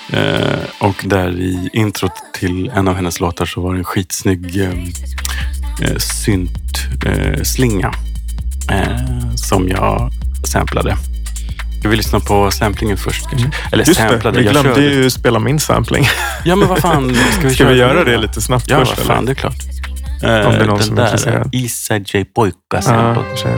eh, 0.19 0.59
och 0.79 1.03
där 1.03 1.29
i 1.29 1.69
introt 1.73 2.13
till 2.33 2.69
en 2.69 2.87
av 2.87 2.95
hennes 2.95 3.19
låtar 3.19 3.45
så 3.45 3.61
var 3.61 3.73
det 3.73 3.79
en 3.79 3.85
skitsnygg 3.85 4.61
ehm, 4.61 4.85
eh, 5.81 5.97
synt 5.97 6.87
eh, 7.05 7.43
slinga 7.43 7.93
eh, 8.71 9.33
som 9.35 9.69
jag 9.69 10.11
samplade. 10.47 10.97
Ska 11.79 11.89
vi 11.89 11.95
lyssna 11.95 12.19
på 12.19 12.51
samplingen 12.51 12.97
först 12.97 13.29
kanske? 13.29 13.47
Eller 13.47 13.53
Mm. 13.73 13.79
Just 13.87 13.99
det, 14.01 14.09
samplade, 14.09 14.37
vi 14.39 14.45
jag 14.45 14.51
glömde 14.53 14.75
körde. 14.75 14.85
ju 14.87 15.09
spela 15.09 15.39
min 15.39 15.59
sampling. 15.59 16.07
Ja 16.45 16.55
men 16.55 16.67
vad 16.67 16.79
fan, 16.79 17.15
ska 17.31 17.47
vi, 17.47 17.53
Ska 17.55 17.65
vi 17.65 17.75
göra 17.75 18.03
det 18.03 18.17
lite 18.17 18.41
snabbt 18.41 18.65
Ja, 18.69 18.79
först? 18.79 18.97
vad 18.97 19.05
fan, 19.07 19.17
eller? 19.17 19.25
det 19.25 19.31
är 19.31 19.35
klart. 19.35 19.55
Om 20.23 20.53
det 20.53 20.59
är 20.63 20.65
någon 20.65 20.77
den 20.77 20.83
som 20.85 20.97
är 20.97 21.01
där, 21.01 21.05
intresserad. 21.11 21.49
Isa 21.51 21.97
J. 21.97 22.25
Ja, 22.73 22.81
sample. 22.81 23.23
kanske. 23.27 23.49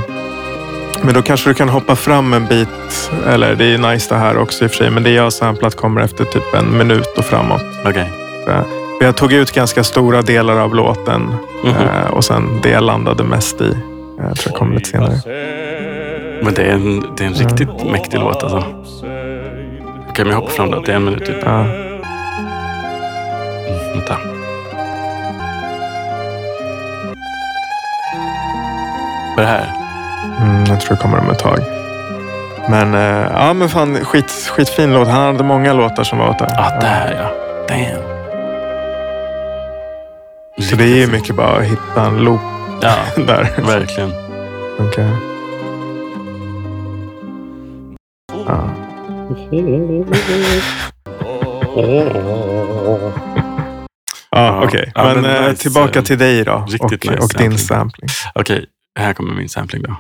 Men 1.03 1.13
då 1.13 1.21
kanske 1.21 1.49
du 1.49 1.53
kan 1.53 1.69
hoppa 1.69 1.95
fram 1.95 2.34
en 2.34 2.45
bit. 2.45 3.12
Eller 3.27 3.55
det 3.55 3.65
är 3.65 3.77
nice 3.77 4.13
det 4.13 4.19
här 4.19 4.38
också 4.38 4.63
i 4.63 4.67
och 4.67 4.71
för 4.71 4.77
sig. 4.77 4.89
Men 4.91 5.03
det 5.03 5.10
jag 5.12 5.23
har 5.23 5.29
samplat 5.29 5.75
kommer 5.77 6.01
efter 6.01 6.25
typ 6.25 6.53
en 6.53 6.77
minut 6.77 7.07
och 7.17 7.25
framåt. 7.25 7.62
Okej. 7.86 8.10
Eh, 8.47 8.62
för 8.99 9.05
Jag 9.05 9.15
tog 9.17 9.34
ut 9.34 9.51
ganska 9.51 9.84
stora 9.84 10.21
delar 10.21 10.55
av 10.57 10.75
låten. 10.75 11.36
Mhm. 11.63 11.73
eh, 11.75 12.10
Och 12.12 12.23
sen 12.25 12.60
det 12.63 12.69
jag 12.69 12.84
landade 12.84 13.23
mest 13.23 13.62
i. 13.62 13.63
eh, 13.63 13.69
Jag 14.27 14.36
tror 14.38 14.51
jag 14.51 14.55
kommer 14.55 14.75
lite 14.75 14.89
senare. 14.89 15.13
Men 16.43 16.54
det 16.54 16.62
är 16.62 16.73
en, 16.73 17.15
det 17.17 17.23
är 17.23 17.27
en 17.27 17.34
riktigt 17.34 17.86
mäktig 17.91 18.19
låt 18.19 18.43
alltså. 18.43 18.63
Okej, 20.10 20.25
men 20.25 20.27
jag 20.27 20.36
hoppar 20.36 20.51
fram 20.51 20.71
då 20.71 20.82
till 20.82 20.93
en 20.93 21.04
minut 21.06 21.25
typ. 21.25 21.38
Ja. 21.45 21.65
Vänta. 23.93 24.17
Vad 29.36 29.45
är 29.45 29.49
det 29.51 29.58
här? 29.58 29.71
Mm, 30.41 30.65
jag 30.65 30.82
tror 30.82 30.95
det 30.95 31.01
kommer 31.01 31.19
om 31.19 31.30
ett 31.30 31.39
tag. 31.39 31.60
Men 32.69 32.93
eh, 32.93 33.27
ja, 33.34 33.54
men 33.54 33.69
fan 33.69 34.06
skit, 34.06 34.32
skitfin 34.32 34.93
låt. 34.93 35.08
Han 35.08 35.25
hade 35.25 35.43
många 35.43 35.73
låtar 35.73 36.04
som 36.04 36.17
var 36.19 36.30
åt 36.30 36.39
det. 36.39 36.56
Ah, 36.58 36.80
där 36.82 37.17
ja. 37.21 37.32
Damn. 37.67 38.01
Så 40.69 40.75
det 40.75 40.84
är 40.84 40.95
ju 40.97 41.08
mycket 41.08 41.36
bara 41.36 41.58
att 41.58 41.63
hitta 41.63 42.06
en 42.08 42.17
loop 42.17 42.41
Ja, 42.82 42.93
där. 43.27 43.49
verkligen. 43.67 44.13
Okej. 44.80 45.06
Ja, 54.31 54.63
okej. 54.63 54.91
Ja, 54.95 55.03
men 55.03 55.21
men 55.21 55.35
eh, 55.35 55.49
nice, 55.49 55.61
tillbaka 55.61 56.01
till 56.01 56.17
dig 56.17 56.43
då. 56.43 56.65
riktigt 56.69 57.05
och, 57.09 57.11
nice 57.11 57.23
och 57.23 57.29
din 57.37 57.57
sampling. 57.57 57.57
sampling. 57.57 58.09
Okej, 58.35 58.65
här 58.99 59.13
kommer 59.13 59.33
min 59.33 59.49
sampling 59.49 59.81
då. 59.83 59.95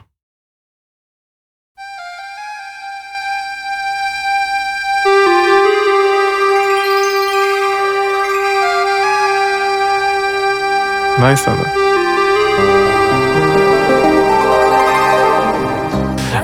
Nice 11.29 11.49
ändå. 11.51 11.90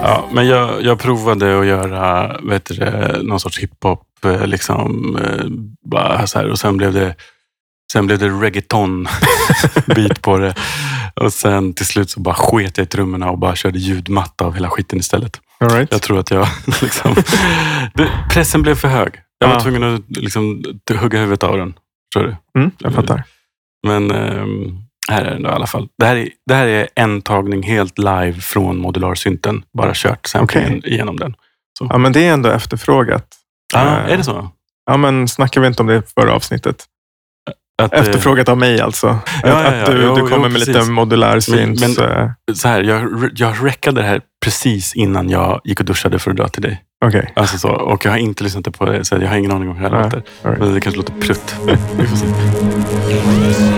Ja, 0.08 0.30
men 0.32 0.48
jag, 0.48 0.82
jag 0.84 1.00
provade 1.00 1.60
att 1.60 1.66
göra 1.66 2.36
vet 2.44 2.66
du, 2.66 2.76
någon 3.24 3.40
sorts 3.40 3.60
hiphop 3.60 4.04
eh, 4.26 4.48
liksom, 4.48 5.16
eh, 5.16 5.46
bara 5.92 6.28
så 6.28 6.40
här, 6.40 6.50
och 6.50 6.60
sen 6.60 6.78
blev 6.78 6.94
det 6.94 7.16
Sen 7.92 8.08
blev 8.08 8.20
det 8.20 8.30
reggaeton 8.30 9.08
bit 9.96 10.22
på 10.22 10.38
det. 10.38 10.56
Och 11.16 11.34
sen 11.34 11.74
till 11.74 11.86
slut 11.86 12.10
så 12.10 12.20
bara 12.20 12.36
sket 12.36 12.78
jag 12.78 12.86
i 12.86 12.88
trummorna 12.88 13.30
och 13.32 13.38
bara 13.40 13.56
körde 13.56 13.80
ljudmatta 13.80 14.46
av 14.46 14.54
hela 14.54 14.70
skiten 14.70 15.00
istället. 15.00 15.40
All 15.60 15.70
right. 15.70 15.92
Jag 15.92 16.02
tror 16.02 16.20
att 16.20 16.32
jag 16.32 16.48
liksom... 16.82 17.16
det, 17.94 18.10
pressen 18.30 18.62
blev 18.62 18.76
för 18.76 18.88
hög. 18.88 19.14
Jag 19.40 19.48
var 19.48 19.56
Ja. 19.56 19.60
tvungen 19.62 19.84
att 19.84 20.02
liksom, 20.08 20.64
hugga 21.00 21.20
huvudet 21.20 21.44
av 21.44 21.58
den. 21.58 21.74
Förstår 22.14 22.28
du? 22.54 22.60
Mm, 22.60 22.72
jag 22.78 22.94
fattar. 22.94 23.24
Men 23.88 24.12
ehm, 24.12 24.78
här 25.12 25.26
är 25.26 25.32
den 25.32 25.44
då 25.44 25.50
i 25.50 25.54
alla 25.54 25.68
fall. 25.68 25.88
Det 25.98 26.06
här, 26.06 26.16
är, 26.16 26.30
det 26.46 26.54
här 26.54 26.68
är 26.68 26.88
en 26.96 27.22
tagning 27.22 27.64
helt 27.64 27.98
live 27.98 28.34
från 28.34 28.78
modularsynten. 28.78 29.64
Bara 29.78 29.92
kört 29.94 30.28
samplingen 30.28 30.86
igenom 30.86 31.18
den. 31.18 31.34
Ja, 31.80 31.98
men 31.98 32.14
det 32.14 32.28
är 32.28 32.34
ändå 32.34 32.50
efterfrågat. 32.50 33.28
Ja, 33.74 33.80
Eh, 33.86 34.14
är 34.14 34.18
det 34.18 34.24
så? 34.24 34.50
Ja, 34.86 34.98
men 34.98 35.28
snackar 35.28 35.62
vi 35.62 35.68
inte 35.68 35.82
om 35.84 35.88
det 35.88 35.96
i 35.96 36.02
förra 36.20 36.34
avsnittet? 36.34 36.86
Att, 37.84 37.94
eh, 37.94 38.00
Efterfrågat 38.00 38.50
av 38.50 38.58
mig 38.58 38.82
alltså. 38.82 39.08
att, 39.08 39.30
ja, 39.44 39.50
ja. 39.50 39.82
att 39.82 39.86
du, 39.86 39.92
Jo, 40.06 40.16
du 40.16 40.22
jo, 40.22 40.28
kommer 40.28 40.50
med 40.50 40.60
lite 40.68 40.84
modulär 40.84 41.40
synt. 41.40 41.80
Men- 41.98 42.10
eh, 42.12 42.30
så 42.54 42.68
här, 42.68 42.84
jag, 42.84 43.30
jag 43.36 43.66
räckade 43.66 44.02
det 44.02 44.08
här 44.08 44.22
precis 44.46 44.96
innan 44.96 45.30
jag 45.30 45.62
gick 45.64 45.80
och 45.80 45.86
duschade 45.86 46.20
för 46.20 46.32
att 46.32 46.38
dra 46.38 46.48
till 46.48 46.62
dig. 46.62 46.84
Okej. 47.06 47.34
Alltså 47.36 47.58
så, 47.58 47.70
och 47.70 48.06
jag 48.06 48.12
har 48.12 48.18
inte 48.18 48.44
lyssnat 48.44 48.78
på 48.78 48.86
det, 48.86 49.06
så 49.06 49.16
jag 49.16 49.28
har 49.30 49.38
ingen 49.38 49.52
aning 49.52 49.70
om 49.70 49.78
hur 49.78 49.90
det 49.90 49.96
här 49.98 50.04
låter. 50.04 50.24
right. 50.44 50.60
Men 50.60 50.74
det 50.74 50.80
kanske 50.82 50.98
låter 50.98 51.14
prutt. 51.14 51.56
Vi 51.98 52.08
får 52.08 52.16
se. 52.18 53.77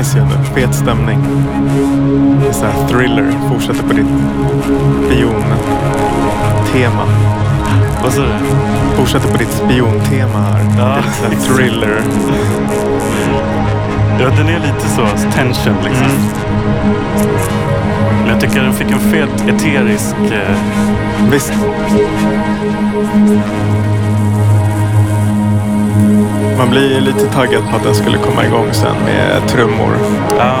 Nice 0.00 0.18
ju 0.18 0.24
nu. 0.24 0.44
Fet 0.54 0.74
stämning. 0.74 1.18
Det 2.40 2.48
är 2.48 2.52
så 2.52 2.64
här 2.64 2.88
thriller. 2.88 3.32
Fortsätter 3.48 3.82
på 3.82 3.92
ditt 3.92 4.06
spion-tema. 5.06 7.04
Vad 8.02 8.12
sa 8.12 8.22
du? 8.22 8.28
Fortsätter 8.96 9.28
på 9.28 9.38
ditt 9.38 9.52
spiontema 9.52 10.38
här. 10.38 10.60
Ja, 10.78 10.98
det 11.20 11.26
är 11.26 11.30
lite 11.30 11.42
thriller. 11.54 12.02
Ja, 14.20 14.26
den 14.36 14.48
är 14.48 14.58
lite 14.60 14.88
så. 14.88 15.06
Tension 15.32 15.76
liksom. 15.84 16.06
Men 18.20 18.28
jag 18.28 18.40
tycker 18.40 18.62
den 18.62 18.72
fick 18.72 18.90
en 18.90 19.00
fet 19.00 19.48
eterisk... 19.48 20.16
Eh, 20.32 20.56
Visst. 21.30 21.52
Man 26.58 26.70
blir 26.70 27.00
lite 27.00 27.26
taggad 27.26 27.70
på 27.70 27.76
att 27.76 27.82
den 27.84 27.94
skulle 27.94 28.18
komma 28.18 28.44
igång 28.46 28.66
sen 28.72 28.94
med 29.04 29.48
trummor. 29.48 29.92
ja, 30.38 30.54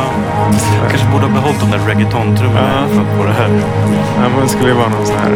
kanske 0.90 1.06
borde 1.12 1.26
ha 1.26 1.32
behållit 1.32 1.60
de 1.60 1.70
där 1.70 1.78
reggaeton-trummorna 1.78 2.84
Ja. 2.96 3.18
på 3.18 3.24
det 3.24 3.32
här. 3.32 3.48
Ja, 4.22 4.28
men 4.34 4.40
det 4.42 4.48
skulle 4.48 4.68
ju 4.68 4.74
vara 4.74 4.88
någon 4.88 5.06
sån 5.06 5.16
här 5.16 5.30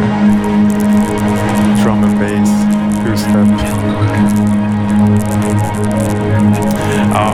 drum 1.84 2.04
and 2.04 2.18
bass, 2.18 2.50
two-step. 3.04 3.60
Ja, 7.14 7.32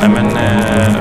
nej 0.00 0.08
men... 0.08 0.26
Eh, 0.36 0.92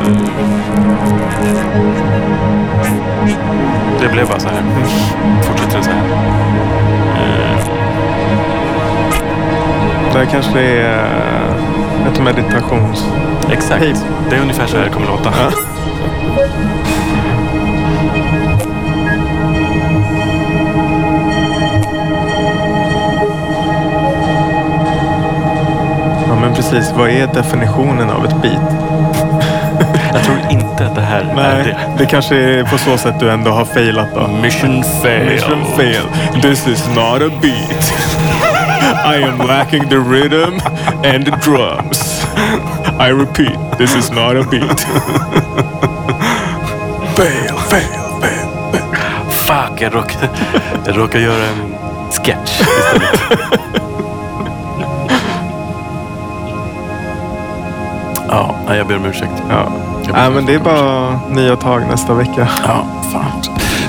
det 4.02 4.12
blev 4.12 4.28
bara 4.28 4.40
så 4.40 4.48
här. 4.50 4.64
Fortsätter 5.42 5.82
så 5.82 5.90
här. 5.90 6.04
Det 10.16 10.20
här 10.20 10.32
kanske 10.32 10.60
är 10.62 11.06
eh, 12.06 12.08
ett 12.08 12.20
meditations... 12.24 13.06
exakt. 13.52 13.84
Hej. 13.84 13.94
Det 14.30 14.36
är 14.36 14.42
ungefär 14.42 14.68
så 14.68 14.78
här 14.78 14.84
det 14.84 14.90
kommer 14.90 15.08
låta. 15.08 15.34
Ja. 15.38 15.52
Ja 26.28 26.36
men 26.42 26.56
precis, 26.56 26.92
vad 26.98 27.10
är 27.10 27.28
definitionen 27.28 28.10
av 28.10 28.26
ett 28.26 28.42
beat? 28.42 28.74
Jag 30.14 30.24
tror 30.24 30.38
inte 30.50 30.86
att 30.86 30.96
det 30.96 31.02
här 31.02 31.22
är 31.22 31.36
Nej, 31.36 31.64
det. 31.64 31.78
det 31.98 32.06
kanske 32.06 32.36
är 32.36 32.64
på 32.64 32.78
så 32.78 32.98
sätt 32.98 33.20
du 33.20 33.32
ändå 33.32 33.52
har 33.52 33.66
failat 33.66 34.08
då. 34.16 34.28
Mission 34.28 34.84
fail. 34.84 35.26
Mission 35.26 35.66
fail. 35.78 36.02
This 36.42 36.68
is 36.68 36.88
not 36.88 37.22
a 37.22 37.30
beat. 37.42 38.15
I 39.06 39.18
am 39.18 39.38
lacking 39.38 39.88
the 39.90 40.00
rhythm 40.00 40.60
and 41.04 41.26
the 41.26 41.38
drums. 41.42 42.24
I 43.00 43.10
repeat, 43.10 43.56
this 43.78 43.96
is 43.96 44.10
not 44.10 44.36
a 44.36 44.44
beat. 44.44 44.80
fail, 47.16 47.56
fail, 47.70 48.20
fail. 48.22 48.50
Fuck, 49.30 49.82
jag 49.82 49.96
råkade, 49.96 50.30
jag 50.86 50.98
råkade 50.98 51.24
göra 51.24 51.46
en 51.46 51.76
sketch 52.12 52.62
istället. 52.62 53.22
ja, 58.30 58.56
jag 58.76 58.88
ber 58.88 58.98
om 58.98 59.06
ursäkt. 59.06 59.44
Ja. 59.50 59.72
Nej, 60.14 60.30
men 60.32 60.46
det 60.46 60.54
är 60.54 60.60
bara 60.60 61.20
nya 61.30 61.56
tag 61.56 61.82
nästa 61.88 62.14
vecka. 62.14 62.48
Ja. 62.68 62.86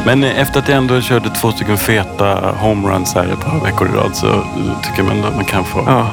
Men 0.06 0.24
eh, 0.24 0.40
efter 0.40 0.60
att 0.60 0.68
jag 0.68 0.78
ändå 0.78 1.00
körde 1.00 1.30
två 1.30 1.52
stycken 1.52 1.78
feta 1.78 2.54
homeruns 2.58 3.14
här 3.14 3.24
ett 3.24 3.40
par 3.40 3.64
veckor 3.64 3.88
i 3.88 3.92
rad 3.92 4.16
så 4.16 4.26
eh, 4.26 4.80
tycker 4.82 5.10
ändå 5.10 5.28
att 5.28 5.36
man 5.36 5.44
kan 5.44 5.64
få 5.64 5.84
Ja, 5.86 6.10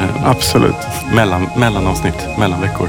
eh, 0.00 0.30
absolut. 0.30 0.76
mellan, 1.14 1.48
mellanavsnitt, 1.56 2.38
mellanveckor. 2.38 2.88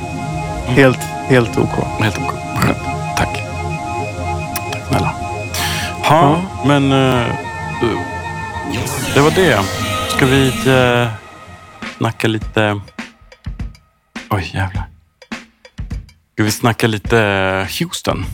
Helt, 0.65 0.99
helt 1.27 1.57
OK. 1.57 1.99
Helt 1.99 2.17
okej. 2.17 2.39
Skönt. 2.57 2.77
Tack. 3.17 3.43
Tack 4.71 4.87
snälla. 4.87 5.13
Ja, 6.03 6.41
men 6.65 6.91
eh, 6.91 7.25
det 9.13 9.21
var 9.21 9.31
det. 9.31 9.59
Ska 10.09 10.25
vi 10.25 10.47
uh, 10.71 11.07
snacka 11.97 12.27
lite... 12.27 12.81
Oj, 14.29 14.51
jävlar. 14.53 14.83
Ska 16.33 16.43
vi 16.43 16.51
snacka 16.51 16.87
lite 16.87 17.17
Houston? 17.79 18.25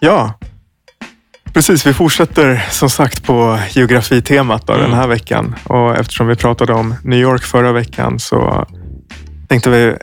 Ja, 0.00 0.34
precis. 1.52 1.86
Vi 1.86 1.94
fortsätter 1.94 2.66
som 2.70 2.90
sagt 2.90 3.24
på 3.24 3.58
geografitemat 3.70 4.66
då, 4.66 4.76
den 4.76 4.92
här 4.92 5.06
veckan. 5.06 5.54
Och 5.64 5.96
eftersom 5.96 6.26
vi 6.26 6.36
pratade 6.36 6.72
om 6.72 6.94
New 7.04 7.18
York 7.18 7.42
förra 7.42 7.72
veckan 7.72 8.18
så 8.18 8.66
tänkte 9.48 9.70
vi 9.70 9.94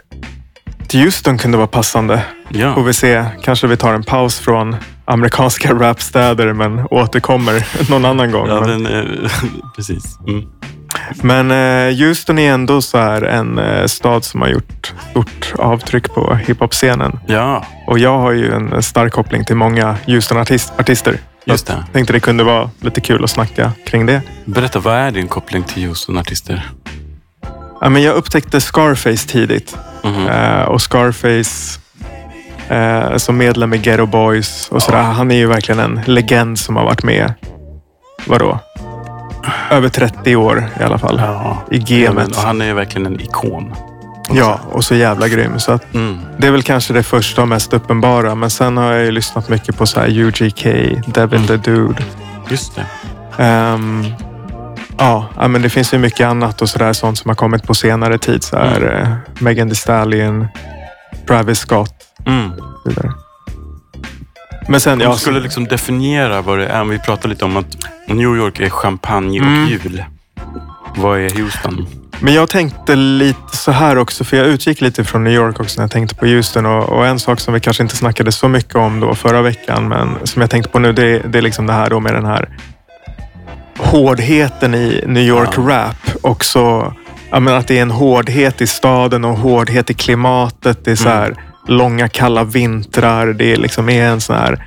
att 0.87 0.93
Houston 0.93 1.37
kunde 1.37 1.57
vara 1.57 1.67
passande. 1.67 2.23
Ja. 2.49 2.73
Får 2.73 2.83
vi 2.83 2.93
se. 2.93 3.25
Kanske 3.43 3.67
vi 3.67 3.77
tar 3.77 3.93
en 3.93 4.03
paus 4.03 4.39
från 4.39 4.75
amerikanska 5.05 5.73
rapstäder 5.73 6.53
men 6.53 6.87
återkommer 6.91 7.67
någon 7.91 8.05
annan 8.05 8.31
gång. 8.31 8.47
Ja, 8.47 8.61
men 8.61 8.83
den, 8.83 9.09
eh, 9.09 9.31
precis. 9.75 10.19
Mm. 10.27 10.43
men 11.21 11.51
eh, 11.51 11.97
Houston 11.97 12.39
är 12.39 12.53
ändå 12.53 12.81
så 12.81 12.97
här 12.97 13.21
en 13.21 13.59
eh, 13.59 13.85
stad 13.85 14.23
som 14.23 14.41
har 14.41 14.47
gjort 14.47 14.93
stort 15.11 15.53
avtryck 15.59 16.13
på 16.13 16.35
hiphop-scenen. 16.47 17.19
Ja, 17.27 17.65
Och 17.87 17.99
jag 17.99 18.19
har 18.19 18.31
ju 18.31 18.53
en 18.53 18.83
stark 18.83 19.13
koppling 19.13 19.45
till 19.45 19.55
många 19.55 19.95
Houston-artister. 20.05 21.17
Just 21.47 21.67
det. 21.67 21.85
Tänkte 21.93 22.13
det 22.13 22.19
kunde 22.19 22.43
vara 22.43 22.69
lite 22.79 23.01
kul 23.01 23.23
att 23.23 23.29
snacka 23.29 23.71
kring 23.85 24.05
det. 24.05 24.21
Berätta, 24.45 24.79
vad 24.79 24.93
är 24.95 25.11
din 25.11 25.27
koppling 25.27 25.63
till 25.63 25.87
Houston-artister? 25.87 26.69
Ja, 27.81 27.89
men 27.89 28.01
jag 28.03 28.15
upptäckte 28.15 28.61
Scarface 28.61 29.27
tidigt. 29.27 29.77
Mhm. 30.03 30.27
Eh, 30.27 30.61
och 30.61 30.81
Scarface 30.81 31.79
eh, 32.69 33.17
som 33.17 33.37
medlem 33.37 33.73
i 33.73 33.77
Ghetto 33.77 34.05
Boys 34.05 34.67
och 34.71 34.83
sådär. 34.83 35.01
Han 35.01 35.31
är 35.31 35.35
ju 35.35 35.47
verkligen 35.47 35.79
en 35.79 36.01
legend 36.05 36.59
som 36.59 36.75
har 36.75 36.83
varit 36.85 37.03
med, 37.03 37.33
vadå? 38.25 38.59
Över 39.71 39.89
30 39.89 40.35
år 40.35 40.69
i 40.79 40.83
alla 40.83 40.97
fall. 40.97 41.21
Ja. 41.23 41.57
I 41.71 41.77
Ja, 41.77 42.07
gamet. 42.07 42.27
och 42.29 42.35
han 42.43 42.61
är 42.61 42.65
ju 42.65 42.73
verkligen 42.73 43.05
en 43.05 43.21
ikon. 43.21 43.73
Ja, 44.31 44.59
och 44.71 44.83
så 44.83 44.95
jävla 44.95 45.27
grym. 45.27 45.59
Så 45.59 45.71
att 45.71 45.93
Mm. 45.93 46.17
det 46.37 46.47
är 46.47 46.51
väl 46.51 46.63
kanske 46.63 46.93
det 46.93 47.03
första 47.03 47.41
och 47.41 47.47
mest 47.47 47.73
uppenbara. 47.73 48.35
Men 48.35 48.49
sen 48.49 48.77
har 48.77 48.93
jag 48.93 49.05
ju 49.05 49.11
lyssnat 49.11 49.49
mycket 49.49 49.77
på 49.77 49.85
så 49.85 49.99
här 49.99 50.07
UGK, 50.19 50.63
Devin 51.07 51.47
the 51.47 51.57
Dude. 51.57 52.03
Just 52.49 52.75
det. 52.75 52.85
Ehm, 53.43 54.05
ja, 54.97 55.29
men 55.47 55.61
det 55.61 55.69
finns 55.69 55.93
ju 55.93 55.97
mycket 55.97 56.27
annat 56.27 56.61
och 56.61 56.69
sådär 56.69 56.93
sånt 56.93 57.17
som 57.17 57.29
har 57.29 57.35
kommit 57.35 57.63
på 57.63 57.73
senare 57.73 58.17
tid. 58.17 58.43
Så 58.43 58.57
här, 58.57 59.01
eh, 59.01 59.41
Megan 59.43 59.67
Thee 59.69 59.75
Stallion, 59.75 60.47
Travis 61.27 61.59
Scott 61.59 61.93
Mm. 62.25 62.51
så. 62.85 63.13
Men 64.69 64.79
sen, 64.81 64.93
Om 64.93 65.01
ja, 65.01 65.11
du 65.11 65.17
skulle 65.19 65.39
liksom 65.39 65.65
definiera 65.65 66.41
vad 66.41 66.57
det 66.59 66.67
är. 66.67 66.83
Vi 66.83 66.99
pratade 66.99 67.27
lite 67.27 67.45
om 67.45 67.57
att 67.57 67.77
New 68.07 68.35
York 68.37 68.59
är 68.59 68.69
champagne 68.69 69.39
och 69.39 69.45
Mm. 69.47 69.65
jul. 69.67 70.03
Vad 70.95 71.19
är 71.19 71.29
Houston? 71.29 71.87
Men 72.19 72.33
jag 72.33 72.49
tänkte 72.49 72.95
lite 72.95 73.57
så 73.57 73.71
här 73.71 73.97
också, 73.97 74.23
för 74.23 74.37
jag 74.37 74.45
utgick 74.45 74.81
lite 74.81 75.03
från 75.03 75.23
New 75.23 75.33
York 75.33 75.59
också 75.59 75.79
när 75.79 75.83
jag 75.83 75.91
tänkte 75.91 76.15
på 76.15 76.25
Houston. 76.25 76.65
Och, 76.65 76.89
och 76.89 77.07
en 77.07 77.19
sak 77.19 77.39
som 77.39 77.53
vi 77.53 77.59
kanske 77.59 77.83
inte 77.83 77.95
snackade 77.95 78.31
så 78.31 78.47
mycket 78.47 78.75
om 78.75 78.99
då 78.99 79.15
förra 79.15 79.41
veckan, 79.41 79.87
men 79.87 80.17
som 80.23 80.41
jag 80.41 80.51
tänkte 80.51 80.71
på 80.71 80.79
nu, 80.79 80.93
det, 80.93 81.19
det 81.19 81.37
är 81.37 81.41
liksom 81.41 81.67
det 81.67 81.73
här 81.73 81.89
då 81.89 81.99
med 81.99 82.13
den 82.13 82.25
här 82.25 82.49
hårdheten 83.77 84.75
i 84.75 85.03
New 85.07 85.23
York 85.23 85.49
Ja. 85.57 85.61
rap. 85.63 85.95
Också 86.21 86.93
att 87.31 87.67
det 87.67 87.77
är 87.77 87.81
en 87.81 87.91
hårdhet 87.91 88.61
i 88.61 88.67
staden 88.67 89.25
och 89.25 89.37
hårdhet 89.37 89.89
i 89.89 89.93
klimatet. 89.93 90.85
Det 90.85 90.91
är 90.91 90.95
så 90.95 91.09
här 91.09 91.35
långa 91.67 92.09
kalla 92.09 92.43
vintrar. 92.43 93.27
Det 93.27 93.53
är 93.53 93.57
liksom 93.57 93.89
är 93.89 94.05
en 94.09 94.21
sån 94.21 94.35
här 94.35 94.65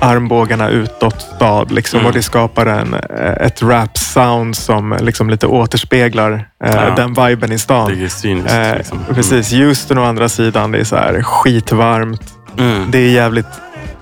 armbågarna 0.00 0.68
utåt 0.68 1.20
stad 1.22 1.72
liksom, 1.72 1.98
Mm. 2.00 2.06
och 2.08 2.12
det 2.14 2.22
skapar 2.22 2.66
en, 2.66 2.94
eh, 2.94 3.46
ett 3.46 3.62
rap-sound 3.62 4.56
som 4.56 4.96
liksom 5.00 5.30
lite 5.30 5.46
återspeglar 5.46 6.32
eh, 6.64 6.74
Ja. 6.74 6.94
den 6.96 7.14
viben 7.14 7.52
i 7.52 7.58
stan. 7.58 7.94
Det 7.98 8.04
är 8.04 8.08
cyniskt. 8.08 8.54
Eh, 8.54 8.76
liksom. 8.76 8.98
Precis. 9.14 9.52
Houston 9.52 9.98
å 9.98 10.04
andra 10.04 10.28
sidan, 10.28 10.72
det 10.72 10.78
är 10.78 10.84
så 10.84 10.96
här 10.96 11.22
skitvarmt. 11.22 12.22
Mm. 12.58 12.90
Det 12.90 12.98
är 12.98 13.10
jävligt 13.10 13.46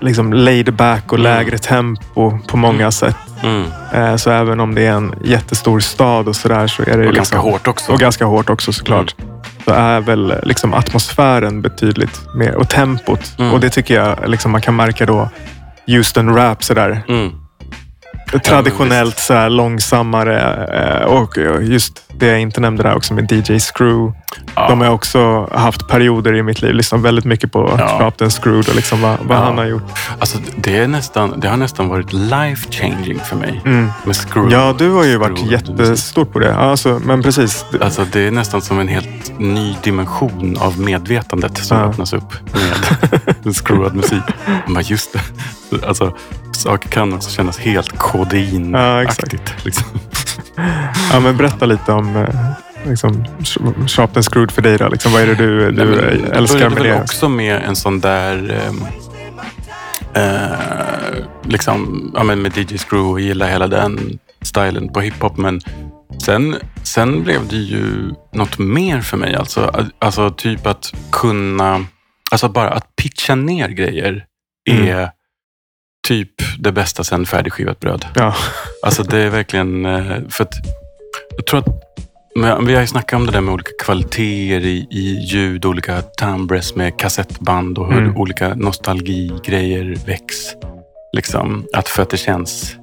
liksom 0.01 0.33
laid 0.33 0.73
back 0.73 1.11
och 1.13 1.19
Mm. 1.19 1.23
lägre 1.37 1.57
tempo 1.57 2.39
på 2.47 2.57
många 2.57 2.91
sätt. 2.91 3.15
Mm. 3.43 3.63
Eh, 3.93 4.15
så 4.15 4.31
även 4.31 4.59
om 4.59 4.75
det 4.75 4.85
är 4.85 4.91
en 4.91 5.13
jättestor 5.23 5.79
stad 5.79 6.27
och 6.27 6.35
sådär 6.35 6.67
så 6.67 6.81
är 6.81 6.85
det 6.85 6.91
Och 6.93 6.99
liksom, 6.99 7.15
ganska 7.15 7.37
hårt 7.37 7.67
också. 7.67 7.91
Och 7.91 7.99
ganska 7.99 8.25
hårt 8.25 8.49
också 8.49 8.73
såklart. 8.73 9.15
Så 9.65 9.71
är 9.71 9.99
väl 9.99 10.33
liksom 10.43 10.73
atmosfären 10.73 11.61
betydligt 11.61 12.21
mer 12.35 12.55
och 12.55 12.69
tempot. 12.69 13.33
Mm. 13.39 13.53
Och 13.53 13.59
det 13.59 13.69
tycker 13.69 13.95
jag 13.95 14.29
liksom 14.29 14.51
man 14.51 14.61
kan 14.61 14.75
märka 14.75 15.05
då. 15.05 15.29
Houston 15.95 16.35
rap 16.35 16.63
sådär. 16.63 17.03
Mm. 17.07 17.38
Traditionellt 18.43 19.19
så 19.19 19.33
här 19.33 19.49
långsammare. 19.49 20.65
eh, 20.99 21.05
Och 21.05 21.37
just 21.61 22.01
det 22.13 22.27
jag 22.27 22.39
inte 22.39 22.61
nämnde 22.61 22.83
där 22.83 22.95
också 22.95 23.13
med 23.13 23.31
DJ 23.31 23.59
Screw. 23.59 24.13
Ja. 24.55 24.69
De 24.69 24.81
har 24.81 24.89
också 24.89 25.49
haft 25.53 25.87
perioder 25.87 26.35
i 26.35 26.43
mitt 26.43 26.61
liv. 26.61 26.73
Lyssnat 26.73 27.01
väldigt 27.01 27.25
mycket 27.25 27.51
på 27.51 27.75
Ja. 27.79 27.87
Sharpton 27.99 28.29
Screwed 28.29 28.69
och 28.69 28.75
liksom 28.75 29.01
vad, 29.01 29.17
vad 29.23 29.37
Ja. 29.37 29.41
han 29.43 29.57
har 29.57 29.65
gjort. 29.65 29.83
Alltså, 30.19 30.37
det, 30.55 30.77
är 30.77 30.87
nästan, 30.87 31.39
det 31.39 31.47
har 31.49 31.57
nästan 31.57 31.87
varit 31.89 32.13
life 32.13 32.71
changing 32.71 33.19
för 33.19 33.35
mig. 33.35 33.61
Med 34.05 34.15
Screw. 34.15 34.51
Ja, 34.53 34.75
du 34.77 34.89
har 34.89 35.03
ju 35.03 35.17
varit 35.17 35.37
Screw- 35.39 35.51
jättestor 35.51 36.25
på 36.25 36.39
det. 36.39 36.55
Alltså, 36.55 37.01
men 37.05 37.23
precis. 37.23 37.65
Alltså, 37.81 38.05
det 38.11 38.27
är 38.27 38.31
nästan 38.31 38.61
som 38.61 38.79
en 38.79 38.87
helt 38.87 39.39
ny 39.39 39.75
dimension 39.83 40.57
av 40.59 40.79
medvetandet 40.79 41.57
som 41.57 41.77
Ja. 41.77 41.83
öppnas 41.83 42.13
upp 42.13 42.33
med 43.45 43.55
screwad 43.55 43.95
musik. 43.95 44.23
Man 44.65 44.73
bara, 44.73 44.81
just 44.81 45.13
det. 45.13 45.87
Alltså, 45.87 46.13
saker 46.51 46.89
kan 46.89 47.13
också 47.13 47.29
kännas 47.29 47.57
helt 47.59 47.97
Ja, 48.19 48.25
kodeinaktigt. 48.25 49.65
liksom. 49.65 49.85
Ja, 51.11 51.19
men 51.19 51.37
berätta 51.37 51.65
lite 51.65 51.91
om 51.91 52.15
eh, 52.15 52.35
liksom, 52.89 53.23
Sh- 53.39 53.87
Sharpton 53.87 54.23
Screwed 54.23 54.51
för 54.51 54.61
dig. 54.61 54.77
Då. 54.77 54.89
Liksom, 54.89 55.11
vad 55.11 55.21
är 55.21 55.27
det 55.27 55.35
du, 55.35 55.71
du 55.71 55.71
Nej, 55.71 55.85
men 55.85 55.97
det 56.23 56.37
älskar 56.37 56.59
med 56.69 56.71
väl 56.71 56.83
det? 56.83 57.01
också 57.01 57.29
med 57.29 57.61
en 57.63 57.75
sån 57.75 57.99
där... 57.99 58.61
ehm, 58.67 58.81
eh, 60.13 61.23
liksom, 61.43 62.11
ja, 62.15 62.23
men 62.23 62.41
med 62.41 62.57
DJ 62.57 62.77
Screw 62.77 63.09
och 63.11 63.19
gilla 63.21 63.47
hela 63.47 63.67
den 63.67 64.19
stilen 64.41 64.93
på 64.93 65.01
hiphop. 65.01 65.37
Men 65.37 65.61
sen, 66.23 66.55
sen 66.83 67.23
blev 67.23 67.47
det 67.47 67.55
ju 67.55 68.11
något 68.33 68.57
mer 68.59 69.01
för 69.01 69.17
mig. 69.17 69.35
Alltså, 69.35 69.85
alltså 69.99 70.29
typ 70.31 70.65
att 70.67 70.93
kunna... 71.11 71.85
Alltså 72.31 72.49
bara 72.49 72.69
att 72.69 72.95
pitcha 73.01 73.35
ner 73.35 73.69
grejer 73.69 74.25
är 74.69 74.75
Mm. 74.83 75.09
Typ 76.09 76.31
det 76.59 76.71
bästa 76.71 77.03
sen 77.03 77.25
färdigskivat 77.25 77.79
bröd. 77.79 78.05
Ja. 78.15 78.35
Alltså 78.83 79.03
det 79.03 79.17
är 79.17 79.29
verkligen... 79.29 79.85
eh, 79.85 80.17
För 80.29 80.43
att 80.43 80.53
jag 81.37 81.45
tror 81.45 81.59
att 81.59 81.65
men 82.35 82.65
vi 82.65 82.73
har 82.73 82.81
ju 82.81 82.87
snackat 82.87 83.17
om 83.17 83.25
det 83.25 83.31
där 83.31 83.41
med 83.41 83.53
olika 83.53 83.71
kvaliteter 83.83 84.65
i, 84.65 84.87
i 84.91 85.19
ljud, 85.23 85.65
olika 85.65 86.01
timbres 86.01 86.75
med 86.75 86.99
kassettband 86.99 87.77
och 87.77 87.93
hur 87.93 88.01
Mm. 88.01 88.17
olika 88.17 88.55
nostalgigrejer 88.55 89.95
väcks. 90.05 90.35
Liksom, 91.13 91.65
att 91.73 91.89
för 91.89 92.03
att 92.03 92.09
det 92.09 92.17
känns... 92.17 92.75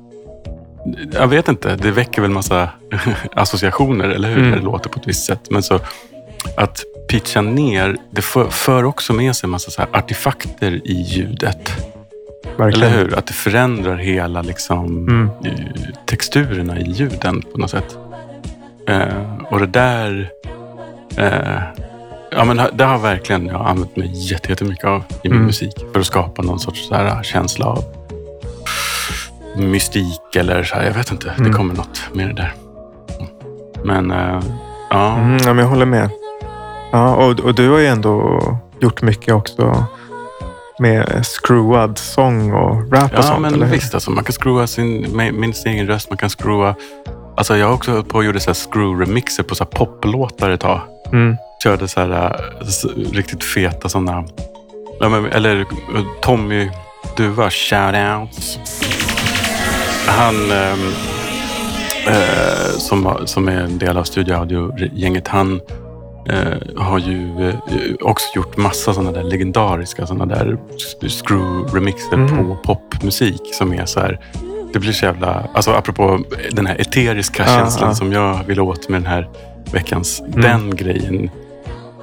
Jag 1.12 1.26
vet 1.28 1.48
inte, 1.48 1.76
det 1.76 1.90
väcker 1.90 2.22
väl 2.22 2.30
massa 2.30 2.70
associationer, 3.32 4.08
eller 4.08 4.28
hur? 4.28 4.38
Mm. 4.38 4.50
Det 4.50 4.64
låter 4.64 4.90
på 4.90 5.00
ett 5.00 5.08
visst 5.08 5.24
sätt. 5.26 5.50
Men 5.50 5.62
så 5.62 5.80
att 6.56 6.82
pitcha 7.08 7.40
ner, 7.40 7.96
det 8.10 8.22
för, 8.22 8.48
för 8.50 8.84
också 8.84 9.12
med 9.12 9.36
sig 9.36 9.48
massa 9.48 9.70
så 9.70 9.82
här 9.82 9.88
artefakter 9.92 10.72
i 10.84 10.92
ljudet. 11.02 11.72
Verkligen. 12.56 12.88
Eller 12.92 12.98
hur? 13.04 13.18
Att 13.18 13.26
det 13.26 13.32
förändrar 13.32 13.96
hela 13.96 14.42
liksom, 14.42 14.86
Mm. 15.08 15.30
eh, 15.44 15.52
texturerna 16.06 16.78
i 16.80 16.90
ljuden 16.90 17.42
på 17.52 17.58
något 17.58 17.70
sätt. 17.70 17.98
Eh, 18.88 19.42
och 19.50 19.60
det 19.60 19.66
där... 19.66 20.30
Eh, 21.16 21.62
ja, 22.30 22.44
men 22.44 22.60
det 22.72 22.84
har 22.84 22.98
verkligen 22.98 23.46
jag 23.46 23.66
använt 23.66 23.96
mig 23.96 24.10
jätte- 24.30 24.48
jättemycket 24.50 24.84
av 24.84 25.04
i 25.22 25.28
min 25.28 25.32
Mm. 25.32 25.46
musik. 25.46 25.74
För 25.92 26.00
att 26.00 26.06
skapa 26.06 26.42
någon 26.42 26.60
sorts 26.60 26.88
så 26.88 26.94
här, 26.94 27.22
känsla 27.22 27.66
av 27.66 27.84
mystik 29.56 30.36
eller 30.36 30.62
så 30.64 30.74
här, 30.74 30.84
jag 30.84 30.92
vet 30.94 31.10
inte. 31.12 31.26
Det 31.36 31.42
Mm. 31.42 31.52
kommer 31.52 31.74
något 31.74 32.00
med 32.12 32.28
det 32.28 32.32
där. 32.34 32.52
Men 33.84 34.10
eh, 34.10 34.40
ja. 34.90 35.16
Mm, 35.16 35.36
ja, 35.36 35.46
men 35.46 35.58
jag 35.58 35.66
håller 35.66 35.86
med. 35.86 36.10
Ja, 36.92 37.14
och, 37.14 37.40
och 37.40 37.54
du 37.54 37.70
har 37.70 37.78
ju 37.78 37.86
ändå 37.86 38.40
gjort 38.80 39.02
mycket 39.02 39.34
också 39.34 39.84
med 40.78 41.26
screwad 41.26 41.98
sång 41.98 42.52
och 42.52 42.92
rap 42.92 43.12
och 43.12 43.18
Ja, 43.18 43.22
sånt. 43.22 43.40
men 43.40 43.54
eller 43.54 43.66
visst. 43.66 43.94
Alltså, 43.94 44.10
man 44.10 44.24
kan 44.24 44.32
screwa 44.32 44.66
sin, 44.66 45.00
med, 45.16 45.56
sin 45.56 45.72
egen 45.72 45.86
röst. 45.86 46.10
Man 46.10 46.16
kan 46.18 46.30
screwa... 46.30 46.74
Alltså, 47.36 47.56
jag 47.56 47.74
också 47.74 48.02
på 48.04 48.18
och 48.18 48.24
gjorde 48.24 48.40
så 48.40 48.50
här 48.50 48.54
screw-remixer 48.54 49.42
på 49.42 49.54
så 49.54 49.64
här 49.64 49.70
poplåtar 49.70 50.50
ett 50.50 50.60
tag. 50.60 50.80
Mm. 51.12 51.36
Körde 51.62 51.88
så 51.88 52.00
här 52.00 52.40
s- 52.62 52.86
riktigt 53.12 53.44
feta 53.44 53.88
sådana... 53.88 54.24
Ja, 55.00 55.08
men, 55.08 55.26
eller 55.26 55.60
äh, 55.60 55.66
Tommy 56.22 56.70
Duva, 57.16 57.50
shoutouts. 57.50 58.58
Han 60.06 60.34
ehm, 60.52 60.78
eh, 62.06 62.70
som, 62.78 63.16
som 63.24 63.48
är 63.48 63.56
en 63.60 63.78
del 63.78 63.96
av 63.96 64.04
Studio 64.04 64.34
Audio-gänget, 64.34 65.28
han 65.28 65.60
eh, 66.28 66.82
har 66.82 66.98
ju 66.98 67.48
eh, 67.48 67.54
också 68.00 68.26
gjort 68.36 68.56
massa 68.56 68.94
sådana 68.94 69.12
där 69.12 69.22
legendariska 69.22 70.06
sådana 70.06 70.34
där 70.34 70.58
screw-remixer 71.00 72.16
Mhm. 72.16 72.46
på 72.46 72.56
popmusik 72.64 73.54
som 73.54 73.72
är 73.72 73.84
så 73.86 74.00
här. 74.00 74.20
Det 74.72 74.78
blir 74.78 74.92
så 74.92 75.04
jävla, 75.04 75.44
alltså 75.54 75.70
apropå 75.70 76.20
den 76.52 76.66
här 76.66 76.80
eteriska 76.80 77.42
Ja, 77.46 77.48
känslan 77.58 77.88
ja. 77.88 77.94
som 77.94 78.12
jag 78.12 78.44
vill 78.46 78.60
åt 78.60 78.88
med 78.88 79.02
den 79.02 79.10
här 79.10 79.28
veckans. 79.72 80.20
Mm. 80.20 80.40
Den 80.40 80.76
grejen 80.76 81.30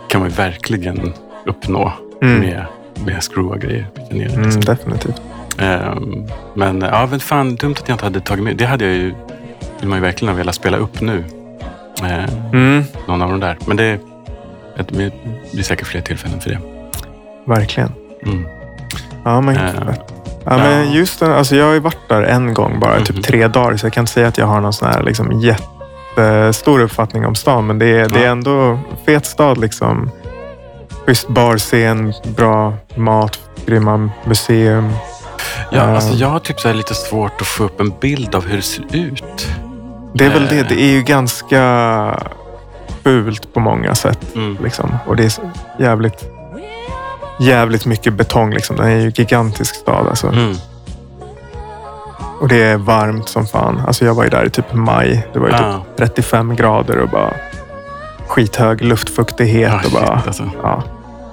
kan 0.09 0.21
man 0.21 0.29
ju 0.29 0.35
verkligen 0.35 1.13
uppnå 1.45 1.93
Mm. 2.21 2.39
med, 2.39 2.65
med 3.05 3.23
screwa 3.23 3.57
grejer. 3.57 3.87
ner, 4.11 4.29
Mm, 4.29 4.43
liksom. 4.43 4.61
definitivt. 4.61 5.21
Ehm, 5.57 6.27
men 6.53 6.81
ja, 6.81 7.07
men 7.11 7.19
fan 7.19 7.55
dumt 7.55 7.75
att 7.81 7.89
jag 7.89 7.95
inte 7.95 8.05
hade 8.05 8.19
tagit 8.19 8.43
med. 8.43 8.57
Det 8.57 8.65
hade 8.65 8.85
jag 8.85 8.93
ju, 8.93 9.13
vill 9.79 9.89
man 9.89 9.97
ju 9.97 10.01
verkligen 10.01 10.33
ha 10.33 10.37
velat 10.37 10.55
spela 10.55 10.77
upp 10.77 11.01
nu. 11.01 11.23
Mm, 12.53 12.83
någon 13.07 13.21
av 13.21 13.29
de 13.29 13.39
där. 13.39 13.57
Men 13.67 13.77
det, 13.77 13.99
det 14.77 14.83
blir 15.51 15.63
säkert 15.63 15.87
fler 15.87 16.01
tillfällen 16.01 16.41
för 16.41 16.49
det. 16.49 16.59
verkligen. 17.45 17.91
Mm. 18.25 18.45
Ja, 19.25 19.41
men, 19.41 19.55
Eh, 19.55 19.71
ja, 20.45 20.57
men 20.57 20.91
just 20.91 21.19
den, 21.19 21.31
alltså 21.31 21.55
jag 21.55 21.65
har 21.65 21.73
ju 21.73 21.79
varit 21.79 22.09
där 22.09 22.21
en 22.23 22.53
gång 22.53 22.79
bara, 22.79 22.95
Mhm. 22.95 23.03
typ 23.05 23.23
tre 23.23 23.47
dagar. 23.47 23.77
Så 23.77 23.85
jag 23.85 23.93
kan 23.93 24.01
inte 24.01 24.11
säga 24.11 24.27
att 24.27 24.37
jag 24.37 24.45
har 24.45 24.61
någon 24.61 24.73
sån 24.73 24.87
här 24.87 25.03
liksom, 25.03 25.41
jättestor 25.41 26.79
uppfattning 26.81 27.25
om 27.25 27.35
stan. 27.35 27.67
Men 27.67 27.79
det 27.79 27.85
är, 27.99 28.09
det 28.09 28.25
är 28.25 28.29
ändå 28.31 28.79
fet 29.05 29.25
stad. 29.25 29.57
Liksom. 29.57 30.09
Schysst 31.05 31.27
barscen, 31.27 32.13
bra 32.37 32.73
mat, 32.95 33.39
grymma 33.65 34.09
museum. 34.25 34.93
Ja, 35.71 35.77
Eh, 35.77 35.93
alltså 35.95 36.13
jag 36.13 36.27
har 36.27 36.39
typ 36.39 36.59
så 36.59 36.73
lite 36.73 36.93
svårt 36.93 37.41
att 37.41 37.47
få 37.47 37.63
upp 37.63 37.79
en 37.79 37.93
bild 38.01 38.35
av 38.35 38.45
hur 38.47 38.55
det 38.55 38.61
ser 38.63 38.95
ut. 38.95 39.47
Det 40.13 40.25
är 40.25 40.29
väl 40.29 40.43
Eh. 40.43 40.49
det. 40.49 40.63
Det 40.63 40.81
är 40.81 40.91
ju 40.91 41.01
ganska 41.03 41.59
fult 43.03 43.53
på 43.53 43.59
många 43.59 43.95
sätt. 43.95 44.35
Mm. 44.35 44.57
Liksom. 44.63 44.97
Och 45.07 45.15
det 45.15 45.23
är 45.23 45.31
jävligt, 45.83 46.25
jävligt 47.39 47.85
mycket 47.85 48.13
betong. 48.13 48.51
Liksom. 48.53 48.75
Den 48.75 48.85
är 48.87 48.99
ju 48.99 49.11
gigantisk 49.15 49.75
stad. 49.75 50.07
Alltså. 50.07 50.27
Mm. 50.27 50.53
Och 52.41 52.47
det 52.47 52.63
är 52.63 52.77
varmt 52.77 53.29
som 53.29 53.45
fan. 53.47 53.81
Alltså 53.87 54.05
jag 54.05 54.13
var 54.13 54.23
ju 54.23 54.29
där 54.29 54.45
i 54.45 54.49
typ 54.49 54.73
maj. 54.73 55.27
Det 55.33 55.39
var 55.39 55.47
ju 55.47 55.53
Ja. 55.53 55.73
typ 55.95 55.97
35 55.97 56.55
grader 56.55 56.97
och 56.99 57.09
bara 57.09 57.33
skithög 58.27 58.81
luftfuktighet. 58.81 59.69
Ja, 59.71 59.75
och 59.77 59.81
shit, 59.83 59.93
bara, 59.93 60.21
alltså. 60.27 60.49
ja, 60.63 60.83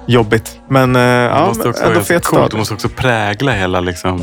jobbigt. 0.06 0.58
Men 0.68 0.96
eh, 0.96 1.02
ja, 1.02 1.46
måste 1.46 1.68
också 1.68 1.84
ändå 1.84 2.00
fet 2.00 2.24
stad. 2.24 2.50
Det 2.50 2.56
måste 2.56 2.74
också 2.74 2.88
prägla 2.88 3.52
hela 3.52 3.80
liksom... 3.80 4.20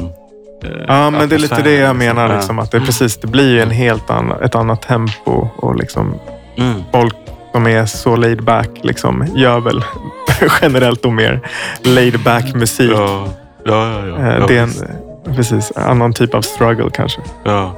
eh, 0.63 0.69
Ja, 0.87 1.09
men 1.09 1.29
det 1.29 1.35
är 1.35 1.39
lite 1.39 1.61
det 1.61 1.75
jag 1.75 1.95
menar. 1.95 2.23
liksom. 2.23 2.37
Liksom, 2.37 2.59
att 2.59 2.71
det, 2.71 2.79
precis, 2.79 3.17
det 3.17 3.27
blir 3.27 3.49
ju 3.51 3.61
en 3.61 3.71
helt 3.71 4.09
annan, 4.09 4.41
ett 4.43 4.55
annat 4.55 4.81
tempo. 4.81 5.47
Och 5.55 5.75
liksom. 5.75 6.15
Mm. 6.57 6.83
folk 6.91 7.15
som 7.57 7.67
är 7.67 7.85
så 7.85 8.15
laid 8.15 8.43
back 8.43 8.69
liksom, 8.81 9.25
gör 9.35 9.59
väl 9.59 9.83
generellt 10.61 11.03
då 11.03 11.11
mer 11.11 11.39
laid 11.83 12.23
back 12.23 12.53
musik. 12.55 12.91
Ja, 12.95 13.27
ja, 13.65 13.91
ja. 13.91 14.07
ja. 14.07 14.17
Eh, 14.17 14.47
det 14.47 14.57
är 14.57 14.63
en 14.63 15.35
precis, 15.35 15.71
annan 15.75 16.13
typ 16.13 16.33
av 16.33 16.41
struggle 16.41 16.89
kanske. 16.93 17.21
ja. 17.43 17.75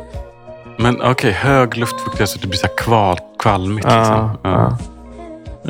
Men 0.77 1.01
okej, 1.01 1.31
hög 1.31 1.77
luftfuktighet 1.77 2.29
så 2.29 2.39
det 2.39 2.47
blir 2.47 2.57
så 2.59 2.67
här 2.67 2.75
kval, 2.77 3.17
kvalmigt. 3.39 3.85
Liksom. 3.85 4.37
ja. 4.43 4.77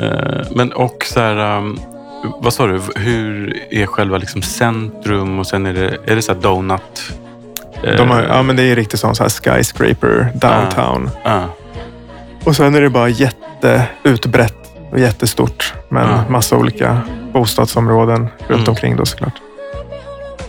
Eh, 0.00 0.46
Men 0.54 0.72
och 0.72 1.04
så 1.06 1.20
här, 1.20 1.56
um, 1.58 1.80
vad 2.40 2.52
sa 2.52 2.66
du? 2.66 2.80
Hur 2.96 3.56
är 3.70 3.86
själva 3.86 4.18
liksom 4.18 4.42
centrum 4.42 5.38
och 5.38 5.46
sen 5.46 5.66
är 5.66 5.74
det, 5.74 5.96
är 6.06 6.16
det 6.16 6.22
så 6.22 6.32
här 6.34 6.40
donut? 6.40 7.12
Eh, 7.82 7.96
De 7.96 8.10
har, 8.10 8.22
ja, 8.22 8.42
men 8.42 8.56
det 8.56 8.62
är 8.62 8.76
riktigt 8.76 9.00
sån 9.00 9.14
så 9.14 9.22
här 9.22 9.30
skyscraper 9.30 10.32
downtown. 10.34 11.10
Och 12.44 12.56
sen 12.56 12.74
är 12.74 12.80
det 12.80 12.90
bara 12.90 13.08
jätteutbrett 13.68 14.56
och 14.92 14.98
jättestort. 14.98 15.74
Men 15.88 16.08
Ja. 16.08 16.24
massa 16.28 16.56
olika 16.56 17.00
bostadsområden 17.32 18.20
runt 18.38 18.60
Mm. 18.60 18.68
omkring 18.68 18.96
då 18.96 19.04
såklart. 19.06 19.34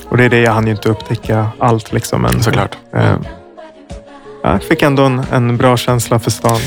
Och 0.09 0.17
det 0.17 0.23
är 0.25 0.29
det 0.29 0.39
jag 0.41 0.51
hann 0.53 0.65
ju 0.65 0.71
inte 0.71 0.89
upptäcka 0.89 1.47
allt 1.59 1.93
liksom. 1.93 2.21
Men, 2.21 2.43
Såklart. 2.43 2.77
Eh, 2.95 3.15
jag 4.43 4.63
fick 4.63 4.81
ändå 4.81 5.03
en, 5.03 5.21
en 5.31 5.57
bra 5.57 5.77
känsla 5.77 6.19
för 6.19 6.31
stan. 6.31 6.59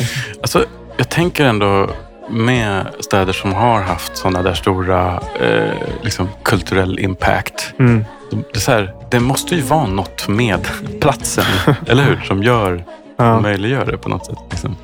Alltså, 0.43 0.65
jag 0.97 1.09
tänker 1.09 1.45
ändå 1.45 1.91
med 2.31 2.87
städer 3.01 3.33
som 3.33 3.53
har 3.53 3.81
haft 3.81 4.17
sådana 4.17 4.43
där 4.43 4.55
stora 4.55 5.21
eh, 5.41 5.71
liksom, 6.03 6.29
kulturell 6.43 6.99
impact. 6.99 7.73
Mm. 7.79 8.05
De- 8.31 8.45
Det 8.55 8.61
så 8.61 8.73
här, 8.73 8.95
det 9.11 9.21
måste 9.21 9.55
ju 9.55 9.63
vara 9.63 9.87
något 9.87 10.29
med 10.29 10.69
platsen, 11.01 11.45
eller 11.87 12.03
hur? 12.03 12.21
Som 12.27 12.43
gör, 12.43 12.85
Ja. 13.17 13.41
möjliggör 13.41 13.85
det 13.87 13.99
på 13.99 14.09
något 14.09 14.27
sätt. 14.27 14.39
Liksom. 14.51 14.77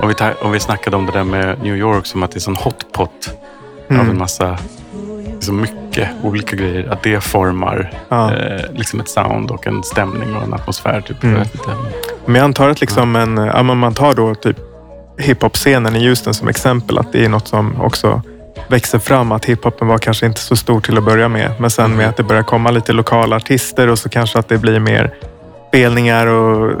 Och, 0.00 0.10
vi 0.10 0.14
och 0.42 0.54
vi 0.54 0.60
snackade 0.60 0.96
om 0.96 1.06
det 1.06 1.12
där 1.12 1.24
med 1.24 1.62
New 1.62 1.76
York 1.76 2.06
som 2.06 2.22
att 2.22 2.30
det 2.30 2.38
är 2.38 2.40
sån 2.40 2.56
hotpot 2.56 3.30
av 3.90 3.94
Mm. 3.96 4.10
en 4.10 4.18
massa, 4.18 4.58
så 5.40 5.52
mycket 5.52 6.08
olika 6.22 6.56
grejer. 6.56 6.88
Att 6.92 7.02
det 7.02 7.20
formar 7.20 7.92
Ja. 8.08 8.34
eh, 8.34 8.60
liksom 8.72 9.00
ett 9.00 9.08
sound 9.08 9.50
och 9.50 9.66
en 9.66 9.82
stämning 9.82 10.36
och 10.36 10.42
en 10.42 10.54
atmosfär. 10.54 11.00
Typ. 11.00 11.22
Mm. 11.24 11.42
Men 12.26 12.34
jag 12.34 12.44
antar 12.44 12.68
att 12.68 12.80
liksom 12.80 13.16
en, 13.16 13.36
ja, 13.36 13.62
men 13.62 13.78
man 13.78 13.94
tar 13.94 14.14
då 14.14 14.34
typ 14.34 14.56
hiphop-scenen 15.18 15.96
i 15.96 16.08
Houston 16.08 16.34
som 16.34 16.48
exempel. 16.48 16.98
Att 16.98 17.12
det 17.12 17.24
är 17.24 17.28
något 17.28 17.48
som 17.48 17.80
också 17.80 18.22
växer 18.68 18.98
fram. 18.98 19.32
Att 19.32 19.44
hiphopen 19.44 19.88
var 19.88 19.98
kanske 19.98 20.26
inte 20.26 20.40
så 20.40 20.56
stor 20.56 20.80
till 20.80 20.98
att 20.98 21.04
börja 21.04 21.28
med. 21.28 21.50
Men 21.58 21.70
sen 21.70 21.96
med 21.96 22.08
att 22.08 22.16
det 22.16 22.22
börjar 22.22 22.42
komma 22.42 22.70
lite 22.70 22.92
lokala 22.92 23.36
artister 23.36 23.88
och 23.88 23.98
så 23.98 24.08
kanske 24.08 24.38
att 24.38 24.48
det 24.48 24.58
blir 24.58 24.80
mer 24.80 25.14
spelningar 25.68 26.26
och 26.26 26.72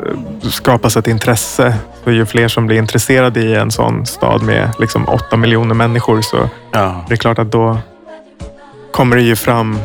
skapas 0.42 0.96
ett 0.96 1.06
intresse. 1.06 1.74
Så 2.04 2.10
ju 2.10 2.26
fler 2.26 2.48
som 2.48 2.66
blir 2.66 2.78
intresserade 2.78 3.40
i 3.40 3.54
en 3.54 3.70
sån 3.70 4.06
stad 4.06 4.42
med 4.42 4.70
liksom 4.78 5.08
åtta 5.08 5.36
miljoner 5.36 5.74
människor 5.74 6.20
så 6.20 6.48
Ja. 6.72 7.04
det 7.08 7.14
är 7.14 7.16
klart 7.16 7.38
att 7.38 7.52
då 7.52 7.78
kommer 8.92 9.16
det 9.16 9.22
ju 9.22 9.36
fram 9.36 9.78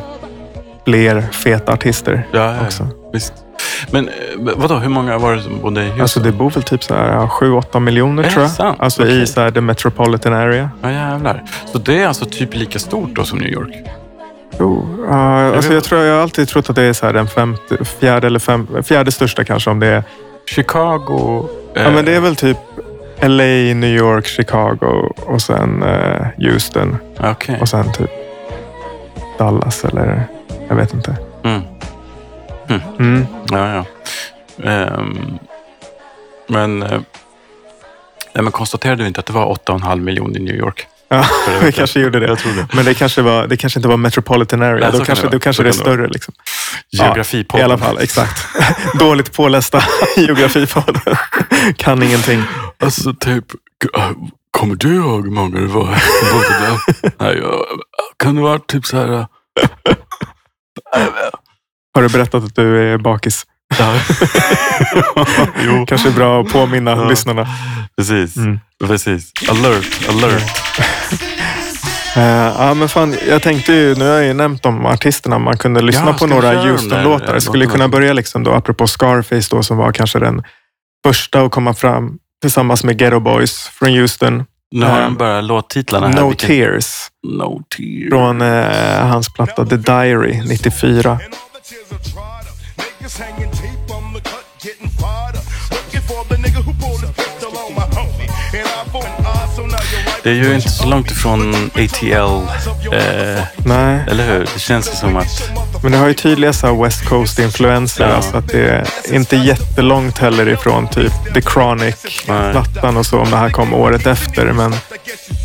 fler 0.86 1.22
feta 1.22 1.74
artister 1.74 2.28
Ja, 2.32 2.56
ja, 2.56 2.62
också. 2.66 2.88
visst. 3.14 3.34
Men 3.91 4.08
eh, 4.08 4.14
vadå, 4.56 4.76
hur 4.78 4.89
många 4.89 5.18
var 5.18 5.36
det 5.36 5.41
som 5.41 5.62
bodde 5.62 5.82
i 5.82 5.86
Houston? 5.86 6.01
Alltså 6.01 6.20
det 6.20 6.32
bor 6.32 6.49
väl 6.49 6.64
typ 6.64 6.84
så 6.84 6.95
här, 6.95 7.10
ja, 7.14 7.30
7-8 7.41 7.80
miljoner 7.80 8.24
tror 8.24 8.41
jag. 8.43 8.51
sant? 8.51 8.78
Alltså 8.82 9.01
Okej. 9.04 9.22
i 9.22 9.28
så 9.28 9.41
här, 9.41 9.51
the 9.51 9.62
metropolitan 9.62 10.34
area. 10.34 10.70
Ja, 10.82 10.91
jävlar. 10.91 11.43
Så 11.72 11.78
det 11.78 11.99
är 12.01 12.08
alltså 12.08 12.26
typ 12.26 12.56
lika 12.56 12.80
stort 12.80 13.10
då 13.16 13.24
som 13.24 13.39
New 13.39 13.49
York? 13.49 13.74
Jo, 14.60 14.88
uh, 15.04 15.14
alltså 15.16 15.70
vet- 15.70 15.74
jag, 15.76 15.84
tror, 15.84 16.01
jag 16.01 16.16
har 16.16 16.22
alltid 16.22 16.47
trott 16.47 16.70
att 16.70 16.76
det 16.76 16.82
är 16.84 16.93
så 16.93 17.06
här 17.06 17.14
den 17.14 17.28
femte, 17.28 17.86
fjärde 17.86 18.28
eller 18.28 18.39
fem, 18.39 18.68
fjärde 18.84 19.12
största 19.12 19.43
kanske 19.43 19.70
om 19.70 19.80
det 19.80 19.88
är. 19.88 20.04
Chicago? 20.45 21.47
eh, 21.76 21.84
Ja 21.84 21.91
men 21.91 22.06
det 22.06 22.16
är 22.16 22.20
väl 22.20 22.36
typ 22.36 22.58
LA, 23.22 23.43
New 23.74 23.84
York, 23.95 24.26
Chicago 24.26 25.14
och 25.16 25.41
sen 25.41 25.84
eh, 25.84 26.28
Houston 26.38 26.97
Okej. 27.20 27.58
och 27.62 27.70
sen 27.70 27.91
typ 27.91 28.10
Dallas 29.38 29.86
eller 29.86 30.24
jag 30.70 30.76
vet 30.76 30.93
inte. 30.93 31.18
Mm. 31.43 31.62
Mm. 32.99 33.26
Ja, 33.51 33.74
ja. 33.76 33.86
Ehm, 34.72 35.39
men, 36.47 36.84
eh, 36.84 36.89
nej, 38.34 38.43
men 38.43 38.51
konstaterade 38.51 39.04
du 39.04 39.08
inte 39.08 39.20
att 39.20 39.26
det 39.26 39.34
var 39.34 39.45
8,5 39.45 39.99
miljoner 39.99 40.39
i 40.39 40.43
New 40.43 40.56
York? 40.56 40.88
Ja, 41.14 41.26
det 41.47 41.59
vi 41.66 41.72
kanske 41.72 41.99
gjorde 41.99 42.20
det. 42.20 42.28
Det. 42.28 42.68
Men 42.74 42.86
det 42.86 42.93
kanske, 42.93 43.22
var, 43.22 43.47
det 43.47 43.57
kanske 43.57 43.80
inte 43.80 43.89
var 43.89 43.97
metropolitan 43.97 44.61
area. 44.61 44.74
Nej, 44.74 44.91
då 44.91 44.97
kan 44.97 45.05
kanske, 45.05 45.24
det 45.24 45.28
vara. 45.28 45.32
då 45.32 45.39
kanske 45.39 45.64
det 45.64 45.70
är 45.70 45.72
kan 45.72 45.80
det 45.80 45.84
större. 45.84 46.07
Liksom. 46.07 46.34
Geografipodden. 46.91 47.61
I 47.61 47.64
alla 47.64 47.78
fall, 47.78 47.97
exakt. 47.97 48.47
Dåligt 48.99 49.34
pålästa 49.34 49.84
geografipodden. 50.18 51.16
kan 51.78 52.03
ingenting. 52.03 52.43
Alltså 52.80 53.14
typ, 53.14 53.45
kommer 54.51 54.76
du 54.76 54.95
ihåg 54.95 55.24
hur 55.24 55.32
många 55.32 55.59
det 55.59 55.68
var? 55.68 56.03
Nej, 57.20 57.38
jag, 57.38 57.66
kan 58.20 58.36
det 58.36 58.41
vara 58.41 58.59
typ 58.59 58.86
så 58.86 58.97
här... 58.97 59.28
Har 61.95 62.01
du 62.01 62.09
berättat 62.09 62.43
att 62.43 62.55
du 62.55 62.93
är 62.93 62.97
bakis? 62.97 63.45
jo, 65.65 65.86
Kanske 65.88 66.11
bra 66.11 66.41
att 66.41 66.49
påminna 66.51 66.91
Ja. 66.91 67.09
lyssnarna. 67.09 67.47
precis. 67.97 68.38
Mm. 68.38 68.59
precis. 68.88 69.32
Alert, 69.49 70.09
alert. 70.09 70.43
Eh, 72.15 72.24
ja, 72.57 72.74
men 72.74 72.89
fan, 72.89 73.15
jag 73.28 73.41
tänkte 73.41 73.74
ju, 73.74 73.95
nu 73.95 74.05
har 74.05 74.13
jag 74.15 74.26
ju 74.26 74.34
nämnt 74.34 74.63
de 74.63 74.86
artisterna, 74.86 75.39
man 75.39 75.57
kunde 75.57 75.82
lyssna 75.82 76.05
Ja, 76.07 76.13
på 76.13 76.28
några 76.28 76.61
Houston-låtar. 76.61 77.39
skulle 77.39 77.65
kunna 77.65 77.88
börja 77.88 78.13
liksom 78.13 78.43
då, 78.43 78.51
apropå 78.51 78.88
Scarface 78.88 79.47
då, 79.55 79.63
som 79.63 79.78
var 79.78 79.91
kanske 79.91 80.19
den 80.19 80.43
första 81.07 81.41
att 81.41 81.51
komma 81.51 81.74
fram 81.74 82.17
tillsammans 82.41 82.84
med 82.84 82.97
Ghetto 83.01 83.19
Boys 83.19 83.67
från 83.67 83.89
Houston. 83.89 84.43
Nu 84.71 84.86
har 84.86 84.97
Eh, 84.99 85.03
de 85.03 85.15
bara 85.15 85.41
låttitlarna 85.41 86.07
här. 86.07 86.21
No 86.21 86.28
vilken- 86.30 86.47
Tears 86.49 87.07
No 87.28 87.61
tears. 87.78 88.09
från 88.09 88.41
eh, 88.41 89.07
hans 89.07 89.34
platta 89.34 89.65
The 89.65 89.76
Diary 89.78 90.41
94. 90.47 91.19
is 93.04 93.18
hanging 93.18 93.51
T 93.51 93.72
Det 100.24 100.30
är 100.30 100.34
ju 100.34 100.55
inte 100.55 100.69
så 100.69 100.86
långt 100.88 101.11
ifrån 101.11 101.55
ATL, 101.76 102.13
eh, 102.93 103.43
Nej, 103.65 103.99
eller 104.07 104.28
hur? 104.28 104.39
Det 104.53 104.59
känns 104.59 104.99
som 104.99 105.17
att... 105.17 105.51
men 105.84 105.91
det 105.91 105.97
har 105.97 106.07
ju 106.07 106.13
tydliga 106.13 106.53
så 106.53 106.67
här 106.67 106.84
West 106.84 107.05
Coast-influenser. 107.05 108.07
Ja. 108.09 108.15
Alltså 108.15 108.38
att 108.38 108.47
det 108.47 108.67
är 108.69 108.88
inte 109.15 109.36
jättelångt 109.36 110.17
heller 110.17 110.49
ifrån 110.49 110.88
typ 110.88 111.13
The 111.34 111.41
Chronic-plattan 111.41 112.97
och 112.97 113.05
så, 113.05 113.19
om 113.19 113.32
det 113.32 113.38
här 113.38 113.49
kom 113.49 113.74
året 113.74 114.07
efter. 114.07 114.45
Men 114.51 114.76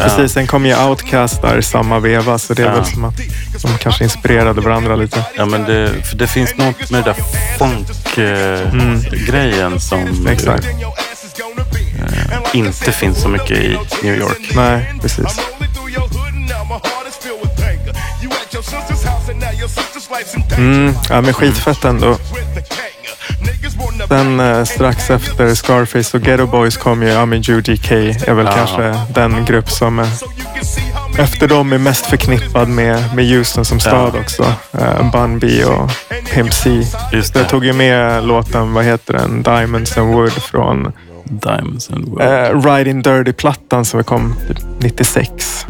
precis, 0.01 0.33
sen 0.33 0.47
kom 0.47 0.66
ju 0.66 0.76
Outkast 0.85 1.43
där 1.43 1.59
i 1.59 1.62
samma 1.62 1.99
veva, 1.99 2.39
så 2.39 2.55
det 2.55 2.62
är 2.62 2.66
Ja. 2.66 2.74
väl 2.74 2.85
som 2.85 3.05
att 3.05 3.16
de 3.62 3.79
kanske 3.79 4.05
inspirerade 4.05 4.61
varandra 4.61 4.97
lite. 4.97 5.24
Ja, 5.37 5.45
men 5.47 5.64
det, 5.64 5.91
för 6.11 6.16
det 6.16 6.26
finns 6.26 6.57
något 6.57 6.91
med 6.91 7.05
det 7.05 7.11
där 7.11 7.16
funk-grejen 7.59 9.81
som 9.81 9.99
Mm. 9.99 10.26
Exakt. 10.26 10.66
Eh, 11.99 12.38
inte 12.53 12.92
finns 12.92 13.22
så 13.22 13.28
mycket 13.28 13.51
i 13.59 13.78
New 14.03 14.16
York. 14.18 14.51
Nej, 14.55 14.92
precis. 15.03 15.40
Mm, 20.57 20.94
ja, 21.11 21.20
men 21.20 21.34
skitfett 21.34 21.84
ändå. 21.84 22.16
Sen 24.09 24.40
eh, 24.40 24.64
strax 24.64 25.11
efter 25.11 25.55
Scarface 25.55 26.16
och 26.16 26.22
Ghetto 26.22 26.46
Boys 26.46 26.76
kom 26.76 27.03
ju, 27.03 27.09
ja 27.09 27.26
men 27.26 27.38
UGK 27.38 27.90
är 27.92 28.34
väl 28.34 28.46
Ja. 28.46 28.53
kanske 28.53 28.94
den 29.14 29.44
grupp 29.44 29.70
som 29.70 29.99
eh, 29.99 30.09
efter 31.18 31.49
dem 31.49 31.72
är 31.72 31.78
mest 31.78 32.07
förknippad 32.07 32.68
med, 32.68 33.14
med 33.14 33.28
Houston 33.28 33.64
som 33.64 33.80
stad 33.80 34.16
också. 34.16 34.55
Eh, 34.72 35.11
Bun 35.12 35.38
B 35.38 35.64
och 35.64 35.90
Pimp 36.34 36.55
C. 36.55 36.70
Just 37.12 37.34
Jag 37.34 37.44
det. 37.44 37.49
tog 37.49 37.64
ju 37.64 37.72
med 37.72 38.24
låten, 38.24 38.74
vad 38.74 38.84
heter 38.84 39.12
den, 39.12 39.42
Diamonds 39.42 39.96
and 39.99 40.14
Wood 40.14 40.32
från 40.32 40.92
Diamonds 41.31 41.91
and 41.91 42.09
Wood. 42.09 42.22
eh, 42.22 42.61
Riding 42.74 43.03
Dirty-plattan 43.03 43.85
som 43.85 43.99
kom 44.07 44.35
typ 44.49 44.59
96. 44.81 45.66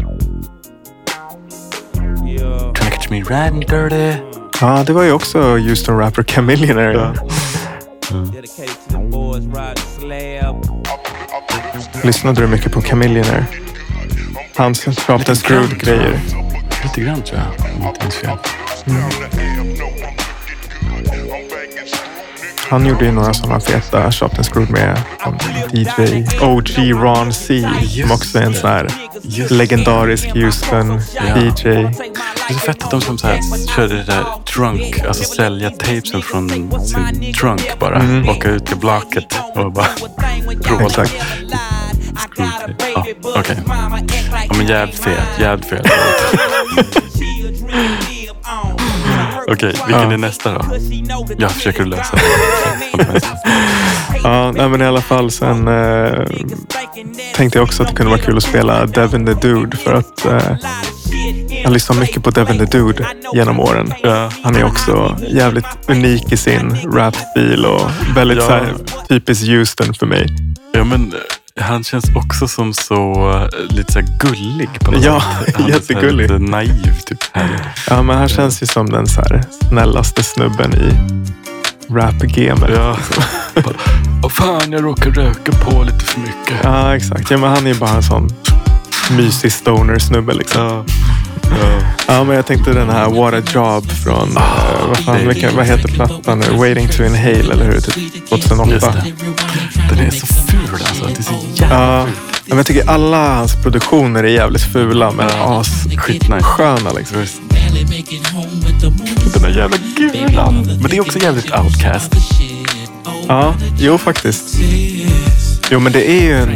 Yeah. 2.27 2.73
Catch 2.73 3.11
me 3.11 3.23
riding 3.23 3.61
dirty. 3.61 4.13
Ja, 4.61 4.85
det 4.87 4.93
var 4.93 5.03
ju 5.03 5.13
också 5.13 5.41
Houston 5.41 5.99
rapper 5.99 6.23
Chamillionaire. 6.23 7.15
Riding 8.11 9.77
slab. 9.99 10.67
Lyssnade 12.05 12.41
du 12.41 12.47
mycket 12.47 12.73
på 12.73 12.83
Chamillionaire? 12.83 13.45
Hans 14.57 14.87
and 15.29 15.39
Screwed-grejer. 15.39 16.21
Lite 16.83 17.01
grann 17.01 17.23
tror 17.23 17.41
jag, 17.41 17.67
om 17.77 17.83
inte 17.89 18.05
minns 18.05 18.15
fel. 18.17 18.39
Han 22.69 22.87
gjorde 22.87 23.05
ju 23.05 23.13
några 23.13 23.35
sådana 23.35 23.61
feta 23.61 24.13
Chopped 24.13 24.39
and 24.39 24.47
Screwed 24.47 24.71
med 24.71 24.99
DJ 25.73 26.27
OG 26.43 27.03
Ron 27.03 27.33
C. 27.33 27.69
Som 28.03 28.13
också 28.13 28.39
är 28.39 28.43
en 28.43 28.55
sån 28.55 28.71
här 28.71 28.91
legendarisk 29.51 30.29
Houston 30.35 31.01
DJ. 31.37 31.63
Det 31.63 31.75
är 32.49 32.53
så 32.53 32.59
fett 32.59 32.85
att 32.85 32.91
de 32.91 33.01
som 33.01 33.19
så 33.19 33.27
här 33.27 33.41
körde 33.77 33.95
det 33.95 34.05
där 34.05 34.25
trunk, 34.55 35.01
alltså 35.09 35.25
sälja 35.25 35.71
tapesen 35.71 36.23
från 36.23 36.71
sin 36.87 37.35
trunk 37.35 37.79
bara. 37.79 38.01
Mm. 38.01 38.29
Åka 38.29 38.51
ut 38.51 38.67
till 38.67 38.77
blocket 38.77 39.37
och 39.55 39.73
bara. 39.73 39.87
Exakt. 40.87 41.15
Ja, 42.95 43.07
okej. 43.37 43.57
Ja, 44.49 44.55
men 44.57 44.67
jävligt 44.67 44.99
fet, 44.99 45.41
jävligt 45.41 45.69
fet. 45.69 45.87
Okej, 49.53 49.69
vilken 49.87 49.91
Ja. 50.03 50.13
är 50.13 50.17
nästa 50.17 50.53
då? 50.53 50.65
Jag 51.39 51.51
försöker 51.51 51.85
lösa 51.85 52.17
det. 52.17 53.21
Ja, 54.25 54.53
nej, 54.53 54.69
men 54.69 54.83
i 54.83 54.85
alla 54.85 55.01
fall 55.01 55.31
sen 55.31 55.69
eh, 55.69 56.27
tänkte 57.35 57.59
jag 57.59 57.65
också 57.65 57.83
att 57.83 57.89
det 57.89 57.95
kunde 57.95 58.11
vara 58.11 58.21
kul 58.21 58.37
att 58.37 58.43
spela 58.43 58.87
Devin 58.87 59.27
the 59.27 59.35
Dude 59.49 59.77
för 59.77 59.95
att 59.95 60.27
eh, 60.27 60.57
jag 61.65 61.73
lyssnar 61.73 61.97
mycket 61.97 62.23
på 62.25 62.31
Devin 62.31 62.59
the 62.59 62.79
Dude 62.79 63.07
genom 63.35 63.61
åren. 63.61 63.93
Ja. 64.03 64.31
Han 64.43 64.57
är 64.57 64.65
också 64.65 65.17
jävligt 65.29 65.67
unik 65.89 66.33
i 66.33 66.37
sin 66.37 66.77
rapstil 66.95 67.65
och 67.67 67.91
väldigt 68.17 68.39
Ja. 68.39 68.45
så 68.47 68.53
här, 68.53 69.57
Houston 69.59 69.95
för 69.95 70.07
mig. 70.07 70.27
Ja, 70.73 70.85
men 70.85 71.13
han 71.61 71.85
känns 71.85 72.05
också 72.15 72.49
som 72.49 72.73
så 72.75 73.31
eh, 73.31 73.77
lite 73.77 73.93
så 73.93 74.01
gullig 74.19 74.69
på 74.81 74.91
något 74.91 75.05
Ja, 75.05 75.23
sätt. 75.47 75.57
Här 75.57 75.69
jättegullig. 75.69 76.31
Lite 76.31 76.39
naiv 76.39 76.99
typ. 77.07 77.19
Ja, 77.91 78.03
men 78.03 78.19
han 78.19 78.29
känns 78.29 78.63
ju 78.63 78.67
som 78.67 78.91
den 78.91 79.07
så 79.07 79.21
här 79.21 79.45
snällaste 79.69 80.23
snubben 80.23 80.75
i 80.75 80.93
rap-gamet. 81.93 82.71
Ja. 82.75 82.97
Vad 84.23 84.33
fan, 84.33 84.73
jag 84.73 84.85
råkar 84.85 85.11
röka 85.11 85.53
på 85.53 85.83
lite 85.83 86.05
för 86.05 86.21
mycket. 86.21 86.57
Ja, 86.63 86.97
exakt. 86.97 87.31
Ja, 87.31 87.37
men 87.37 87.51
han 87.51 87.67
är 87.67 87.71
ju 87.73 87.79
bara 87.79 87.91
en 87.91 88.03
sån 88.03 88.29
mysig 89.11 89.53
stoner-snubbe 89.53 90.35
liksom. 90.35 90.63
Ja. 90.63 90.85
Ja. 91.43 91.81
Ja, 92.09 92.25
men 92.25 92.37
jag 92.37 92.47
tänkte 92.47 92.73
den 92.73 92.91
här 92.91 93.09
What 93.09 93.35
a 93.35 93.43
Job 93.55 93.91
från, 93.91 94.37
eh, 94.37 94.43
vad, 94.89 94.99
fan, 94.99 95.29
vilken, 95.29 95.57
vad 95.57 95.67
heter 95.67 95.89
plattan 95.89 96.39
nu? 96.39 96.47
Waiting 96.59 96.89
to 96.89 97.05
Inhale, 97.05 97.53
eller 97.53 97.65
hur? 97.65 97.81
Typ 97.81 98.29
2008. 98.29 98.73
Just 98.73 98.87
det. 98.87 99.95
Den 99.95 100.07
är 100.07 100.11
så 100.11 100.27
ful 100.27 100.73
alltså. 100.73 101.05
Det 101.05 101.19
är 101.19 101.23
så 101.23 101.35
jävla 101.55 102.09
Ja, 102.51 102.55
men 102.55 102.57
jag 102.57 102.67
tycker 102.67 102.91
alla 102.91 103.35
hans 103.35 103.55
produktioner 103.63 104.25
är 104.25 104.29
jävligt 104.29 104.63
fula, 104.63 105.13
men 105.13 105.27
as 105.41 105.69
Skitnice. 105.97 106.43
sköna 106.43 106.91
liksom. 106.91 107.19
Den 109.35 109.43
där 109.43 109.59
jävla 109.59 109.77
gulan. 109.97 110.55
Men 110.81 110.91
det 110.91 110.97
är 110.97 111.01
också 111.01 111.19
jävligt 111.19 111.51
outcast. 111.59 112.13
Ja, 113.29 113.55
jo 113.79 113.99
faktiskt. 113.99 114.59
Jo, 115.71 115.81
men 115.81 115.93
det 115.93 116.11
är 116.11 116.23
ju 116.23 116.33
en... 116.35 116.49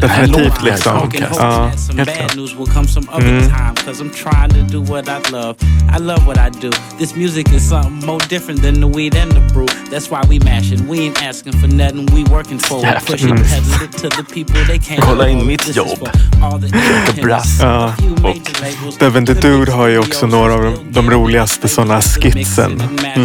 Definitivt 0.00 0.62
liksom. 0.62 0.96
Outcast. 1.02 1.40
Ja. 1.40 1.70
Helt 1.96 2.10
klart. 2.18 2.36
Mm. 3.30 3.42
Kolla 15.08 15.28
in 15.28 15.46
mitt 15.46 15.76
jobb. 15.76 16.08
brass. 17.22 17.58
Ja. 17.62 17.94
Labels. 18.60 18.98
Devin 18.98 19.26
the 19.26 19.34
Dude 19.34 19.72
har 19.72 19.86
ju 19.86 19.98
också 19.98 20.26
några 20.26 20.54
av 20.54 20.62
de, 20.62 20.74
de 20.90 21.10
roligaste 21.10 21.68
sådana 21.68 22.00
skitsen 22.00 22.82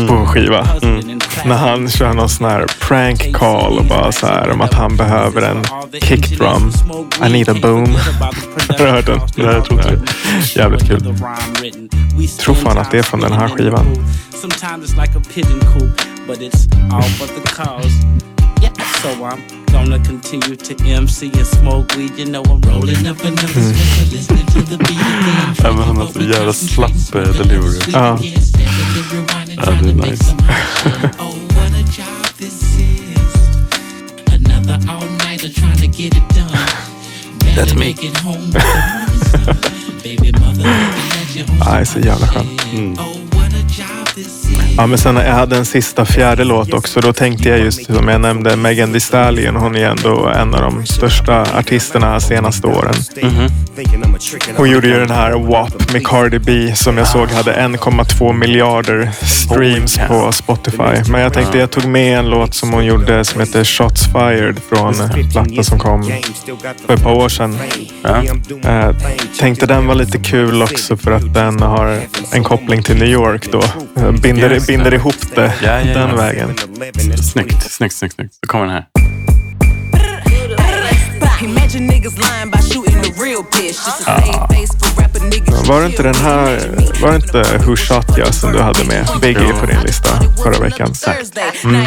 på 0.08 0.14
en 0.14 0.26
skiva. 0.28 0.68
Mm. 0.82 1.20
När 1.46 1.56
han 1.56 1.90
kör 1.90 2.14
någon 2.14 2.30
sån 2.30 2.46
här 2.50 2.66
prank 2.88 3.34
call 3.36 3.78
och 3.78 3.86
bara 3.86 4.12
så 4.12 4.28
här 4.28 4.55
om 4.56 4.62
att 4.62 4.74
han 4.74 4.98
behöver 4.98 5.42
en 5.42 5.64
kickdrum. 6.02 6.72
I 7.26 7.30
need 7.32 7.50
a 7.50 7.56
boom. 7.62 7.96
Har 8.70 8.78
du 8.78 8.92
hört 8.92 9.06
den? 9.06 9.20
Nej, 9.36 9.46
jag 9.46 9.66
tror 9.66 9.80
inte 9.80 9.96
det. 9.96 10.02
Jävligt 10.56 10.88
kul. 10.88 11.02
Tror 12.40 12.56
fan 12.56 12.78
att 12.78 12.92
det 12.92 12.98
är 12.98 13.04
från 13.04 13.20
den 13.20 13.34
här 13.34 13.48
skivan. 13.48 13.86
I'm 19.16 19.84
gonna 19.90 19.98
continue 20.06 20.56
to 20.56 20.74
MC 20.84 21.26
and 21.38 21.48
smoke 21.48 21.98
weed. 21.98 22.12
You 22.20 22.26
know 22.26 22.44
I'm 22.44 22.62
rolling 22.62 23.08
up 23.08 23.26
another 23.26 23.60
Mm. 23.60 23.74
spliff, 23.74 24.12
listening 24.14 24.46
to 24.46 24.62
the 24.62 24.78
beat 24.78 25.64
men 25.64 25.84
han 25.84 25.98
har 25.98 26.08
så 26.08 26.22
jävla 26.22 26.54
slapp 26.54 27.16
eh, 27.16 27.22
delivery. 27.22 27.80
Ja. 27.94 28.20
Ja, 29.56 29.72
det 29.82 29.90
är 29.90 29.94
nice. 29.94 30.36
All-nighter 35.46 35.60
trying 35.62 35.78
to 35.78 35.88
get 35.88 36.16
it 36.18 36.30
done. 36.30 37.56
That's 37.56 37.74
me. 37.74 37.80
Make 37.80 38.04
it 38.04 38.18
home 38.18 38.52
with 38.52 38.54
the 38.54 38.68
morning 38.98 39.20
sun. 39.46 40.02
Baby 40.04 40.32
mother, 40.40 40.64
let 40.64 41.36
you 41.36 41.46
home. 41.46 41.58
Ja, 41.60 41.74
det 41.74 41.80
är 41.82 41.86
så 41.86 42.00
jävla 42.00 42.28
skönt. 42.28 42.62
Oh, 43.00 43.35
Ja, 44.78 44.88
men 44.88 44.98
sen 44.98 45.16
jag 45.16 45.34
hade 45.34 45.58
en 45.58 45.66
sista 45.66 46.06
fjärde 46.06 46.44
låt 46.44 46.74
också. 46.74 47.00
Då 47.00 47.14
tänkte 47.14 47.50
jag 47.50 47.60
just 47.60 47.86
som 47.86 48.08
jag 48.08 48.22
nämnde 48.22 48.56
Megan 48.56 48.92
Thee 48.92 49.00
Stallion. 49.00 49.56
Hon 49.56 49.76
är 49.76 49.86
ändå 49.86 50.28
en 50.28 50.54
av 50.56 50.62
de 50.62 50.86
största 50.86 51.42
artisterna 51.42 52.20
senaste 52.20 52.68
åren. 52.68 52.94
Hon 54.56 54.70
gjorde 54.72 54.88
ju 54.88 55.00
den 55.00 55.10
här 55.10 55.32
WAP 55.32 55.94
med 55.94 56.08
Cardi 56.08 56.40
B 56.40 56.76
som 56.76 56.98
jag 56.98 57.08
såg 57.08 57.30
hade 57.30 57.54
1,2 57.54 58.34
miljarder 58.34 59.12
streams 59.22 59.98
på 60.08 60.32
Spotify. 60.32 61.12
Men 61.12 61.22
jag 61.22 61.34
tänkte 61.34 61.58
jag 61.58 61.72
tog 61.72 61.86
med 61.86 62.20
en 62.20 62.30
låt 62.30 62.54
som 62.54 62.74
hon 62.74 62.86
gjorde 62.86 63.26
som 63.26 63.40
heter 63.40 63.64
Shots 63.64 64.06
Fired 64.12 64.60
från 64.70 64.94
plattan 64.94 65.64
som 65.64 65.80
kom 65.80 66.04
för 66.88 66.94
ett 66.94 67.04
par 67.04 67.14
år 67.14 67.30
sedan. 67.30 67.58
Ja. 68.02 68.24
Eh, 68.64 68.96
tänkte 69.40 69.66
den 69.66 69.88
var 69.88 69.96
lite 69.96 70.18
kul 70.18 70.62
också 70.62 70.98
för 70.98 71.12
att 71.12 71.34
den 71.34 71.62
har 71.62 72.00
en 72.32 72.44
koppling 72.44 72.84
till 72.84 72.96
New 72.96 73.10
York 73.10 73.52
då. 73.52 73.62
Eh, 74.02 74.12
Binder. 74.12 74.65
Binder 74.68 74.94
ihop 74.94 75.16
det 75.36 75.54
Ja, 75.62 75.80
ja, 75.80 75.94
den 75.94 76.10
ja. 76.10 76.16
vägen. 76.16 76.58
Snyggt, 77.18 77.64
snyggt, 77.64 77.94
snyggt. 77.94 78.14
snyggt. 78.14 78.38
Då 78.42 78.48
kommer 78.48 78.66
den 78.66 78.74
här. 78.74 78.86
Imagine 83.16 83.24
niggas 83.24 83.24
lying 83.24 83.24
by 83.24 83.24
shooting 83.24 83.24
the 83.24 83.24
real 83.24 83.44
bitch. 83.44 83.86
Just 83.86 83.88
a 83.88 84.04
save 84.04 84.48
face 84.48 84.76
for 84.80 85.02
rapper 85.02 85.20
niggas. 85.20 85.68
Var 85.68 85.80
det 85.80 85.86
inte 85.86 86.04
den 86.04 86.16
här, 86.16 86.76
var 87.02 87.10
det 87.10 87.16
inte 87.16 87.58
Who 87.66 87.76
Shot 87.76 88.18
Ya 88.18 88.32
som 88.32 88.52
du 88.52 88.60
hade 88.60 88.84
med 88.84 89.08
Biggie 89.22 89.54
på 89.54 89.66
din 89.66 89.80
lista 89.80 90.10
förra 90.44 90.60
veckan? 90.60 90.94
Mm. 91.64 91.86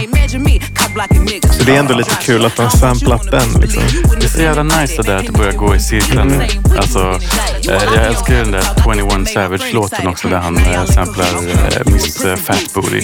Så 1.52 1.64
det 1.64 1.74
är 1.74 1.78
ändå 1.78 1.94
lite 1.94 2.14
kul 2.22 2.44
att 2.44 2.56
de 2.56 2.62
har 2.62 2.70
samplat 2.70 3.30
den 3.30 3.60
liksom. 3.60 3.82
Det 4.20 4.24
är 4.24 4.28
så 4.28 4.42
jävla 4.42 4.62
nice 4.62 4.96
det 4.96 5.02
där 5.02 5.16
att 5.16 5.26
det 5.26 5.32
börjar 5.32 5.52
gå 5.52 5.74
i 5.74 5.80
cirklar 5.80 6.24
nu. 6.24 6.46
Alltså, 6.78 7.20
eh, 7.68 7.82
jag 7.94 8.06
älskar 8.06 8.34
ju 8.34 8.42
den 8.42 8.52
där 8.52 8.64
21 8.84 9.28
Savage-låten 9.28 10.08
också 10.08 10.28
där 10.28 10.38
han 10.38 10.56
eh, 10.56 10.84
samplar 10.84 11.26
eh, 11.26 11.92
Miss 11.92 12.22
Fat 12.44 12.74
Booty. 12.74 13.02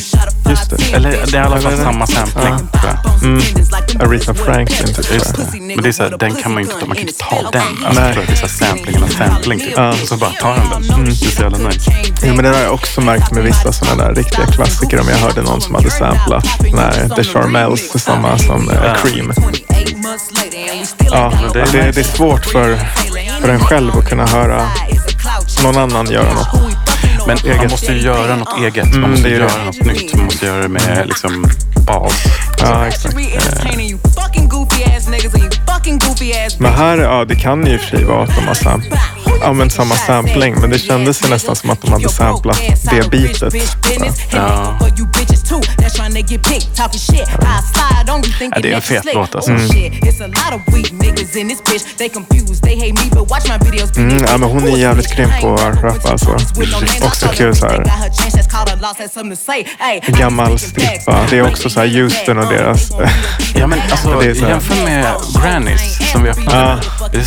Just 0.49 0.71
det. 0.71 0.95
Eller 0.95 1.11
det 1.11 1.39
är 1.39 1.43
i 1.43 1.47
alla 1.47 1.61
fall 1.61 1.77
samma 1.77 2.07
sampling. 2.07 2.69
jag. 2.73 3.23
Mm. 3.23 3.43
Aretha 4.01 4.35
Franklin 4.35 4.95
typ. 4.95 5.13
Just 5.13 5.37
det. 5.37 5.61
Men 5.61 5.83
det 5.83 5.89
är 5.89 5.93
så 5.93 6.03
här, 6.03 6.17
den 6.19 6.35
kan 6.35 6.55
man 6.55 6.63
ju 6.63 6.69
inte 6.69 6.81
ta. 6.81 6.87
Man 6.87 6.97
kan 6.97 7.09
inte 7.09 7.19
ta 7.19 7.51
den. 7.53 7.85
Alltså, 7.85 8.14
tror 8.15 8.23
att 8.23 8.29
det 8.29 8.33
är 8.45 8.49
så 8.49 8.65
här 8.65 8.69
samplingen 8.75 9.03
av 9.03 9.09
sampling. 9.09 9.59
Typ. 9.61 9.73
Ja. 9.77 9.89
Och 9.89 9.97
så 10.09 10.17
bara 10.17 10.31
tar 10.31 10.55
han 10.57 10.83
den. 10.83 10.91
Mm. 10.93 11.05
Det 11.05 11.11
är 11.11 11.15
så 11.37 11.43
jävla 11.43 11.59
nice. 11.59 11.91
Jo, 12.23 12.35
men 12.35 12.45
det 12.45 12.51
har 12.51 12.63
jag 12.63 12.75
också 12.75 13.01
märkt 13.01 13.33
med 13.33 13.43
vissa 13.45 13.73
sådana 13.73 14.05
där 14.05 14.15
riktiga 14.15 14.47
klassiker. 14.47 15.01
Om 15.01 15.09
jag 15.09 15.17
hörde 15.17 15.43
någon 15.43 15.61
som 15.61 15.75
hade 15.75 15.91
samplat 15.91 16.47
när 16.73 17.09
The 17.17 17.25
Charmels, 17.25 17.93
samma 18.03 18.39
som 18.39 18.71
eh, 18.71 18.77
Ja. 18.85 18.95
Cream. 19.03 19.33
Ja, 20.99 21.33
Ja, 21.33 21.33
det, 21.53 21.65
det, 21.73 21.91
det 21.93 22.01
är 22.01 22.05
svårt 22.05 22.45
för, 22.45 22.77
för 23.41 23.49
en 23.49 23.61
själv 23.61 23.99
att 23.99 24.09
kunna 24.09 24.27
höra 24.27 24.69
någon 25.63 25.77
annan 25.79 26.11
göra 26.11 26.35
något. 26.35 26.49
Men 27.27 27.39
man 27.45 27.57
Eget. 27.59 27.71
måste 27.71 27.93
ju 27.93 28.01
göra 28.01 28.37
något 28.37 28.59
eget. 28.61 28.85
Man 28.87 28.95
Mm, 28.95 29.11
måste 29.11 29.29
är 29.29 29.31
det. 29.31 29.37
göra 29.39 29.65
något 29.65 29.85
nytt. 29.85 30.15
Man 30.17 30.25
måste 30.25 30.47
göra 30.47 30.63
det 30.63 30.69
med 30.69 31.07
liksom 31.07 31.47
bas. 31.87 32.25
Ja, 32.61 32.87
exakt. 32.87 33.15
Men 36.61 36.73
här, 36.73 36.99
ja, 36.99 37.25
det 37.25 37.37
kan 37.37 37.67
ju 37.67 37.73
i 37.73 37.77
och 37.77 37.81
för 37.81 37.97
sig 37.97 38.05
vara 38.05 38.23
att 38.23 38.37
de 38.37 38.47
har 38.47 38.55
använt 39.43 39.73
samma 39.73 39.95
sampling, 39.95 40.55
men 40.61 40.71
det 40.71 40.79
kändes 40.79 41.25
ju 41.25 41.29
nästan 41.29 41.57
som 41.57 41.71
att 41.71 41.83
de 41.83 41.93
hade 41.93 42.09
samplat 42.09 42.61
det 42.91 43.11
beatet. 43.11 43.55
Ja. 44.33 44.77
Ja, 48.55 48.61
det 48.63 48.71
är 48.73 48.77
en 48.77 48.83
fet 48.83 49.05
låt, 49.15 49.35
alltså. 49.35 49.51
Mm. 49.51 49.69
Mm, 53.97 54.25
ja, 54.25 54.39
men 54.39 54.49
hon 54.51 54.65
är 54.65 54.77
jävligt 54.77 55.17
grym 55.17 55.31
på 55.41 55.55
att 55.55 55.83
rappa 55.83 56.09
alltså. 56.11 56.37
Också 57.07 57.29
kul 57.29 57.57
så 57.57 57.67
här. 57.67 57.85
Gammal 60.07 60.59
strippa. 60.59 61.27
Det 61.31 61.39
är 61.39 61.49
också 61.51 61.71
så 61.71 61.81
här 61.81 61.87
Houston 61.89 62.39
och 62.39 62.53
deras... 62.53 62.91
Ja, 63.57 63.67
men 63.67 63.81
alltså, 63.91 64.09
jämför 64.49 64.85
med 64.85 65.07
Grannies 65.43 66.11
som 66.13 66.23
vi 66.23 66.31
öppnade. 66.31 66.59
Ja. 66.59 66.79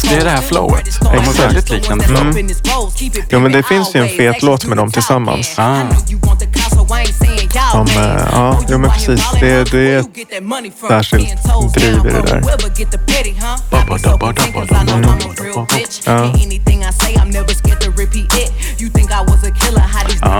Det 0.10 0.16
är 0.16 0.24
det 0.24 0.30
här 0.30 0.42
flowet. 0.42 1.00
De 1.02 1.08
har 1.26 1.34
väldigt 1.34 1.70
liknande. 1.70 1.97
Mm. 2.04 2.34
Jo, 3.30 3.40
men 3.40 3.52
det 3.52 3.64
finns 3.64 3.96
ju 3.96 4.00
en 4.02 4.10
fet 4.18 4.44
låt 4.44 4.66
med 4.66 4.78
dem 4.78 4.92
tillsammans. 4.92 5.54
Ah. 5.60 5.82
Som, 7.72 7.88
eh, 7.88 8.28
ja, 8.32 8.60
jo 8.70 8.78
men 8.78 8.90
precis. 8.92 9.26
Det, 9.40 9.72
det 9.72 9.92
är 9.94 10.00
ett 10.00 10.06
särskilt 10.88 11.30
driv 11.74 11.96
i 12.06 12.10
det 12.14 12.22
där. 12.22 12.42
Ja. 16.06 16.34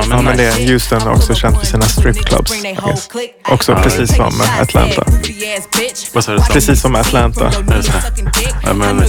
Ja, 0.10 0.16
Ja, 0.16 0.22
men 0.22 0.38
det 0.38 0.44
är 0.46 0.68
Houston 0.72 1.02
är 1.02 1.12
också 1.12 1.36
känt 1.36 1.58
för 1.60 1.66
sina 1.66 1.86
stripclubs. 1.86 2.52
Också 3.50 3.76
precis 3.76 4.16
som 4.16 4.42
Atlanta. 4.62 5.04
Vad 6.14 6.24
sa 6.24 6.32
du? 6.32 6.40
Precis 6.40 6.82
som 6.82 6.96
Atlanta. 6.96 7.52
Ja, 8.64 8.74
men. 8.74 9.04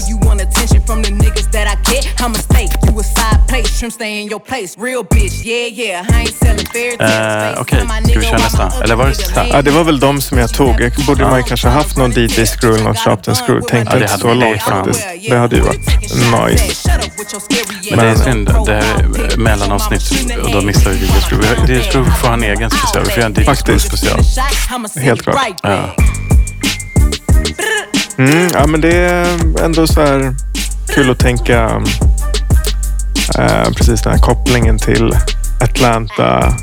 Eh, 7.01 7.61
Okej, 7.61 7.81
ska 8.11 8.19
vi 8.21 8.27
köra 8.27 8.39
nästa? 8.39 8.73
Eller 8.85 8.95
var 8.95 9.07
det 9.07 9.15
sista? 9.15 9.47
Ja, 9.49 9.63
det 9.63 9.71
var 9.71 9.85
väl 9.85 10.01
de 10.01 10.21
som 10.21 10.39
jag 10.39 10.55
tog. 10.55 10.81
Jag 10.81 10.93
borde 11.07 11.25
man 11.25 11.37
ju 11.39 11.43
kanske 11.43 11.69
haft 11.69 11.97
någon 11.97 12.11
DJ 12.13 12.47
Screw 12.47 12.75
eller 12.75 12.85
någon 12.85 12.97
and 13.29 13.37
Screw. 13.37 13.61
Tänkte 13.69 13.77
Ja, 13.97 13.99
det 13.99 14.05
inte 14.05 14.13
hade- 14.13 14.19
så 14.23 14.35
långt 14.35 14.63
faktiskt. 14.63 15.07
Det 15.29 15.37
hade 15.37 15.57
ju 15.57 15.63
varit 15.63 15.89
nice. 16.57 16.91
Men 17.91 17.99
det 17.99 18.11
är 18.11 18.15
synd. 18.17 18.51
Det 18.67 18.75
är 18.75 19.37
mellanavsnitt 19.37 20.13
och 20.45 20.51
då 20.53 20.61
missar 20.61 20.88
vi 20.91 21.07
DJ 21.07 21.21
Screw. 21.21 21.43
DJ 21.79 21.83
Screw 21.91 22.05
får 22.11 22.27
ha 22.29 22.35
en 22.35 22.43
egen 22.43 22.71
special. 22.71 23.05
Vi 23.05 23.11
får 23.11 23.19
göra 23.23 23.27
en 23.27 23.35
DJ 23.75 23.79
special. 23.79 24.21
Helt 25.05 25.23
klart. 25.23 25.37
Ja. 25.63 25.95
Mm, 28.19 28.49
ja, 28.55 28.67
men 28.67 28.81
det 28.81 28.97
är 28.97 29.27
ändå 29.65 29.87
så 29.87 30.01
här 30.01 30.35
kul 30.95 31.11
att 31.11 31.19
tänka 31.19 31.83
eh, 33.39 33.71
precis 33.77 34.03
den 34.03 34.13
här 34.13 34.21
kopplingen 34.21 34.79
till 34.79 35.17
Atlanta 35.61 36.55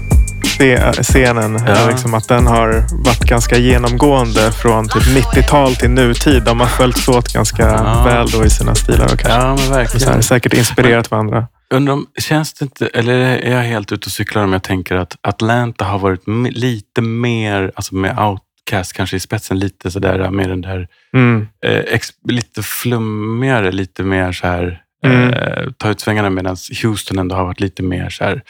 scenen. 1.02 1.64
Ja. 1.68 1.88
Liksom 1.90 2.14
att 2.14 2.28
den 2.28 2.48
har 2.48 2.86
varit 3.06 3.20
ganska 3.20 3.58
genomgående 3.58 4.52
från 4.52 4.90
typ 4.90 5.04
90-tal 5.04 5.76
till 5.76 5.90
nutid. 5.90 6.44
De 6.44 6.60
har 6.60 6.68
följts 6.68 7.08
åt 7.08 7.34
ganska 7.34 7.64
Ja. 7.64 8.04
väl 8.04 8.30
då 8.30 8.46
i 8.46 8.50
sina 8.50 8.76
stilar 8.76 9.06
och 9.14 9.20
kanske 9.20 9.30
ja, 9.30 9.48
men 9.48 9.58
så 9.58 9.74
här, 9.74 9.80
verkligen. 9.80 10.24
säkert 10.24 10.54
inspirerat 10.54 11.12
varandra. 11.12 11.48
Undrar 11.70 11.94
om, 11.94 12.08
känns 12.20 12.54
det 12.54 12.64
inte, 12.66 12.88
eller 12.88 13.14
är 13.20 13.52
jag 13.56 13.64
helt 13.64 13.92
ute 13.92 14.06
och 14.06 14.12
cyklar 14.12 14.44
om 14.44 14.54
jag 14.54 14.64
tänker 14.64 14.96
att 14.96 15.18
Atlanta 15.22 15.86
har 15.86 16.00
varit 16.00 16.28
lite 16.52 17.02
mer, 17.02 17.72
alltså 17.76 17.96
med 17.96 18.20
Outcast 18.20 18.94
kanske 18.94 19.16
i 19.18 19.20
spetsen, 19.20 19.60
lite 19.60 19.92
sådär 19.92 20.30
med 20.32 20.50
den 20.50 20.62
där, 20.62 20.88
Mm. 21.14 21.48
eh, 21.66 21.78
ex, 21.80 22.10
lite 22.30 22.64
flummigare, 22.64 23.72
lite 23.72 24.04
mer 24.04 24.32
så 24.32 24.48
här, 24.48 24.82
Mm. 25.06 25.30
eh, 25.34 25.72
ta 25.78 25.90
ut 25.90 26.00
svängarna 26.00 26.30
medan 26.30 26.58
Houston 26.84 27.20
ändå 27.20 27.36
har 27.36 27.44
varit 27.46 27.60
lite 27.60 27.84
mer 27.84 28.10
så 28.10 28.24
här 28.24 28.42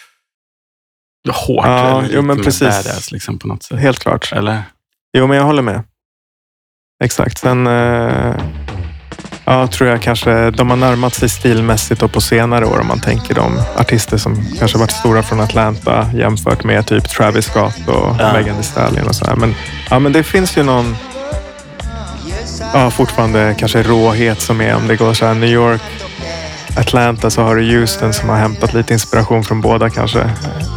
hårt. 1.48 1.66
Ja, 1.66 2.04
jo, 2.12 2.22
men 2.22 2.38
precis. 2.44 2.60
badass 2.60 3.12
liksom 3.12 3.40
på 3.40 3.48
något 3.48 3.64
sätt. 3.64 3.80
Helt 3.80 4.00
klart. 4.00 4.32
Eller? 4.32 4.64
Jo, 5.18 5.28
men 5.28 5.38
jag 5.38 5.44
håller 5.44 5.62
med. 5.62 5.84
Exakt. 7.04 7.38
Sen 7.38 7.68
eh, 7.68 8.36
ja, 9.46 9.68
tror 9.68 9.90
jag 9.90 10.02
kanske 10.02 10.52
de 10.52 10.70
har 10.70 10.78
närmat 10.78 11.14
sig 11.14 11.30
stilmässigt 11.30 12.04
och 12.04 12.12
på 12.12 12.22
senare 12.22 12.66
år 12.66 12.80
om 12.80 12.88
man 12.88 13.00
tänker 13.00 13.34
de 13.36 13.62
artister 13.78 14.18
som 14.18 14.46
kanske 14.60 14.78
varit 14.78 14.92
stora 14.92 15.24
från 15.24 15.40
Atlanta 15.40 16.10
jämfört 16.14 16.64
med 16.64 16.86
typ 16.88 17.10
Travis 17.10 17.46
Scott 17.46 17.88
och 17.88 18.16
Ja. 18.20 18.34
Megan 18.34 18.56
Thee 18.56 18.64
Stallion 18.64 19.08
och 19.08 19.16
sådär. 19.16 19.36
Men, 19.36 19.56
ja, 19.90 20.00
men 20.00 20.14
det 20.14 20.24
finns 20.24 20.58
ju 20.58 20.64
någon 20.64 20.96
ja, 22.74 22.92
fortfarande 22.92 23.56
kanske 23.60 23.84
råhet 23.84 24.42
som 24.42 24.62
är 24.62 24.76
om 24.76 24.88
det 24.88 24.96
går 24.96 25.14
så 25.14 25.26
här 25.26 25.34
New 25.34 25.50
York, 25.50 25.82
Atlanta 26.78 27.30
så 27.30 27.42
har 27.42 27.56
du 27.56 27.80
Houston 27.80 28.14
som 28.14 28.30
har 28.30 28.36
hämtat 28.38 28.74
lite 28.74 28.94
inspiration 28.94 29.44
från 29.44 29.62
båda 29.62 29.90
kanske. 29.90 30.30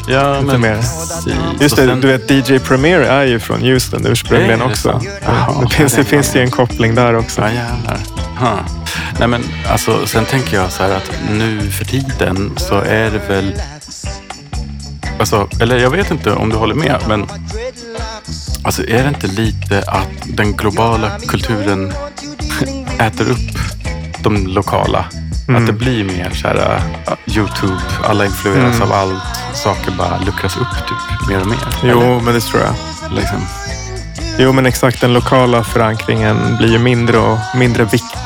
Ja, 0.08 0.32
Lite 0.40 0.44
men 0.46 0.60
mer. 0.60 0.76
precis. 0.76 1.26
Just 1.60 1.76
det, 1.76 1.86
sen- 1.86 2.00
du 2.00 2.08
vet 2.08 2.30
DJ 2.30 2.58
Premier 2.58 3.00
är 3.00 3.24
ju 3.24 3.40
från 3.40 3.60
Houston 3.60 4.06
ursprungligen 4.06 4.58
det 4.58 4.64
också. 4.64 5.00
så? 5.00 5.06
Jaha, 5.24 5.62
det 5.62 5.74
finns, 5.74 5.92
det 5.92 6.00
det 6.00 6.04
finns 6.04 6.36
ju 6.36 6.40
en 6.40 6.50
koppling 6.50 6.94
där 6.94 7.14
också. 7.16 7.40
Ja, 7.40 7.46
jävlar. 7.48 7.98
Huh. 8.41 8.61
Nej, 9.18 9.28
men 9.28 9.45
alltså, 9.70 10.07
sen 10.07 10.24
tänker 10.24 10.57
jag 10.57 10.72
så 10.72 10.82
här 10.82 10.91
att 10.91 11.11
nu 11.30 11.70
för 11.70 11.84
tiden 11.84 12.53
så 12.57 12.74
är 12.80 13.11
det 13.11 13.20
väl... 13.28 13.55
Alltså, 15.18 15.49
eller 15.61 15.78
jag 15.78 15.91
vet 15.91 16.11
inte 16.11 16.32
om 16.32 16.49
du 16.51 16.57
håller 16.57 16.74
med, 16.74 17.01
men 17.09 17.26
alltså, 18.64 18.82
är 18.82 19.03
det 19.03 19.09
inte 19.09 19.26
lite 19.26 19.82
att 19.86 20.09
den 20.26 20.53
globala 20.57 21.11
kulturen 21.28 21.93
äter 22.99 23.30
upp 23.30 23.59
de 24.22 24.47
lokala? 24.47 25.05
Mm. 25.49 25.61
Att 25.62 25.66
det 25.66 25.72
blir 25.72 26.05
mer 26.05 26.30
så 26.30 26.49
här, 26.49 26.57
uh, 26.57 27.36
Youtube, 27.36 27.80
alla 28.05 28.24
influeras 28.24 28.76
Mm. 28.76 28.82
av 28.82 28.93
allt. 28.93 29.22
Saker 29.55 29.91
bara 29.99 30.18
luckras 30.18 30.57
upp 30.57 30.86
typ 30.89 31.28
mer 31.28 31.41
och 31.41 31.47
mer. 31.47 31.59
Jo, 31.82 32.20
men 32.24 32.34
det 32.34 32.41
tror 32.41 32.62
jag. 32.62 32.74
Eller, 33.07 33.20
liksom. 33.20 33.39
Jo, 34.39 34.53
men 34.53 34.66
exakt. 34.66 35.01
Den 35.01 35.12
lokala 35.12 35.64
förankringen 35.64 36.57
blir 36.57 36.72
ju 36.72 36.78
mindre 36.78 37.18
och 37.18 37.39
mindre 37.55 37.84
viktig 37.84 38.18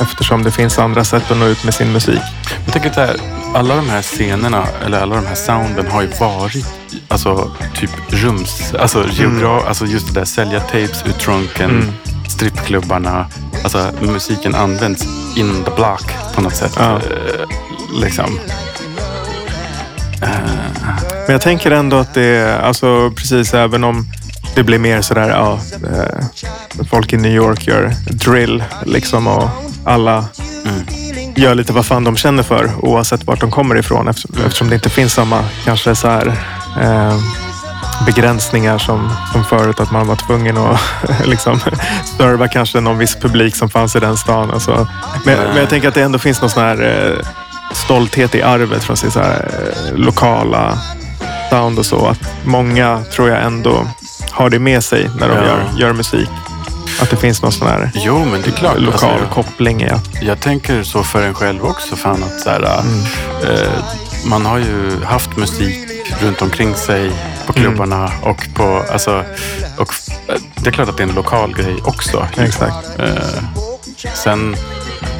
eftersom 0.00 0.42
det 0.42 0.52
finns 0.52 0.78
andra 0.78 1.04
sätt 1.04 1.30
att 1.30 1.36
nå 1.38 1.46
ut 1.46 1.64
med 1.64 1.74
sin 1.74 1.92
musik. 1.92 2.20
Jag 2.64 2.72
tänker 2.72 2.92
så 2.92 3.00
här, 3.00 3.16
alla 3.54 3.76
de 3.76 3.88
här 3.88 4.02
scenerna 4.02 4.66
eller 4.86 5.00
alla 5.00 5.16
de 5.16 5.26
här 5.26 5.34
sounden 5.34 5.86
har 5.90 6.02
ju 6.02 6.08
varit 6.20 6.66
alltså 7.08 7.50
typ 7.74 7.90
rums, 8.08 8.74
alltså, 8.80 9.02
geogra- 9.02 9.66
alltså 9.68 9.86
just 9.86 10.14
det 10.14 10.20
där 10.20 10.24
sälja 10.24 10.60
tapes 10.60 11.02
ur 11.06 11.12
trunken, 11.12 11.70
Mm. 11.70 11.92
strippklubbarna, 12.28 13.26
alltså 13.64 13.90
musiken 14.00 14.54
används 14.54 15.04
in 15.36 15.64
the 15.64 15.70
block 15.70 16.12
på 16.34 16.40
något 16.40 16.54
sätt. 16.56 16.72
Ja. 16.78 16.94
Eh, 16.96 17.46
liksom. 18.00 18.38
Men 21.26 21.32
jag 21.32 21.40
tänker 21.40 21.70
ändå 21.70 21.96
att 21.96 22.14
det 22.14 22.22
är, 22.22 22.58
alltså 22.60 23.10
precis 23.10 23.54
även 23.54 23.84
om 23.84 24.06
det 24.56 24.62
blir 24.62 24.78
mer 24.78 25.02
sådär, 25.02 25.28
ja, 25.28 25.58
eh, 25.84 26.84
folk 26.90 27.12
i 27.12 27.16
New 27.16 27.32
York 27.32 27.66
gör 27.66 27.92
drill 28.10 28.64
liksom 28.84 29.26
och 29.26 29.48
alla 29.84 30.24
Mm. 30.66 30.86
gör 31.36 31.54
lite 31.54 31.72
vad 31.72 31.86
fan 31.86 32.04
de 32.04 32.16
känner 32.16 32.42
för 32.42 32.70
oavsett 32.82 33.24
vart 33.26 33.40
de 33.40 33.50
kommer 33.50 33.76
ifrån 33.78 34.08
eftersom, 34.08 34.36
eftersom 34.46 34.68
det 34.68 34.74
inte 34.74 34.90
finns 34.90 35.12
samma 35.12 35.44
kanske 35.64 35.94
så 35.94 36.08
här 36.08 36.26
eh, 36.80 37.18
begränsningar 38.06 38.78
som, 38.78 39.12
som 39.32 39.44
förut 39.44 39.80
att 39.80 39.92
man 39.92 40.06
var 40.06 40.16
tvungen 40.16 40.56
att 40.56 40.80
liksom 41.24 41.60
serva 42.18 42.48
kanske 42.48 42.80
någon 42.80 42.98
viss 42.98 43.16
publik 43.16 43.56
som 43.56 43.68
fanns 43.68 43.96
i 43.96 44.00
den 44.00 44.16
stan. 44.16 44.50
Alltså. 44.50 44.88
Men, 45.24 45.38
men 45.38 45.56
jag 45.56 45.68
tänker 45.68 45.88
att 45.88 45.94
det 45.94 46.02
ändå 46.02 46.18
finns 46.18 46.40
någon 46.40 46.50
sån 46.50 46.62
här 46.62 46.82
eh, 46.82 47.26
stolthet 47.72 48.34
i 48.34 48.42
arvet 48.42 48.84
från 48.84 48.96
sin 48.96 49.10
så 49.10 49.20
här, 49.20 49.48
eh, 49.88 49.96
lokala 49.98 50.78
sound 51.50 51.78
och 51.78 51.86
så. 51.86 52.06
Att 52.06 52.20
många 52.44 53.02
tror 53.12 53.28
jag 53.28 53.42
ändå 53.42 53.86
har 54.36 54.50
det 54.50 54.58
med 54.58 54.84
sig 54.84 55.10
när 55.20 55.28
de 55.28 55.34
Ja. 55.36 55.44
gör, 55.44 55.64
gör 55.78 55.92
musik. 55.92 56.28
Att 57.00 57.10
det 57.10 57.16
finns 57.16 57.42
någon 57.42 57.52
sån 57.52 57.68
här 57.68 57.90
jo, 57.94 58.24
men 58.24 58.42
det 58.42 58.48
är 58.48 58.52
klart. 58.52 58.78
lokal 58.80 59.10
alltså, 59.10 59.28
koppling 59.34 59.84
att 59.84 60.22
jag 60.22 60.40
tänker 60.40 60.82
så 60.82 61.02
för 61.02 61.22
en 61.22 61.34
själv 61.34 61.64
också. 61.64 61.96
Fan 61.96 62.22
att 62.22 62.40
så 62.40 62.50
här, 62.50 62.62
eh, 63.42 63.68
man 64.26 64.46
har 64.46 64.58
ju 64.58 65.04
haft 65.04 65.36
musik 65.36 65.78
runt 66.22 66.42
omkring 66.42 66.74
sig 66.74 67.10
på 67.46 67.52
klubbarna 67.52 68.10
och 68.22 68.46
på, 68.54 68.84
alltså, 68.92 69.24
och 69.78 69.94
eh, 70.28 70.34
det 70.54 70.68
är 70.68 70.72
klart 70.72 70.88
att 70.88 70.96
det 70.96 71.02
är 71.02 71.08
en 71.08 71.14
lokal 71.14 71.54
grej 71.54 71.76
också. 71.84 72.26
Exakt. 72.38 72.86
Eh, 72.98 73.42
sen 74.14 74.56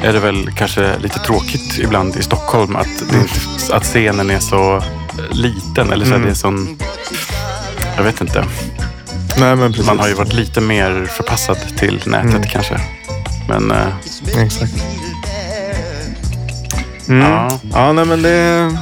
är 0.01 0.13
det 0.13 0.19
väl 0.19 0.51
kanske 0.57 0.97
lite 0.99 1.19
tråkigt 1.19 1.77
ibland 1.79 2.15
i 2.15 2.23
Stockholm 2.23 2.75
att, 2.75 2.87
inte, 3.13 3.75
att 3.75 3.83
scenen 3.83 4.29
är 4.29 4.39
så 4.39 4.83
liten. 5.31 5.91
Eller 5.93 6.05
så 6.05 6.11
Mm. 6.13 6.25
det 6.25 6.31
är 6.31 6.35
sån, 6.35 6.77
jag 7.97 8.03
vet 8.03 8.21
inte. 8.21 8.45
Nej, 9.39 9.55
men 9.55 9.71
precis. 9.71 9.87
Man 9.87 9.99
har 9.99 10.07
ju 10.07 10.13
varit 10.13 10.33
lite 10.33 10.61
mer 10.61 11.05
förpassad 11.05 11.57
till 11.77 12.01
nätet 12.05 12.29
Mm. 12.35 12.43
kanske. 12.43 12.79
Men 13.49 13.71
eh, 13.71 13.87
Exakt. 14.43 14.73
Mm. 17.09 17.31
Ja. 17.31 17.59
Ja. 17.73 17.91
nej, 17.91 18.05
men 18.05 18.21
det 18.21 18.77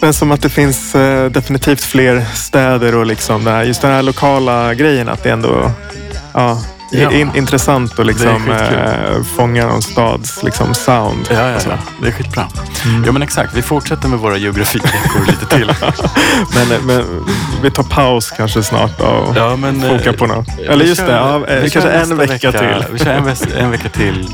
känns 0.00 0.18
som 0.18 0.30
att 0.32 0.42
det 0.42 0.50
finns 0.50 0.94
eh, 0.94 1.30
definitivt 1.30 1.80
fler 1.84 2.24
städer 2.34 2.94
och 2.94 3.06
liksom 3.06 3.44
det 3.44 3.50
här, 3.50 3.62
just 3.64 3.82
den 3.82 3.90
här 3.90 4.02
lokala 4.02 4.74
grejen 4.74 5.08
att 5.08 5.22
det 5.22 5.30
ändå 5.30 5.70
ja, 6.34 6.60
Ja. 7.00 7.10
är 7.10 7.20
in, 7.20 7.30
intressant 7.34 7.98
att 7.98 8.06
liksom, 8.06 8.50
eh, 8.50 9.22
fånga 9.36 9.66
någon 9.66 9.82
stads 9.82 10.42
liksom, 10.42 10.74
sound. 10.74 11.28
ja, 11.30 11.50
ja, 11.50 11.58
ja, 11.66 11.78
det 12.02 12.08
är 12.08 12.12
skitbra. 12.12 12.48
Mm. 12.84 13.04
Ja 13.06 13.12
men 13.12 13.22
exakt, 13.22 13.54
vi 13.54 13.62
fortsätter 13.62 14.08
med 14.08 14.18
våra 14.18 14.36
geografiveckor 14.36 15.26
lite 15.26 15.46
till. 15.56 15.72
Men, 16.54 16.86
men 16.86 17.04
vi 17.62 17.70
tar 17.70 17.82
paus 17.82 18.30
kanske 18.36 18.62
snart 18.62 19.00
och 19.00 19.36
Ja, 19.36 19.56
men, 19.56 19.80
fokar 19.82 20.06
eh, 20.12 20.16
på 20.16 20.26
något. 20.26 20.46
vi 20.58 20.64
Eller 20.66 20.84
just 20.84 21.00
kör- 21.00 21.06
det, 21.06 21.12
ja, 21.14 21.38
vi 21.38 21.54
eh, 21.66 21.70
kanske 21.70 21.90
en 21.90 21.98
nästa 22.00 22.14
vecka, 22.14 22.52
till. 22.52 22.84
Vi 22.92 22.98
kör 22.98 23.10
en, 23.12 23.36
en 23.64 23.70
vecka 23.70 23.88
till. 23.88 24.28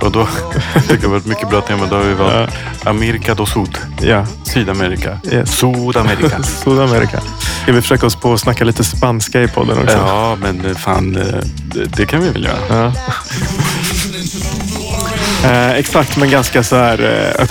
Och 0.00 0.12
då 0.12 0.28
tycker 0.88 1.02
jag 1.02 1.10
var 1.10 1.16
ett 1.16 1.26
mycket 1.26 1.50
bra 1.50 1.60
tema. 1.60 1.86
Då 1.86 1.96
har 1.96 2.02
vi 2.02 2.14
valt 2.14 2.50
Amerika 2.84 3.34
do 3.34 3.46
Sud. 3.46 3.78
Ja, 4.00 4.26
Sydamerika. 4.44 5.18
Yes. 5.32 5.58
Sydamerika. 5.58 6.42
Sydamerika. 6.42 7.20
Ska 7.62 7.72
vi 7.72 7.82
försöka 7.82 8.06
oss 8.06 8.16
på 8.16 8.32
att 8.32 8.40
snacka 8.40 8.64
lite 8.64 8.84
spanska 8.84 9.42
i 9.42 9.48
podden 9.48 9.78
också? 9.82 9.96
ja, 9.96 10.36
men 10.40 10.74
fan, 10.74 11.16
eh, 11.16 11.22
det, 11.74 11.84
det 11.84 12.06
kan 12.06 12.20
vi 12.20 12.28
väl 12.30 12.44
göra. 12.44 12.58
Ja. 12.68 12.92
eh, 15.50 15.70
exakt, 15.70 16.16
men 16.16 16.30
ganska 16.30 16.62
så 16.62 16.76
här 16.76 17.00
eh, 17.02 17.42
öpp, 17.44 17.50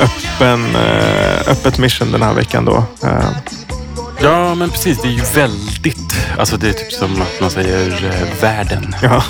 öppen, 0.00 0.76
eh, 0.76 1.48
öppet 1.52 1.78
mission 1.78 2.12
den 2.12 2.22
här 2.22 2.34
veckan 2.34 2.64
då. 2.64 2.84
Eh, 3.02 3.24
Ja, 4.22 4.54
men 4.54 4.70
precis. 4.70 5.02
Det 5.02 5.08
är 5.08 5.12
ju 5.12 5.22
väldigt... 5.34 5.98
Alltså 6.38 6.56
det 6.56 6.68
är 6.68 6.72
typ 6.72 6.92
som 6.92 7.22
att 7.22 7.40
man 7.40 7.50
säger 7.50 8.04
eh, 8.04 8.42
världen. 8.42 8.96
ja. 9.02 9.22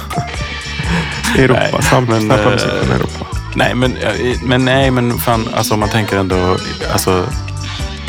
Europa, 1.38 2.00
men, 2.08 2.20
snabba 2.20 2.42
eh, 2.42 2.50
musik 2.50 2.70
från 2.82 2.96
Europa. 2.96 3.26
Nej, 3.56 3.74
men, 3.74 3.96
eh, 3.96 4.12
men 4.42 4.64
nej, 4.64 4.90
men 4.90 5.18
fan, 5.18 5.48
alltså 5.56 5.74
om 5.74 5.80
man 5.80 5.88
tänker 5.88 6.16
ändå 6.16 6.56
alltså, 6.92 7.26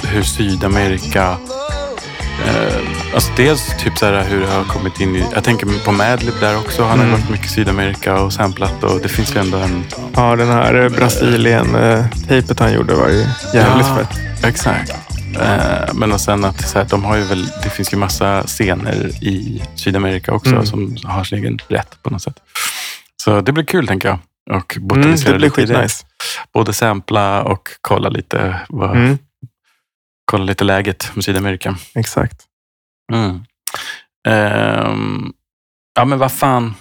hur 0.04 0.24
Sydamerika 0.24 1.38
Eh, 2.46 2.78
alltså 3.14 3.32
dels 3.38 3.68
typ 3.84 3.98
så 3.98 4.06
här 4.06 4.24
hur 4.30 4.42
det 4.42 4.48
har 4.48 4.64
kommit 4.64 5.00
in 5.00 5.16
i... 5.16 5.26
Jag 5.34 5.44
tänker 5.44 5.68
på 5.86 5.92
Madlib 5.92 6.34
där 6.40 6.58
också. 6.58 6.84
Han 6.84 7.00
har 7.00 7.06
Mm. 7.06 7.12
varit 7.20 7.30
mycket 7.30 7.46
i 7.46 7.50
Sydamerika 7.50 8.16
och 8.22 8.34
samplat 8.34 8.84
och 8.84 9.00
det 9.02 9.10
finns 9.10 9.36
ju 9.36 9.40
ändå 9.40 9.58
en... 9.58 9.84
Ja, 10.16 10.36
den 10.36 10.48
här 10.48 10.74
eh, 10.84 10.90
Brasilien-tejpet 10.90 12.60
han 12.60 12.74
gjorde 12.74 12.96
var 12.96 13.08
ju 13.10 13.18
jävligt 13.54 13.88
Ja. 13.88 13.96
fett. 13.98 14.46
Exakt. 14.46 14.92
Eh, 15.42 15.94
men 15.94 16.12
och 16.12 16.22
sen 16.22 16.46
att 16.46 16.70
så 16.70 16.78
här, 16.80 16.86
de 16.90 17.04
har 17.04 17.16
ju 17.16 17.24
väl, 17.24 17.48
det 17.64 17.70
finns 17.70 17.94
ju 17.94 17.98
massa 17.98 18.44
scener 18.44 19.12
i 19.24 19.64
Sydamerika 19.76 20.32
också 20.34 20.52
Mm. 20.52 20.66
som 20.66 20.98
har 21.04 21.24
sin 21.24 21.38
egen 21.40 21.60
rätt 21.68 21.98
på 22.04 22.10
något 22.10 22.22
sätt. 22.22 22.36
Så 23.26 23.42
det 23.42 23.52
blir 23.52 23.64
kul 23.64 23.88
tänker 23.88 24.08
jag. 24.10 24.20
Och 24.58 24.76
Mm, 24.78 24.88
botanisera 24.88 25.32
det 25.32 25.38
blir 25.38 25.50
det. 25.50 25.56
skitnice. 25.56 26.06
Både 26.54 26.74
sampla 26.74 27.44
och 27.44 27.70
kolla 27.82 28.10
lite, 28.10 28.60
vad, 28.70 28.92
Mm, 28.92 29.18
kolla 30.32 30.44
lite 30.44 30.64
läget 30.64 31.12
med 31.16 31.24
Sydamerika. 31.24 31.76
exakt. 31.96 32.42
Mm. 33.14 33.42
Ehm, 34.28 35.32
ja 35.96 36.06
men 36.06 36.20
vad 36.20 36.32
fan, 36.32 36.74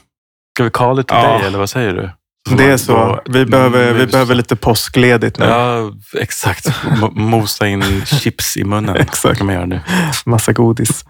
ska 0.57 0.65
vi 0.65 0.71
call 0.71 1.01
it 1.01 1.11
a 1.13 1.21
Ja. 1.23 1.29
day 1.39 1.47
eller 1.47 1.59
vad 1.59 1.71
säger 1.71 1.95
du? 1.95 2.11
Det 2.57 2.65
är 2.71 2.77
så. 2.77 3.21
Vi 3.27 3.47
behöver, 3.47 3.93
vi 3.93 4.07
behöver 4.07 4.35
lite 4.35 4.57
påskledigt 4.57 5.39
nu. 5.39 5.45
Ja, 5.47 5.93
exakt. 6.21 6.67
Mo- 6.85 7.19
Mosa 7.19 7.67
in 7.69 8.05
chips 8.07 8.57
i 8.57 8.65
munnen. 8.65 8.97
Exakt. 9.01 9.39
kan 9.39 9.47
man 9.47 9.55
göra 9.55 9.67
nu. 9.67 9.81
Massa 10.27 10.53
godis. 10.53 11.05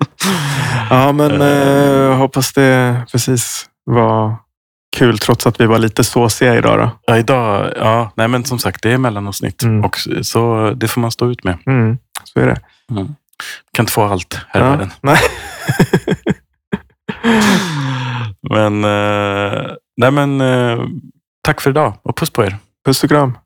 ja, 0.90 1.12
men 1.12 1.42
eh, 1.42 2.16
hoppas 2.16 2.52
det 2.52 3.02
precis 3.12 3.66
var 3.84 4.36
kul 4.96 5.18
trots 5.18 5.46
att 5.46 5.60
vi 5.60 5.66
var 5.66 5.78
lite 5.78 6.04
såsiga 6.04 6.54
idag. 6.58 6.78
Då. 6.78 6.90
Ja, 7.06 7.16
idag, 7.18 7.72
ja, 7.76 8.12
nej 8.16 8.28
men 8.28 8.44
som 8.44 8.58
sagt, 8.58 8.82
det 8.82 8.92
är 8.92 8.98
mellanavsnitt 8.98 9.62
Mm. 9.62 9.84
och 9.84 9.98
så- 10.22 10.70
det 10.76 10.88
får 10.88 11.00
man 11.00 11.10
stå 11.10 11.30
ut 11.30 11.44
med. 11.44 11.58
Mm, 11.66 11.98
så 12.24 12.40
är 12.40 12.46
det. 12.46 12.60
Kan 13.72 13.82
inte 13.82 13.92
få 13.92 14.04
allt 14.04 14.38
här 14.48 14.60
i 14.60 14.64
Ja, 14.64 14.70
världen. 14.70 14.90
nej. 15.02 15.18
Men, 18.50 18.84
eh, 18.84 19.70
nej 19.96 20.10
men, 20.10 20.40
eh, 20.40 20.78
tack 21.42 21.60
för 21.60 21.70
idag 21.70 21.92
och 22.02 22.16
puss 22.16 22.30
på 22.30 22.44
er. 22.44 22.56
Puss 22.86 23.02
och 23.04 23.08
kram. 23.10 23.38